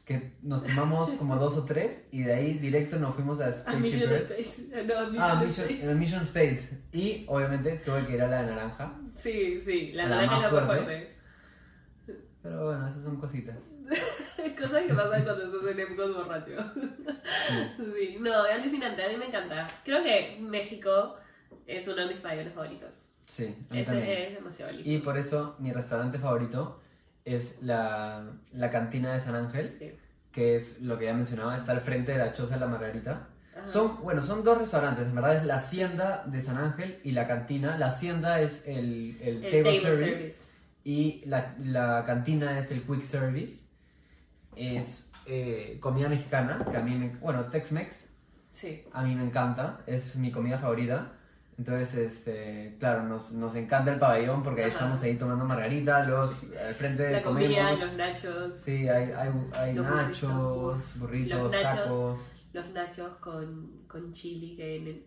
que 0.06 0.34
nos 0.42 0.64
tomamos 0.64 1.12
como 1.12 1.36
dos 1.38 1.58
o 1.58 1.66
tres 1.66 2.08
y 2.12 2.24
de 2.24 2.34
ahí 2.34 2.54
directo 2.54 2.98
nos 2.98 3.14
fuimos 3.16 3.40
a 3.40 3.48
A 3.48 3.54
Spaceship 3.54 3.82
Mission. 3.82 4.14
Space. 4.14 4.62
No, 4.86 4.98
a 4.98 5.06
Mission 5.06 5.18
Ah, 5.22 5.44
Mission, 5.46 5.70
Space. 5.70 5.96
Mission 5.96 6.24
Space. 6.24 6.78
Y 6.92 7.26
obviamente 7.28 7.78
tuve 7.86 8.06
que 8.06 8.14
ir 8.16 8.22
a 8.24 8.28
la 8.28 8.42
de 8.44 8.48
naranja. 8.50 8.94
Sí, 9.16 9.62
sí, 9.62 9.92
la 9.94 10.04
La 10.04 10.10
naranja 10.10 10.36
es 10.36 10.42
la 10.42 10.50
más 10.52 10.66
fuerte. 10.66 10.84
fuerte. 10.86 11.16
Pero 12.44 12.66
bueno, 12.66 12.88
esas 12.88 13.04
son 13.04 13.18
cositas. 13.18 13.56
Cosas 14.58 14.84
que 14.84 14.94
pasan 14.94 15.24
cuando 15.24 15.46
estás 15.58 15.72
en 15.72 15.80
Epcot 15.80 16.16
borracho. 16.16 16.52
Sí. 17.48 17.56
Sí, 17.78 18.18
no, 18.20 18.46
es 18.46 18.56
alucinante, 18.60 19.04
a 19.04 19.10
mí 19.10 19.18
me 19.18 19.28
encanta. 19.28 19.68
Creo 19.84 20.04
que 20.04 20.38
México 20.42 21.18
es 21.68 21.88
uno 21.88 21.98
de 21.98 22.06
mis 22.08 22.18
pabellones 22.18 22.54
favoritos. 22.54 23.10
Sí, 23.26 23.46
a 23.70 23.74
mí 23.74 23.80
Ese 23.82 23.92
también. 23.92 24.10
es 24.24 24.34
demasiado 24.36 24.72
lindo. 24.72 24.90
Y 24.92 24.98
por 25.00 25.18
eso 25.18 25.56
mi 25.60 25.72
restaurante 25.72 26.18
favorito 26.20 26.82
es 27.26 27.62
la, 27.62 28.24
la 28.54 28.70
cantina 28.70 29.14
de 29.14 29.20
San 29.20 29.36
Ángel, 29.36 29.76
Sí. 29.78 29.92
que 30.32 30.56
es 30.56 30.82
lo 30.82 30.98
que 30.98 31.06
ya 31.06 31.14
mencionaba, 31.14 31.56
está 31.56 31.72
al 31.74 31.82
frente 31.82 32.14
de 32.14 32.18
la 32.18 32.34
Choza 32.34 32.56
de 32.56 32.62
la 32.62 32.68
Margarita. 32.68 33.28
Ajá. 33.56 33.68
Son, 33.68 34.02
bueno, 34.02 34.24
son 34.24 34.44
dos 34.44 34.58
restaurantes, 34.58 35.06
en 35.08 35.14
verdad 35.16 35.36
es 35.36 35.44
la 35.46 35.56
Hacienda 35.56 36.24
de 36.26 36.42
San 36.42 36.58
Ángel 36.58 37.00
y 37.04 37.12
la 37.12 37.28
cantina. 37.28 37.78
La 37.78 37.88
Hacienda 37.88 38.42
es 38.42 38.68
el, 38.68 39.18
el, 39.22 39.44
el 39.46 39.64
table, 39.64 39.80
service, 39.80 40.51
y 40.84 41.24
la, 41.26 41.56
la 41.64 42.04
cantina 42.06 42.58
es 42.60 42.72
el 42.72 42.82
quick 42.84 43.02
service. 43.04 43.66
Es 44.56 45.10
eh, 45.26 45.78
comida 45.80 46.10
mexicana, 46.10 46.66
que 46.70 46.78
a 46.78 46.82
mí 46.82 46.96
me, 46.96 47.10
bueno, 47.18 47.46
Tex-Mex, 47.46 48.10
Sí. 48.52 48.84
a 48.92 49.02
mí 49.04 49.16
me 49.16 49.24
encanta, 49.24 49.82
es 49.88 50.16
mi 50.18 50.32
comida 50.32 50.58
favorita. 50.58 51.14
Entonces, 51.58 51.94
este, 51.96 52.76
claro, 52.80 53.04
nos, 53.04 53.32
nos 53.34 53.56
encanta 53.56 53.94
el 53.94 54.00
pabellón 54.00 54.42
porque 54.44 54.62
ahí 54.64 54.70
Ajá. 54.70 54.78
estamos 54.80 55.02
ahí 55.04 55.16
tomando 55.16 55.46
margarita, 55.46 56.04
los 56.06 56.46
al 56.60 56.74
frente 56.76 57.12
La 57.12 57.22
comemos. 57.22 57.56
comida, 57.56 57.86
los 57.86 57.94
nachos. 57.96 58.56
Sí, 58.58 58.90
hay, 58.90 59.12
hay, 59.12 59.30
hay 59.54 59.74
Los 59.76 59.86
nachos, 59.86 60.34
burritos, 60.34 61.00
burritos, 61.00 61.40
los 61.44 61.52
nachos. 61.54 61.76
tacos. 61.84 62.32
Los 62.54 62.70
nachos 62.72 63.16
con, 63.18 63.84
con 63.88 64.12
chili 64.12 64.56
que 64.58 64.68
vienen. 64.80 65.04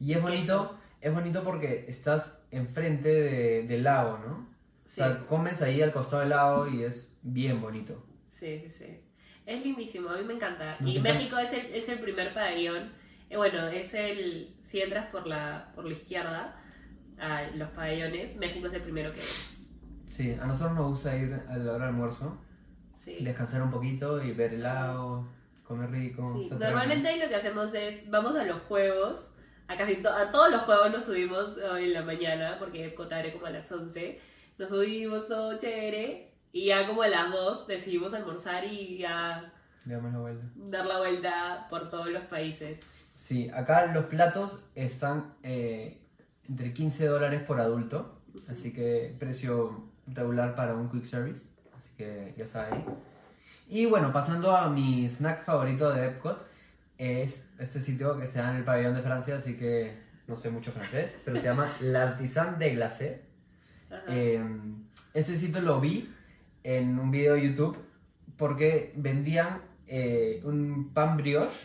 Y 0.00 0.14
es 0.14 0.22
bonito, 0.22 0.78
es 1.00 1.12
bonito 1.14 1.44
porque 1.44 1.84
estás 1.86 2.42
enfrente 2.50 3.08
de, 3.08 3.66
del 3.68 3.84
lago, 3.84 4.18
¿no? 4.26 4.49
Sí, 4.92 5.00
O 5.00 5.04
sea, 5.04 5.26
comes 5.26 5.62
ahí 5.62 5.80
al 5.82 5.92
costado 5.92 6.20
del 6.20 6.30
lago 6.30 6.66
y 6.68 6.82
es 6.82 7.16
bien 7.22 7.60
bonito. 7.60 8.04
sí, 8.28 8.58
sí, 8.64 8.70
sí. 8.70 9.00
Es 9.46 9.64
lindísimo, 9.64 10.10
a 10.10 10.16
mí 10.18 10.24
me 10.24 10.34
encanta. 10.34 10.76
Y. 10.80 10.98
México 11.00 11.38
es 11.38 11.52
el, 11.52 11.66
es 11.74 11.88
el 11.88 11.98
primer 12.00 12.32
pabellón. 12.34 12.92
Eh, 13.28 13.36
bueno, 13.36 13.66
es 13.68 13.94
el. 13.94 14.54
Si 14.62 14.80
entras 14.80 15.06
por 15.10 15.26
la, 15.26 15.72
por 15.74 15.84
la 15.84 15.92
izquierda 15.94 16.56
a 17.18 17.42
los 17.54 17.68
pabellones, 17.70 18.36
México 18.36 18.66
es 18.66 18.74
el 18.74 18.82
primero 18.82 19.12
que 19.12 19.20
es. 19.20 19.56
Sí, 20.08 20.34
a 20.40 20.46
nosotros 20.46 20.74
nos 20.76 20.88
gusta 20.90 21.16
ir 21.16 21.32
a 21.48 21.56
la 21.56 21.72
hora 21.72 21.84
del 21.86 21.94
almuerzo, 21.94 22.40
Sí. 22.94 23.16
descansar 23.20 23.62
un 23.62 23.70
poquito 23.70 24.22
y 24.22 24.32
ver 24.32 24.54
el 24.54 24.62
lago, 24.62 25.28
comer 25.64 25.90
rico. 25.90 26.32
Sí, 26.34 26.48
Normalmente 26.50 27.08
ahí 27.08 27.18
lo 27.20 27.28
que 27.28 27.36
hacemos 27.36 27.72
es, 27.74 28.10
vamos 28.10 28.36
a 28.36 28.44
los 28.44 28.60
juegos, 28.62 29.36
a 29.68 29.76
casi 29.76 29.96
to- 29.96 30.12
a 30.14 30.30
todos 30.32 30.50
los 30.50 30.62
juegos 30.62 30.90
nos 30.90 31.04
subimos 31.04 31.56
hoy 31.58 31.84
en 31.84 31.94
la 31.94 32.02
mañana, 32.02 32.56
porque 32.58 32.86
Epcot 32.86 33.10
abre 33.12 33.32
como 33.32 33.46
a 33.46 33.50
las 33.50 33.70
11, 33.72 34.20
nos 34.60 34.68
subimos 34.68 35.26
todo 35.26 35.56
chévere, 35.56 36.34
y 36.52 36.66
ya 36.66 36.86
como 36.86 37.00
a 37.00 37.08
las 37.08 37.32
2 37.32 37.66
decidimos 37.66 38.12
almorzar 38.12 38.62
y 38.66 38.98
ya 38.98 39.50
damos 39.86 40.12
la 40.12 40.18
vuelta. 40.18 40.44
dar 40.54 40.84
la 40.84 40.98
vuelta 40.98 41.66
por 41.70 41.88
todos 41.88 42.08
los 42.08 42.24
países. 42.24 42.82
Sí, 43.10 43.48
acá 43.54 43.86
los 43.86 44.04
platos 44.04 44.66
están 44.74 45.32
eh, 45.42 46.02
entre 46.46 46.74
15 46.74 47.06
dólares 47.06 47.42
por 47.42 47.58
adulto, 47.58 48.20
así 48.50 48.74
que 48.74 49.16
precio 49.18 49.88
regular 50.06 50.54
para 50.54 50.74
un 50.74 50.90
quick 50.90 51.06
service, 51.06 51.48
así 51.74 51.88
que 51.96 52.34
ya 52.36 52.46
saben. 52.46 52.84
Y 53.66 53.86
bueno, 53.86 54.10
pasando 54.10 54.54
a 54.54 54.68
mi 54.68 55.08
snack 55.08 55.46
favorito 55.46 55.90
de 55.90 56.08
Epcot, 56.08 56.46
es 56.98 57.50
este 57.58 57.80
sitio 57.80 58.18
que 58.18 58.24
está 58.24 58.50
en 58.50 58.56
el 58.58 58.64
pabellón 58.64 58.94
de 58.94 59.00
Francia, 59.00 59.36
así 59.36 59.56
que 59.56 59.96
no 60.26 60.36
sé 60.36 60.50
mucho 60.50 60.70
francés, 60.70 61.16
pero 61.24 61.38
se 61.38 61.44
llama 61.44 61.72
L'Artisan 61.80 62.58
de 62.58 62.74
Glacé. 62.74 63.29
Eh, 64.08 64.42
este 65.14 65.36
sitio 65.36 65.60
lo 65.60 65.80
vi 65.80 66.12
en 66.62 66.98
un 66.98 67.10
video 67.10 67.34
de 67.34 67.42
YouTube 67.48 67.76
porque 68.36 68.92
vendían 68.96 69.62
eh, 69.86 70.40
un 70.44 70.92
pan 70.94 71.16
brioche 71.16 71.56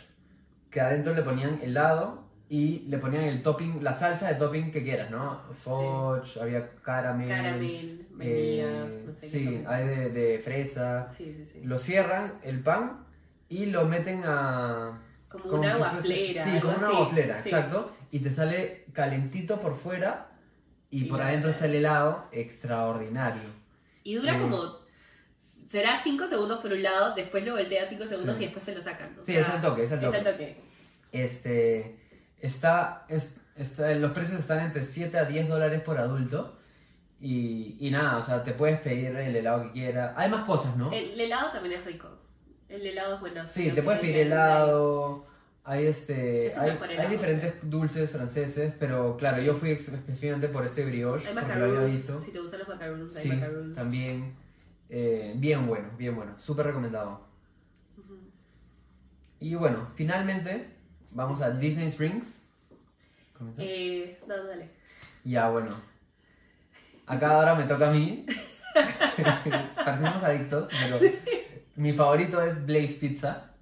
que 0.70 0.82
adentro 0.82 1.14
le 1.14 1.22
ponían 1.22 1.60
helado 1.62 2.26
y 2.50 2.80
le 2.88 2.98
ponían 2.98 3.24
el 3.24 3.42
topping, 3.42 3.84
la 3.84 3.94
salsa 3.94 4.28
de 4.28 4.36
topping 4.36 4.72
que 4.72 4.84
quieras, 4.84 5.10
¿no? 5.10 5.42
Fudge, 5.54 6.38
había 6.42 6.70
caramel. 6.84 7.30
Caramel, 7.30 8.08
vainilla, 8.12 8.86
eh, 8.86 9.04
no 9.08 9.14
sé 9.14 9.28
sí, 9.28 9.64
hay 9.68 9.88
de, 9.88 10.10
de 10.10 10.40
fresa. 10.40 11.10
Sí, 11.10 11.34
sí, 11.38 11.46
sí. 11.46 11.62
Lo 11.64 11.80
cierran 11.80 12.34
el 12.44 12.62
pan 12.62 13.06
y 13.50 13.68
lo 13.68 13.86
meten 13.86 14.22
a. 14.26 15.02
Como, 15.30 15.46
como 15.46 15.62
una 15.62 15.76
si 15.76 15.84
fuese-. 16.08 16.44
Sí, 16.44 16.60
como 16.60 16.78
una 16.78 17.42
Sí. 17.42 17.50
exacto. 17.50 17.92
Y 18.12 18.20
te 18.20 18.30
sale 18.30 18.86
calentito 18.94 19.60
por 19.60 19.76
fuera 19.76 20.35
y, 20.92 21.04
Y 21.04 21.06
por 21.06 21.22
adentro 21.22 21.50
está 21.50 21.66
el 21.66 21.76
helado 21.76 22.28
extraordinario. 22.32 23.42
Y 24.04 24.16
dura 24.16 24.38
Eh. 24.38 24.42
como. 24.42 24.86
Será 25.38 26.00
5 26.02 26.28
segundos 26.28 26.60
por 26.62 26.72
un 26.72 26.82
lado, 26.84 27.16
después 27.16 27.44
lo 27.46 27.54
voltea 27.56 27.88
5 27.88 28.06
segundos 28.06 28.38
Sí. 28.38 28.44
y 28.44 28.46
después 28.46 28.64
se 28.64 28.76
lo 28.76 28.82
sacan. 28.82 29.18
o 29.20 29.26
Sí, 29.26 29.34
sea, 29.34 29.42
es 29.42 29.50
el 29.56 29.62
toque, 29.62 29.84
es 29.84 29.92
el 29.92 30.00
toque. 30.00 30.18
Es 30.18 30.26
el 30.26 30.32
toque. 30.32 30.62
Este, 31.12 32.00
está, 32.40 33.06
es- 33.10 33.42
está, 33.56 33.94
los 33.96 34.12
precios 34.12 34.40
están 34.40 34.60
entre 34.60 34.84
7 34.84 35.18
a 35.18 35.26
10 35.26 35.48
dólares 35.50 35.82
por 35.82 35.98
adulto. 35.98 36.58
Y, 37.20 37.78
y 37.80 37.90
nada, 37.92 38.18
o 38.18 38.24
sea, 38.24 38.44
te 38.44 38.52
puedes 38.52 38.80
pedir 38.82 39.16
el 39.16 39.36
helado 39.36 39.64
que 39.64 39.72
quieras. 39.72 40.14
Hay 40.18 40.30
más 40.30 40.44
cosas, 40.44 40.76
¿no? 40.78 40.92
El 40.92 41.20
helado 41.20 41.52
también 41.52 41.80
es 41.80 41.86
rico. 41.86 42.10
El 42.70 42.86
helado 42.86 43.16
es 43.16 43.22
bueno. 43.22 43.48
Sí, 43.48 43.72
te 43.72 43.82
puedes 43.82 44.00
pedir 44.02 44.18
helado. 44.18 45.25
Hay 45.68 45.88
este, 45.88 46.48
Es 46.48 46.58
hay, 46.60 46.78
hay 46.96 47.08
diferentes 47.08 47.56
dulces 47.64 48.12
franceses, 48.12 48.76
pero 48.80 49.18
claro, 49.18 49.42
yo 49.42 49.56
fui 49.56 49.72
específicamente 49.72 50.48
por 50.48 50.64
este 50.64 50.86
brioche 50.86 51.28
Hay 51.28 51.34
porque 51.34 51.56
lo. 51.56 52.20
Si 52.20 52.32
te 52.32 52.40
gustan 52.40 52.60
los 52.60 52.70
macaroons, 52.70 53.16
hay 53.16 53.24
Sí, 53.24 53.30
macaroons. 53.30 53.76
también. 53.76 54.36
Eh, 54.90 55.34
bien 55.38 55.66
bueno, 55.66 55.90
bien 55.98 56.16
bueno, 56.16 56.36
súper 56.38 56.68
recomendado. 56.68 57.26
Ujú. 57.98 58.20
Y 59.40 59.56
bueno, 59.56 59.88
finalmente 59.96 60.70
vamos 61.12 61.42
a 61.42 61.50
Disney 61.50 61.88
Springs. 61.88 62.48
Eh, 63.58 64.20
no, 64.28 64.46
dale. 64.46 64.70
Ya, 65.24 65.50
bueno. 65.50 65.76
Acá 67.08 67.32
ahora 67.32 67.56
me 67.56 67.64
toca 67.64 67.90
a 67.90 67.92
mí. 67.92 68.28
Parecemos 69.84 70.22
adictos, 70.22 70.70
pero 70.70 71.00
mi 71.76 71.92
favorito 71.92 72.40
es 72.42 72.64
Blaze 72.66 73.00
Pizza. 73.00 73.55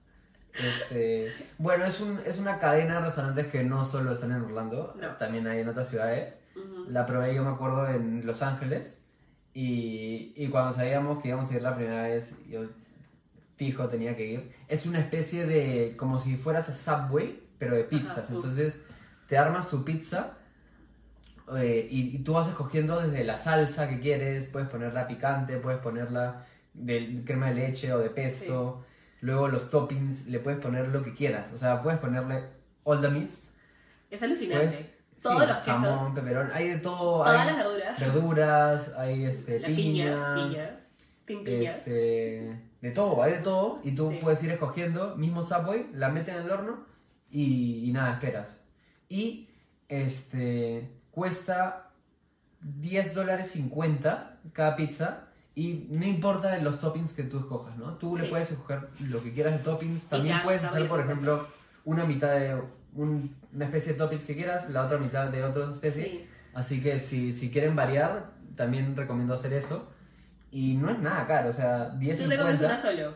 Este, 0.57 1.33
bueno, 1.57 1.85
es, 1.85 1.99
un, 1.99 2.19
es 2.25 2.37
una 2.37 2.59
cadena 2.59 2.95
de 2.95 3.01
restaurantes 3.05 3.47
que 3.47 3.63
no 3.63 3.85
solo 3.85 4.11
están 4.11 4.31
en 4.31 4.41
Orlando, 4.43 4.93
No. 4.99 5.09
también 5.17 5.47
hay 5.47 5.59
en 5.61 5.69
otras 5.69 5.89
ciudades. 5.89 6.33
La 6.87 7.05
probé, 7.07 7.33
yo 7.33 7.43
me 7.43 7.49
acuerdo, 7.51 7.87
en 7.89 8.25
Los 8.25 8.41
Ángeles. 8.43 8.99
Y, 9.55 10.33
y 10.35 10.47
cuando 10.49 10.73
sabíamos 10.73 11.21
que 11.21 11.29
íbamos 11.29 11.49
a 11.51 11.55
ir 11.55 11.61
la 11.61 11.75
primera 11.75 12.03
vez, 12.03 12.35
yo 12.47 12.65
fijo 13.55 13.87
tenía 13.87 14.15
que 14.15 14.25
ir. 14.27 14.51
Es 14.67 14.85
una 14.85 14.99
especie 14.99 15.45
de, 15.45 15.95
como 15.97 16.19
si 16.19 16.37
fueras 16.37 16.69
a 16.69 16.73
Subway, 16.73 17.41
pero 17.57 17.75
de 17.75 17.83
pizzas. 17.83 18.29
Entonces, 18.29 18.79
te 19.27 19.37
armas 19.37 19.69
tu 19.69 19.83
pizza 19.83 20.33
eh, 21.57 21.87
y, 21.89 22.15
y 22.15 22.19
tú 22.19 22.33
vas 22.33 22.47
escogiendo 22.47 22.99
desde 23.01 23.23
la 23.23 23.37
salsa 23.37 23.89
que 23.89 23.99
quieres, 23.99 24.47
puedes 24.47 24.69
ponerla 24.69 25.07
picante, 25.07 25.57
puedes 25.57 25.79
ponerla 25.81 26.45
de 26.73 27.21
crema 27.25 27.49
de 27.49 27.55
leche 27.55 27.91
o 27.93 27.99
de 27.99 28.09
pesto. 28.09 28.85
Luego 29.23 29.47
los 29.47 29.69
toppings, 29.69 30.27
le 30.27 30.39
puedes 30.39 30.59
poner 30.59 30.89
lo 30.89 31.01
que 31.01 31.13
quieras. 31.13 31.51
O 31.53 31.57
sea, 31.57 31.81
puedes 31.81 31.99
ponerle 31.99 32.43
All 32.83 32.99
the 32.99 33.07
Meats. 33.07 33.53
Es 34.11 34.21
alucinante. 34.21 34.67
Pues, 34.67 35.21
Todos 35.23 35.41
sí, 35.43 35.47
los 35.47 35.57
quesos. 35.59 35.81
Jamón, 35.81 36.13
peperón, 36.13 36.49
hay 36.53 36.67
de 36.67 36.77
todo. 36.79 37.23
Todas 37.23 37.39
hay 37.39 37.47
las 37.47 37.57
verduras. 37.57 37.99
verduras, 37.99 38.93
hay 38.97 39.23
este, 39.25 39.59
La 39.61 39.67
piña, 39.67 40.35
piña. 40.35 40.79
Piña. 41.25 41.49
Este, 41.71 42.61
de 42.81 42.91
todo, 42.91 43.23
hay 43.23 43.31
de 43.31 43.39
todo. 43.39 43.79
Y 43.85 43.95
tú 43.95 44.11
Sí. 44.11 44.19
puedes 44.21 44.43
ir 44.43 44.51
escogiendo, 44.51 45.15
mismo 45.15 45.41
Subway, 45.43 45.87
la 45.93 46.09
meten 46.09 46.35
en 46.35 46.43
el 46.43 46.51
horno 46.51 46.85
y, 47.29 47.89
y 47.89 47.93
nada, 47.93 48.11
esperas. 48.11 48.61
Y 49.07 49.47
este, 49.87 50.91
cuesta 51.11 51.91
10 52.59 53.13
dólares 53.13 53.51
50 53.51 54.41
cada 54.51 54.75
pizza. 54.75 55.29
Y 55.55 55.85
no 55.89 56.05
importa 56.05 56.57
los 56.59 56.79
toppings 56.79 57.13
que 57.13 57.23
tú 57.23 57.37
escojas, 57.39 57.77
¿no? 57.77 57.93
Tú 57.97 58.17
le 58.17 58.23
Sí. 58.23 58.29
puedes 58.29 58.51
escoger 58.51 58.87
lo 59.07 59.21
que 59.23 59.33
quieras 59.33 59.53
de 59.53 59.59
toppings. 59.63 60.05
También 60.09 60.37
ya, 60.37 60.43
puedes 60.43 60.63
hacer, 60.63 60.87
por 60.87 60.99
ejemplo, 60.99 61.47
una 61.85 62.05
mitad 62.05 62.31
de 62.31 62.59
un- 62.95 63.35
una 63.53 63.65
especie 63.65 63.93
de 63.93 63.97
toppings 63.99 64.25
que 64.25 64.35
quieras, 64.35 64.69
la 64.69 64.83
otra 64.85 64.97
mitad 64.97 65.27
de 65.29 65.43
otra 65.43 65.71
especie. 65.71 66.03
Sí. 66.05 66.25
Así 66.55 66.81
que 66.81 66.99
si, 66.99 67.33
si 67.33 67.51
quieren 67.51 67.75
variar, 67.75 68.31
también 68.55 68.95
recomiendo 68.95 69.33
hacer 69.33 69.53
eso. 69.53 69.89
Y 70.51 70.75
no 70.75 70.89
es 70.89 70.99
nada 70.99 71.25
caro, 71.27 71.49
o 71.49 71.53
sea, 71.53 71.89
10 71.91 72.21
Tú 72.23 72.29
te 72.29 72.37
comes 72.37 72.59
50. 72.59 72.65
una 72.67 72.95
solo. 72.95 73.15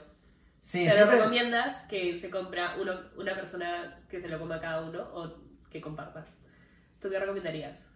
Sí, 0.61 0.83
Pero 0.85 0.95
siempre- 0.95 1.17
recomiendas 1.17 1.83
que 1.87 2.17
se 2.17 2.29
compra 2.29 2.75
uno, 2.81 2.93
una 3.17 3.35
persona 3.35 3.99
que 4.09 4.19
se 4.21 4.27
lo 4.27 4.39
coma 4.39 4.59
cada 4.59 4.81
uno 4.81 5.01
o 5.13 5.31
que 5.71 5.79
comparta. 5.81 6.25
¿Tú 7.01 7.09
qué 7.09 7.19
recomendarías? 7.19 7.87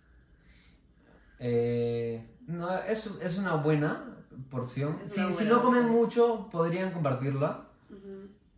eh, 1.40 2.24
no, 2.48 2.78
es, 2.84 3.10
es 3.22 3.38
una 3.40 3.56
buena 3.56 4.18
porción. 4.50 5.00
Es 5.06 5.14
Si, 5.14 5.46
no 5.46 5.62
comen 5.62 5.90
mucho, 5.90 6.48
podrían 6.52 6.92
compartirla. 6.92 7.62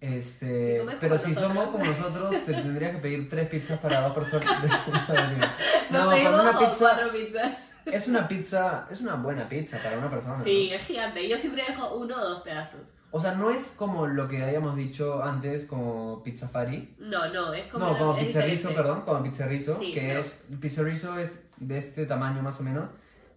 Este, 0.02 0.82
Si 0.82 0.88
pero 1.00 1.18
si 1.18 1.34
somos 1.34 1.70
como 1.70 1.86
nosotros, 1.86 2.32
te 2.44 2.54
tendrías 2.54 2.92
que 2.96 3.02
pedir 3.02 3.30
tres 3.30 3.48
pizzas 3.48 3.80
para 3.80 4.02
dos 4.02 4.14
personas. 4.14 4.46
¿Nos 5.90 6.06
no, 6.06 6.10
con 6.12 6.40
una 6.42 6.60
pizza 6.60 6.78
cuatro 6.80 7.12
pizzas? 7.14 7.58
es 7.86 8.08
una 8.08 8.28
pizza, 8.28 8.88
es 8.90 9.02
una 9.02 9.16
buena 9.16 9.48
pizza 9.48 9.78
para 9.78 9.98
una 9.98 10.10
persona. 10.10 10.38
¿no? 10.38 10.44
Sí, 10.44 10.70
es 10.74 10.84
gigante. 10.84 11.28
Yo 11.28 11.38
siempre 11.38 11.64
dejo 11.68 11.96
uno 11.96 12.16
o 12.16 12.30
dos 12.30 12.42
pedazos. 12.42 12.96
O 13.12 13.20
sea, 13.20 13.36
no 13.36 13.50
es 13.50 13.74
como 13.78 14.08
lo 14.08 14.28
que 14.28 14.44
habíamos 14.44 14.76
dicho 14.76 15.24
antes, 15.24 15.66
como 15.66 16.24
pizza 16.24 16.48
fari. 16.48 16.96
No, 16.98 17.32
no, 17.32 17.54
es 17.54 17.68
como. 17.68 17.86
No, 17.86 17.98
como 17.98 18.18
pizzerrizo, 18.18 18.74
perdón, 18.74 19.02
como 19.02 19.22
pizzerrizo, 19.24 19.78
Sí, 19.80 19.94
que 19.94 20.02
pero- 20.02 20.20
es, 20.22 20.46
el 20.50 20.58
pizzerrizo 20.58 21.18
es 21.20 21.46
de 21.58 21.78
este 21.78 22.06
tamaño 22.06 22.42
más 22.42 22.60
o 22.60 22.64
menos, 22.64 22.90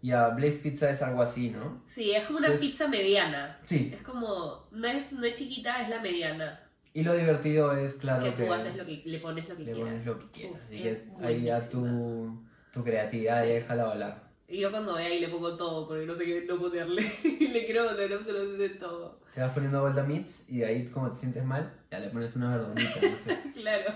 y 0.07 0.13
a 0.13 0.29
Blaze 0.29 0.61
Pizza 0.63 0.89
es 0.91 1.03
algo 1.03 1.21
así, 1.21 1.51
¿no? 1.51 1.83
Sí, 1.85 2.13
es 2.13 2.25
como 2.27 2.39
una 2.39 2.53
pizza 2.55 2.87
mediana. 2.87 3.59
Sí, 3.65 3.91
Es 3.93 4.03
como. 4.03 4.69
No 4.71 4.87
es, 4.87 5.13
no 5.13 5.25
es 5.27 5.35
chiquita, 5.35 5.83
es 5.83 5.89
la 5.89 6.01
mediana. 6.01 6.61
y 6.95 7.03
lo 7.03 7.13
divertido 7.15 7.77
es, 7.77 7.95
claro, 7.95 8.23
que 8.23 8.35
que, 8.35 8.47
tú 8.47 8.53
haces 8.53 8.77
lo 8.77 8.87
que. 8.87 9.03
Le 9.05 9.19
pones 9.19 9.49
lo 9.49 9.57
que 9.57 9.65
le 9.65 9.73
quieras. 9.73 9.91
pones 9.91 10.07
lo 10.07 10.19
que 10.21 10.31
quieras, 10.31 10.55
Uf, 10.61 10.65
así 10.67 10.79
que 10.83 11.03
ahí 11.23 11.43
ya 11.43 11.69
tu, 11.69 12.41
tu 12.73 12.85
creatividad 12.85 13.43
Sí. 13.43 13.49
y 13.51 13.53
déjala 13.55 13.87
volar. 13.87 14.26
Y 14.49 14.59
yo 14.61 14.71
cuando 14.71 14.95
vea 14.95 15.13
y 15.13 15.21
le 15.21 15.29
pongo 15.29 15.57
todo, 15.57 15.89
porque 15.89 16.07
no 16.07 16.15
sé 16.15 16.25
qué 16.25 16.45
no 16.49 16.59
ponerle. 16.59 17.03
le 17.53 17.67
quiero 17.67 17.89
poner 17.89 18.13
absolutamente 18.13 18.69
todo. 18.71 19.19
Te 19.35 19.41
vas 19.41 19.53
poniendo 19.53 19.81
vuelta 19.83 20.03
meats 20.05 20.49
y 20.49 20.59
de 20.59 20.67
ahí 20.67 20.87
como 20.87 21.11
te 21.11 21.19
sientes 21.19 21.45
mal, 21.45 21.73
ya 21.91 21.99
le 21.99 22.09
pones 22.11 22.35
una 22.37 22.57
verdurita, 22.57 23.01
no 23.03 23.17
sé. 23.19 23.43
Claro. 23.57 23.93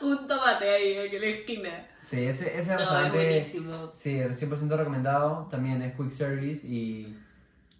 Un 0.00 0.26
tomate 0.26 0.68
ahí, 0.68 0.92
en 0.94 1.20
la 1.20 1.26
esquina. 1.28 1.88
Sí, 2.02 2.24
ese, 2.24 2.58
ese 2.58 2.70
No, 2.70 2.74
es 2.74 2.80
restaurante, 2.80 3.16
buenísimo. 3.16 3.90
sí, 3.94 4.16
100% 4.18 4.76
recomendado, 4.76 5.46
también 5.50 5.80
es 5.82 5.94
quick 5.94 6.10
service 6.10 6.66
y... 6.66 7.16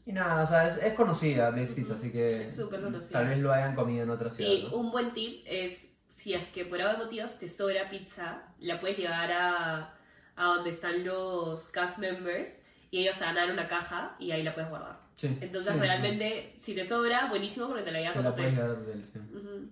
Y 0.05 0.13
nada, 0.13 0.45
o 0.45 0.47
sea, 0.47 0.69
es, 0.69 0.77
es 0.77 0.95
conocida 0.95 1.51
Blaze 1.51 1.75
Pizza, 1.75 1.95
así 1.95 2.13
que 2.13 2.43
Es 2.43 2.55
súper 2.55 2.81
conocida. 2.81 3.19
tal 3.19 3.29
vez 3.29 3.39
lo 3.39 3.53
hayan 3.53 3.75
comido 3.75 4.05
en 4.05 4.11
otra 4.11 4.31
ciudad. 4.31 4.49
Y 4.49 4.63
¿no? 4.63 4.77
un 4.77 4.93
buen 4.93 5.13
tip 5.13 5.43
es, 5.47 5.89
si 6.09 6.33
es 6.35 6.45
que 6.51 6.65
por 6.65 6.81
algún 6.81 7.07
motivo 7.07 7.27
te 7.41 7.49
sobra 7.49 7.91
pizza, 7.91 8.45
la 8.61 8.79
puedes 8.79 8.97
llevar 8.99 9.33
a, 9.33 9.95
a 10.37 10.45
donde 10.45 10.71
están 10.71 11.05
los 11.05 11.71
cast 11.71 11.99
members 11.99 12.51
y 12.91 13.01
ellos 13.01 13.19
te 13.19 13.25
van 13.25 13.37
a 13.37 13.41
dar 13.43 13.53
una 13.53 13.69
caja 13.69 14.17
y 14.19 14.31
ahí 14.31 14.43
la 14.43 14.55
puedes 14.55 14.71
guardar. 14.71 14.99
Sí, 15.17 15.37
Entonces 15.41 15.73
sí, 15.73 15.79
realmente, 15.81 16.55
si 16.61 16.75
te 16.75 16.85
sobra, 16.85 17.27
buenísimo 17.29 17.69
porque 17.69 17.83
te 17.83 17.91
la 17.91 17.99
sí, 17.99 18.03
llevas 18.03 18.15
te 18.15 18.19
a 18.19 18.23
la 18.23 18.31
tu 18.31 18.37
puedes 18.37 18.59
hotel. 18.59 18.77
llevar 18.77 19.07
sí. 19.13 19.19
Ujú. 19.35 19.69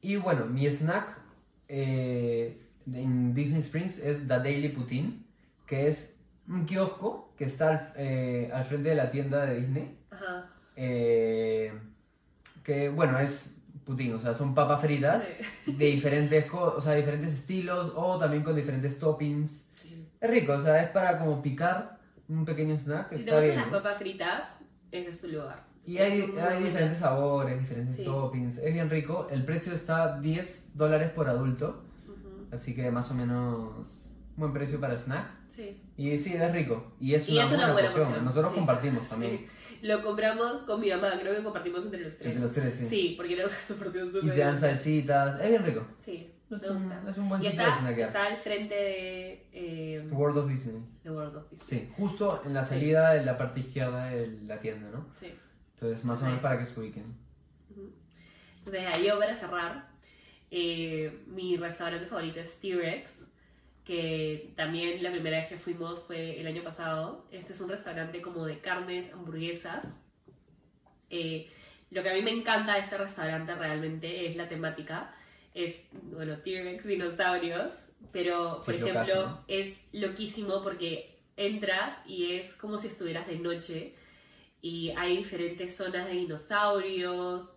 Y 0.00 0.16
bueno, 0.16 0.46
mi 0.46 0.66
snack 0.66 1.18
eh, 1.68 2.58
en 2.92 3.34
Disney 3.34 3.60
Springs 3.60 3.98
es 3.98 4.20
The 4.26 4.38
Daily 4.38 4.68
Poutine, 4.70 5.22
que 5.66 5.88
es 5.88 6.18
un 6.48 6.64
kiosco 6.64 7.32
que 7.36 7.44
está 7.44 7.68
al, 7.70 7.92
eh, 7.96 8.50
al 8.52 8.64
frente 8.64 8.88
de 8.90 8.94
la 8.94 9.10
tienda 9.10 9.44
de 9.46 9.60
Disney. 9.60 9.98
Ajá. 10.10 10.50
eh, 10.76 11.72
que 12.64 12.88
bueno, 12.88 13.18
es 13.18 13.54
poutine, 13.84 14.14
o 14.14 14.20
sea, 14.20 14.34
son 14.34 14.54
papas 14.54 14.80
fritas 14.82 15.26
de 15.66 15.86
diferentes, 15.86 16.46
o 16.52 16.80
sea, 16.80 16.94
diferentes 16.94 17.32
estilos 17.32 17.92
o 17.96 18.18
también 18.18 18.42
con 18.42 18.54
diferentes 18.56 18.98
toppings. 18.98 19.66
Sí. 19.72 19.97
Es 20.20 20.30
rico, 20.30 20.52
o 20.54 20.60
sea, 20.62 20.82
es 20.82 20.90
para 20.90 21.18
como 21.18 21.40
picar 21.42 21.98
un 22.28 22.44
pequeño 22.44 22.76
snack. 22.76 23.12
Si 23.14 23.24
te 23.24 23.30
gustan 23.30 23.56
las 23.56 23.68
papas 23.68 23.98
fritas, 23.98 24.44
ese 24.90 25.10
es 25.10 25.20
tu 25.20 25.28
lugar. 25.28 25.64
Y 25.86 25.98
hay, 25.98 26.34
hay 26.38 26.62
diferentes 26.64 26.98
sabores, 26.98 27.58
diferentes 27.60 27.96
Sí. 27.96 28.04
toppings. 28.04 28.58
Es 28.58 28.74
bien 28.74 28.90
rico. 28.90 29.26
El 29.30 29.44
precio 29.44 29.72
está 29.72 30.18
10 30.20 30.72
dólares 30.74 31.10
por 31.12 31.28
adulto. 31.28 31.82
Ujú. 32.06 32.46
Así 32.54 32.74
que 32.74 32.90
más 32.90 33.10
o 33.10 33.14
menos 33.14 34.06
buen 34.36 34.52
precio 34.52 34.78
para 34.80 34.94
snack. 34.96 35.26
Sí. 35.48 35.80
Y 35.96 36.18
sí, 36.18 36.34
es 36.34 36.52
rico. 36.52 36.92
Y 37.00 37.14
es 37.14 37.26
Y 37.28 37.32
una, 37.32 37.42
es 37.44 37.48
una 37.48 37.56
buena, 37.58 37.72
buena 37.72 37.88
porción. 37.88 38.04
porción, 38.06 38.24
Nosotros 38.26 38.52
sí. 38.52 38.58
compartimos 38.58 39.08
también. 39.10 39.38
Sí. 39.38 39.46
Lo 39.86 40.02
compramos 40.02 40.62
con 40.62 40.80
mi 40.80 40.90
mamá, 40.90 41.12
creo 41.20 41.36
que 41.36 41.42
compartimos 41.44 41.84
entre 41.84 42.00
los 42.00 42.16
tres. 42.18 42.26
Entre 42.26 42.42
los 42.42 42.52
tres, 42.52 42.74
sí. 42.74 42.88
Sí, 42.88 43.14
porque 43.16 43.34
era 43.34 43.46
una 43.46 43.78
porción 43.78 44.08
Y 44.08 44.10
súper 44.10 44.34
te 44.34 44.40
dan 44.40 44.58
salsitas. 44.58 45.40
Es 45.40 45.48
bien 45.50 45.64
rico. 45.64 45.86
Sí, 45.96 46.30
Es 46.50 46.62
me 46.62 46.68
un, 46.68 46.74
gusta. 46.78 47.02
es 47.08 47.18
un 47.18 47.28
buen 47.28 47.42
Y 47.42 47.44
sitio 47.50 47.64
de 47.64 47.70
está, 47.70 47.90
está 48.02 48.26
al 48.26 48.36
frente 48.36 48.74
de 48.74 49.46
eh, 49.52 50.08
World 50.10 50.38
of 50.38 50.48
Disney. 50.48 50.82
The 51.02 51.10
World 51.10 51.36
of 51.36 51.50
Disney. 51.50 51.80
Sí, 51.80 51.92
justo 51.96 52.42
en 52.44 52.54
la 52.54 52.64
salida 52.64 53.12
de 53.12 53.24
la 53.24 53.36
parte 53.36 53.60
izquierda 53.60 54.06
de 54.06 54.28
la 54.46 54.58
tienda, 54.60 54.88
¿no? 54.90 55.06
Sí. 55.20 55.34
Entonces, 55.74 56.04
más 56.04 56.22
o 56.22 56.26
menos 56.26 56.40
para 56.40 56.58
que 56.58 56.66
se 56.66 56.80
ubiquen. 56.80 57.14
Entonces, 58.58 58.86
ahí 58.86 59.06
yo 59.06 59.18
para 59.18 59.34
cerrar, 59.34 59.88
eh, 60.50 61.22
mi 61.26 61.56
restaurante 61.56 62.06
favorito 62.06 62.40
es 62.40 62.60
T-Rex, 62.60 63.26
que 63.84 64.52
también 64.56 65.02
la 65.02 65.10
primera 65.10 65.38
vez 65.38 65.48
que 65.48 65.58
fuimos 65.58 66.02
fue 66.04 66.40
el 66.40 66.46
año 66.46 66.62
pasado. 66.62 67.26
Este 67.30 67.52
es 67.52 67.60
un 67.60 67.68
restaurante 67.70 68.20
como 68.20 68.44
de 68.44 68.60
carnes, 68.60 69.12
hamburguesas. 69.12 70.02
Eh, 71.10 71.50
lo 71.90 72.02
que 72.02 72.10
a 72.10 72.14
mí 72.14 72.22
me 72.22 72.32
encanta 72.32 72.74
de 72.74 72.80
este 72.80 72.98
restaurante 72.98 73.54
realmente 73.54 74.26
es 74.26 74.36
la 74.36 74.48
temática. 74.48 75.14
Es, 75.64 75.86
bueno, 76.12 76.36
T-Rex, 76.38 76.86
dinosaurios, 76.86 77.74
pero, 78.12 78.60
por 78.64 78.74
Sí, 78.74 78.80
ejemplo, 78.80 79.00
locazo, 79.00 79.26
¿no? 79.26 79.44
es 79.48 79.74
loquísimo 79.92 80.62
porque 80.62 81.18
entras 81.36 81.96
y 82.06 82.32
es 82.34 82.54
como 82.54 82.78
si 82.78 82.86
estuvieras 82.88 83.26
de 83.26 83.38
noche 83.38 83.94
y 84.62 84.90
hay 84.90 85.16
diferentes 85.16 85.76
zonas 85.76 86.06
de 86.06 86.12
dinosaurios, 86.14 87.56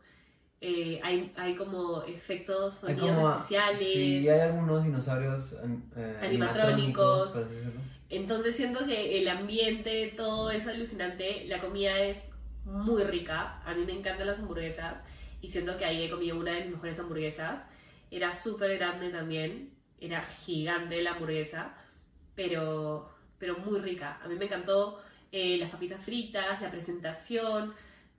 eh, 0.62 1.00
hay, 1.04 1.32
hay 1.36 1.56
como 1.56 2.04
efectos, 2.04 2.84
Hay 2.84 2.96
sonidos 2.96 3.16
como- 3.18 3.32
especiales. 3.36 3.80
Sí, 3.94 4.30
hay 4.30 4.40
algunos 4.40 4.84
dinosaurios 4.84 5.54
eh, 5.96 6.18
Animatrónicos. 6.22 7.36
decirlo. 7.50 7.82
Entonces 8.10 8.56
siento 8.56 8.86
que 8.86 9.20
el 9.20 9.28
ambiente, 9.28 10.14
todo 10.18 10.52
es 10.52 10.68
alucinante, 10.68 11.46
la 11.48 11.60
comida 11.60 12.00
es 12.00 12.30
muy 12.66 13.04
rica, 13.04 13.62
a 13.66 13.74
mí 13.74 13.86
me 13.86 13.94
encantan 13.94 14.28
las 14.28 14.40
hamburguesas 14.40 14.98
y 15.42 15.50
siento 15.50 15.78
que 15.78 15.86
ahí 15.86 16.04
he 16.04 16.10
comido 16.10 16.38
una 16.38 16.52
de 16.54 16.62
mis 16.66 16.72
mejores 16.74 17.00
hamburguesas. 17.00 17.64
Era 18.12 18.34
súper 18.34 18.78
grande 18.78 19.10
también, 19.10 19.74
era 20.00 20.22
gigante 20.22 21.02
la 21.02 21.12
hamburguesa, 21.14 21.74
pero, 22.36 23.10
pero 23.38 23.58
muy 23.60 23.80
rica. 23.80 24.20
A 24.24 24.28
mí 24.28 24.36
me 24.36 24.46
encantó 24.46 25.02
eh, 25.32 25.58
las 25.58 25.70
papitas 25.72 26.04
fritas, 26.04 26.62
la 26.62 26.70
presentación, 26.72 27.74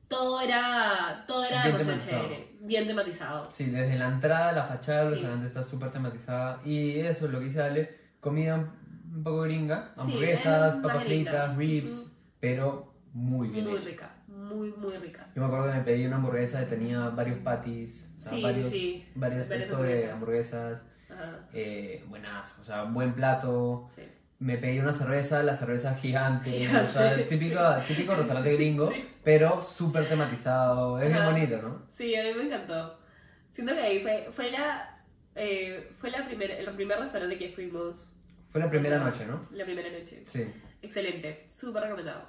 todo 0.08 0.40
era, 0.40 1.24
todo 1.26 1.44
era 1.44 1.62
Bien 1.62 1.76
demasiado 1.76 1.78
tematizado. 1.78 2.28
chévere, 2.28 2.56
bien 2.60 2.86
tematizado. 2.86 3.50
Sí, 3.50 3.66
desde 3.70 3.98
la 3.98 4.08
entrada, 4.08 4.52
la 4.52 4.64
fachada 4.64 5.00
del 5.04 5.08
Sí. 5.08 5.14
restaurante 5.14 5.46
está 5.48 5.62
súper 5.62 5.90
tematizada. 5.90 6.60
Y 6.64 6.98
eso, 7.00 7.28
lo 7.28 7.38
que 7.38 7.46
dice 7.46 7.62
Ale, 7.62 7.98
comida 8.20 8.56
un 8.56 9.22
poco 9.24 9.42
gringa, 9.42 9.92
hamburguesas, 9.96 10.74
es 10.76 10.80
papas 10.80 11.04
fritas, 11.04 11.56
ribs, 11.56 12.10
pero 12.40 12.94
muy 13.12 13.48
bien 13.48 13.64
Muy 13.66 13.74
hecha. 13.78 13.88
rica, 13.90 14.21
muy, 14.52 14.70
muy 14.72 14.96
rica. 14.96 15.26
Yo 15.34 15.40
me 15.42 15.46
acuerdo 15.46 15.66
que 15.72 15.78
me 15.78 15.84
pedí 15.84 16.06
una 16.06 16.16
hamburguesa 16.16 16.60
que 16.60 16.66
tenía 16.66 17.08
varios 17.10 17.38
patties, 17.40 18.08
o 18.18 18.20
sea, 18.20 18.38
varios, 18.40 18.70
sí, 18.70 19.06
varios 19.14 19.50
esto 19.50 19.82
de 19.82 20.10
hamburguesas, 20.10 20.82
Ajá, 21.10 21.48
eh, 21.52 22.04
buenas, 22.08 22.58
o 22.58 22.64
sea, 22.64 22.84
buen 22.84 23.14
plato. 23.14 23.86
sí. 23.94 24.02
Me 24.38 24.58
pedí 24.58 24.80
una 24.80 24.92
cerveza, 24.92 25.40
la 25.44 25.54
cerveza 25.54 25.94
gigante, 25.94 26.50
Gigante. 26.50 26.80
o 26.80 26.84
sea, 26.84 27.26
típico, 27.28 27.60
típico 27.86 28.12
restaurante 28.16 28.52
gringo, 28.54 28.92
pero 29.22 29.62
súper 29.62 30.08
tematizado, 30.08 30.98
es 30.98 31.06
bien 31.06 31.20
Ajá. 31.22 31.30
bonito, 31.30 31.62
¿no? 31.62 31.82
Sí, 31.88 32.16
a 32.16 32.24
mí 32.24 32.30
me 32.34 32.42
encantó. 32.46 32.98
Siento 33.52 33.72
que 33.72 33.80
ahí 33.80 34.02
fue, 34.02 34.28
fue 34.32 34.50
la 34.50 34.98
eh, 35.36 35.92
fue 36.00 36.10
la 36.10 36.26
primer, 36.26 36.50
el 36.50 36.68
primer 36.74 36.98
restaurante 36.98 37.38
que 37.38 37.50
fuimos 37.50 38.12
Fue 38.50 38.60
la 38.60 38.68
primera 38.68 38.98
noche, 38.98 39.24
¿no? 39.26 39.46
la 39.52 39.64
primera 39.64 39.88
noche. 39.96 40.24
Sí. 40.26 40.44
Excelente, 40.82 41.46
súper 41.48 41.84
recomendado. 41.84 42.24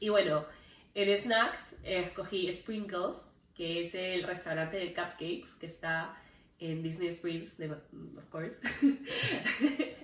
Y 0.00 0.08
bueno, 0.08 0.46
en 0.94 1.16
snacks 1.22 1.72
eh, 1.84 2.04
escogí 2.06 2.50
Sprinkles, 2.54 3.30
que 3.54 3.84
es 3.84 3.94
el 3.94 4.22
restaurante 4.24 4.76
de 4.76 4.88
cupcakes 4.94 5.54
que 5.60 5.66
está 5.66 6.14
en 6.60 6.82
Disney 6.82 7.08
Springs, 7.08 7.56
de, 7.58 7.70
of 7.70 8.28
course. 8.30 8.56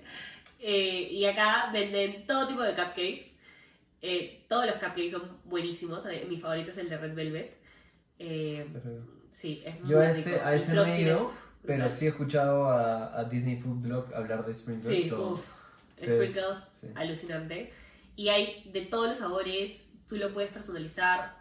Eh, 0.67 1.09
y 1.13 1.27
acá 1.27 1.69
venden 1.75 2.27
todo 2.27 2.49
tipo 2.49 2.63
de 2.63 2.71
cupcakes. 2.75 3.33
Eh, 4.01 4.45
todos 4.49 4.65
los 4.67 4.77
cupcakes 4.77 5.11
son 5.11 5.39
buenísimos. 5.45 6.07
Eh, 6.07 6.25
Mi 6.27 6.39
favorito 6.41 6.71
es 6.71 6.79
el 6.79 6.89
de 6.89 6.97
Red 6.97 7.15
Velvet. 7.15 7.55
Eh, 8.19 8.67
Pero- 8.73 9.07
sí, 9.31 9.63
es 9.65 9.79
muy 9.81 9.91
Yo 9.91 10.01
a 10.01 10.07
rico. 10.11 10.19
este, 10.31 10.41
a 10.41 10.55
este 10.55 10.73
no 10.73 10.85
he 10.87 11.01
ido, 11.03 11.31
pero 11.67 11.89
sí 11.91 12.07
he 12.07 12.09
escuchado 12.09 12.65
a, 12.71 13.19
a 13.19 13.25
Disney 13.25 13.57
Food 13.59 13.83
Blog 13.83 14.15
hablar 14.15 14.47
de 14.47 14.55
Sprinkles. 14.55 15.03
Sí, 15.03 15.09
so- 15.11 15.33
uff. 15.33 15.47
Sprinkles, 16.03 16.59
sí. 16.75 16.89
alucinante. 16.95 17.73
Y 18.17 18.29
hay 18.29 18.63
de 18.73 18.83
todos 18.87 19.09
los 19.09 19.19
sabores, 19.19 19.93
tú 20.15 20.21
lo 20.21 20.33
puedes 20.33 20.51
personalizar. 20.53 21.37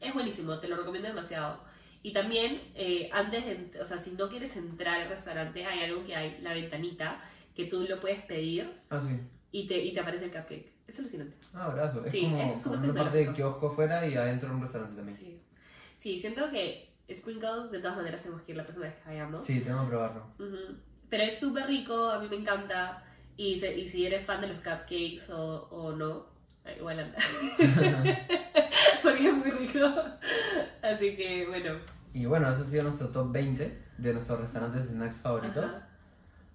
Es 0.00 0.12
buenísimo, 0.14 0.58
te 0.58 0.68
lo 0.68 0.76
recomiendo 0.76 1.08
demasiado. 1.08 1.58
Y 2.02 2.12
también, 2.12 2.60
eh, 2.74 3.08
antes 3.12 3.44
de, 3.46 3.80
o 3.80 3.84
sea, 3.84 3.98
si 3.98 4.12
no 4.12 4.28
quieres 4.28 4.56
entrar 4.56 5.02
al 5.02 5.08
restaurante, 5.08 5.64
hay 5.66 5.80
algo 5.84 6.04
que 6.04 6.14
hay, 6.16 6.38
la 6.40 6.54
ventanita, 6.54 7.20
que 7.54 7.66
tú 7.66 7.82
lo 7.88 8.00
puedes 8.00 8.22
pedir 8.22 8.70
Ah, 8.90 9.00
sí. 9.00 9.20
y 9.52 9.66
te, 9.66 9.78
y 9.82 9.92
te 9.92 10.00
aparece 10.00 10.26
el 10.26 10.30
cupcake. 10.30 10.72
Es 10.86 10.98
alucinante. 10.98 11.36
Ah, 11.54 11.68
brazo. 11.68 12.04
Es 12.04 12.12
Sí, 12.12 12.22
como, 12.22 12.52
es 12.52 12.62
como 12.62 12.84
una 12.90 12.94
parte 13.04 13.18
de 13.18 13.32
kiosco 13.32 13.70
fuera 13.70 14.06
y 14.06 14.14
adentro 14.16 14.52
un 14.54 14.62
restaurante 14.62 14.96
también. 14.96 15.16
Sí, 15.16 15.24
Sí. 15.24 15.40
sí, 15.98 16.18
siento 16.20 16.50
que 16.50 16.88
Sprinkles, 17.12 17.70
de 17.70 17.78
todas 17.80 17.96
maneras, 17.96 18.22
tenemos 18.22 18.42
que 18.42 18.52
ir 18.52 18.56
la 18.58 18.64
próxima 18.64 18.86
vez 18.86 18.94
que 18.96 19.08
vayamos. 19.08 19.44
tengo 19.46 19.82
que 19.82 19.88
probarlo. 19.88 20.26
Ujú. 20.38 20.76
Pero 21.08 21.22
es 21.24 21.38
súper 21.38 21.66
rico, 21.66 22.08
a 22.10 22.18
mí 22.20 22.28
me 22.28 22.36
encanta. 22.36 23.04
Y, 23.36 23.58
se- 23.58 23.76
y 23.78 23.86
si 23.86 24.06
eres 24.06 24.24
fan 24.24 24.40
de 24.40 24.48
los 24.48 24.60
cupcakes 24.60 25.28
o, 25.30 25.68
o 25.70 25.92
no, 25.96 26.29
igual 26.76 27.00
anda. 27.00 27.18
Porque 29.02 29.28
es 29.28 29.34
muy 29.34 29.50
rico. 29.50 29.86
Así 30.82 31.16
que, 31.16 31.46
bueno. 31.48 31.74
y 32.14 32.24
bueno, 32.26 32.50
eso 32.50 32.62
ha 32.62 32.66
sido 32.66 32.84
nuestro 32.84 33.08
top 33.08 33.32
20 33.32 33.78
de 33.98 34.12
nuestros 34.12 34.40
restaurantes 34.40 34.84
de 34.88 34.94
snacks 34.94 35.18
favoritos. 35.18 35.64
Ajá. 35.64 35.88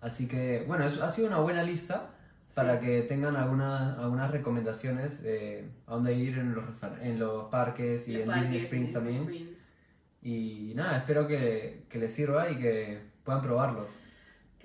Así 0.02 0.28
que, 0.28 0.64
bueno, 0.68 0.86
es- 0.86 1.02
ha 1.02 1.12
sido 1.12 1.28
una 1.28 1.40
buena 1.40 1.64
lista 1.64 2.10
para 2.54 2.80
Sí. 2.80 2.86
que 2.86 3.02
tengan 3.02 3.36
alguna- 3.36 3.96
algunas 4.00 4.32
recomendaciones 4.32 5.22
de 5.24 5.68
a 5.88 5.92
dónde 5.94 6.14
ir 6.14 6.38
en 6.38 6.54
los, 6.56 6.82
en 7.02 7.20
los 7.20 7.46
parques 7.50 8.08
y 8.08 8.14
los 8.14 8.22
en 8.22 8.28
parques, 8.28 8.44
Disney 8.52 8.64
Springs 8.66 8.94
también. 8.94 9.22
Springs. 9.24 9.74
Y 10.22 10.74
nada, 10.76 10.98
espero 10.98 11.28
que, 11.28 11.86
que 11.90 11.98
les 12.00 12.14
sirva 12.14 12.50
y 12.50 12.58
que 12.58 13.02
puedan 13.24 13.42
probarlos. 13.42 13.90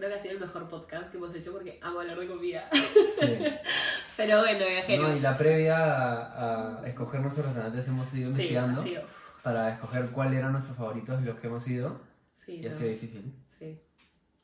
Creo 0.01 0.09
que 0.13 0.19
ha 0.19 0.23
sido 0.23 0.33
el 0.35 0.41
mejor 0.41 0.67
podcast 0.67 1.11
que 1.11 1.19
hemos 1.19 1.35
hecho 1.35 1.53
porque 1.53 1.79
amo 1.83 2.01
hablar 2.01 2.19
de 2.19 2.27
comida. 2.27 2.71
Sí. 2.73 3.39
Pero 4.17 4.39
bueno, 4.41 4.65
viajero. 4.67 5.09
No, 5.09 5.15
y 5.15 5.21
la 5.21 5.37
previa 5.37 5.77
a, 5.77 6.81
a 6.81 6.87
escoger 6.89 7.21
nuestros 7.21 7.45
restaurantes 7.45 7.87
hemos 7.87 8.15
ido 8.15 8.31
investigando 8.31 8.83
para 9.43 9.75
escoger 9.75 10.07
cuáles 10.07 10.39
eran 10.39 10.53
nuestros 10.53 10.75
favoritos 10.75 11.21
y 11.21 11.25
los 11.27 11.39
que 11.39 11.47
hemos 11.49 11.69
ido. 11.69 12.01
sí, 12.33 12.61
Y 12.63 12.67
ha 12.67 12.73
sido 12.73 12.89
difícil. 12.89 13.35
sí. 13.51 13.79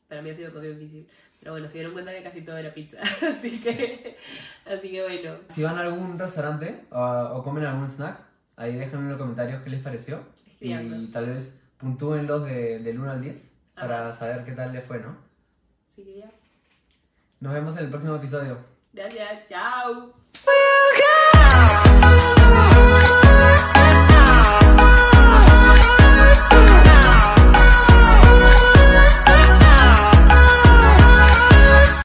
Para 0.07 0.21
mí 0.21 0.29
ha 0.29 0.35
sido 0.35 0.51
todo 0.51 0.61
difícil. 0.61 1.09
Pero 1.41 1.53
bueno, 1.53 1.67
se 1.69 1.75
dieron 1.75 1.95
cuenta 1.95 2.13
que 2.13 2.23
casi 2.23 2.43
todo 2.43 2.59
era 2.59 2.75
pizza. 2.75 2.99
Así 3.27 3.59
que, 3.59 4.17
así 4.67 4.91
que 4.91 5.03
bueno. 5.03 5.39
Si 5.49 5.63
van 5.63 5.79
a 5.79 5.81
algún 5.81 6.19
restaurante 6.19 6.83
o, 6.91 7.01
o 7.01 7.43
comen 7.43 7.65
algún 7.65 7.89
snack, 7.89 8.21
ahí 8.57 8.77
déjenme 8.77 9.05
en 9.05 9.09
los 9.13 9.19
comentarios 9.19 9.63
qué 9.63 9.71
les 9.71 9.83
pareció. 9.83 10.21
Y 10.61 11.07
tal 11.13 11.27
vez 11.27 11.59
puntúenlos 11.79 12.45
de, 12.45 12.79
del 12.81 12.99
1 13.01 13.11
al 13.11 13.23
10 13.23 13.55
para 13.75 14.13
saber 14.13 14.45
qué 14.45 14.53
tal 14.53 14.73
les 14.75 14.85
fue, 14.85 14.99
¿no? 15.01 15.26
Sigue 15.97 16.19
ya. 16.19 16.31
Nos 17.41 17.55
vemos 17.55 17.75
en 17.79 17.85
el 17.85 17.91
próximo 17.91 18.17
episodio. 18.17 18.59
Gracias, 18.93 19.49
chao. 19.49 20.13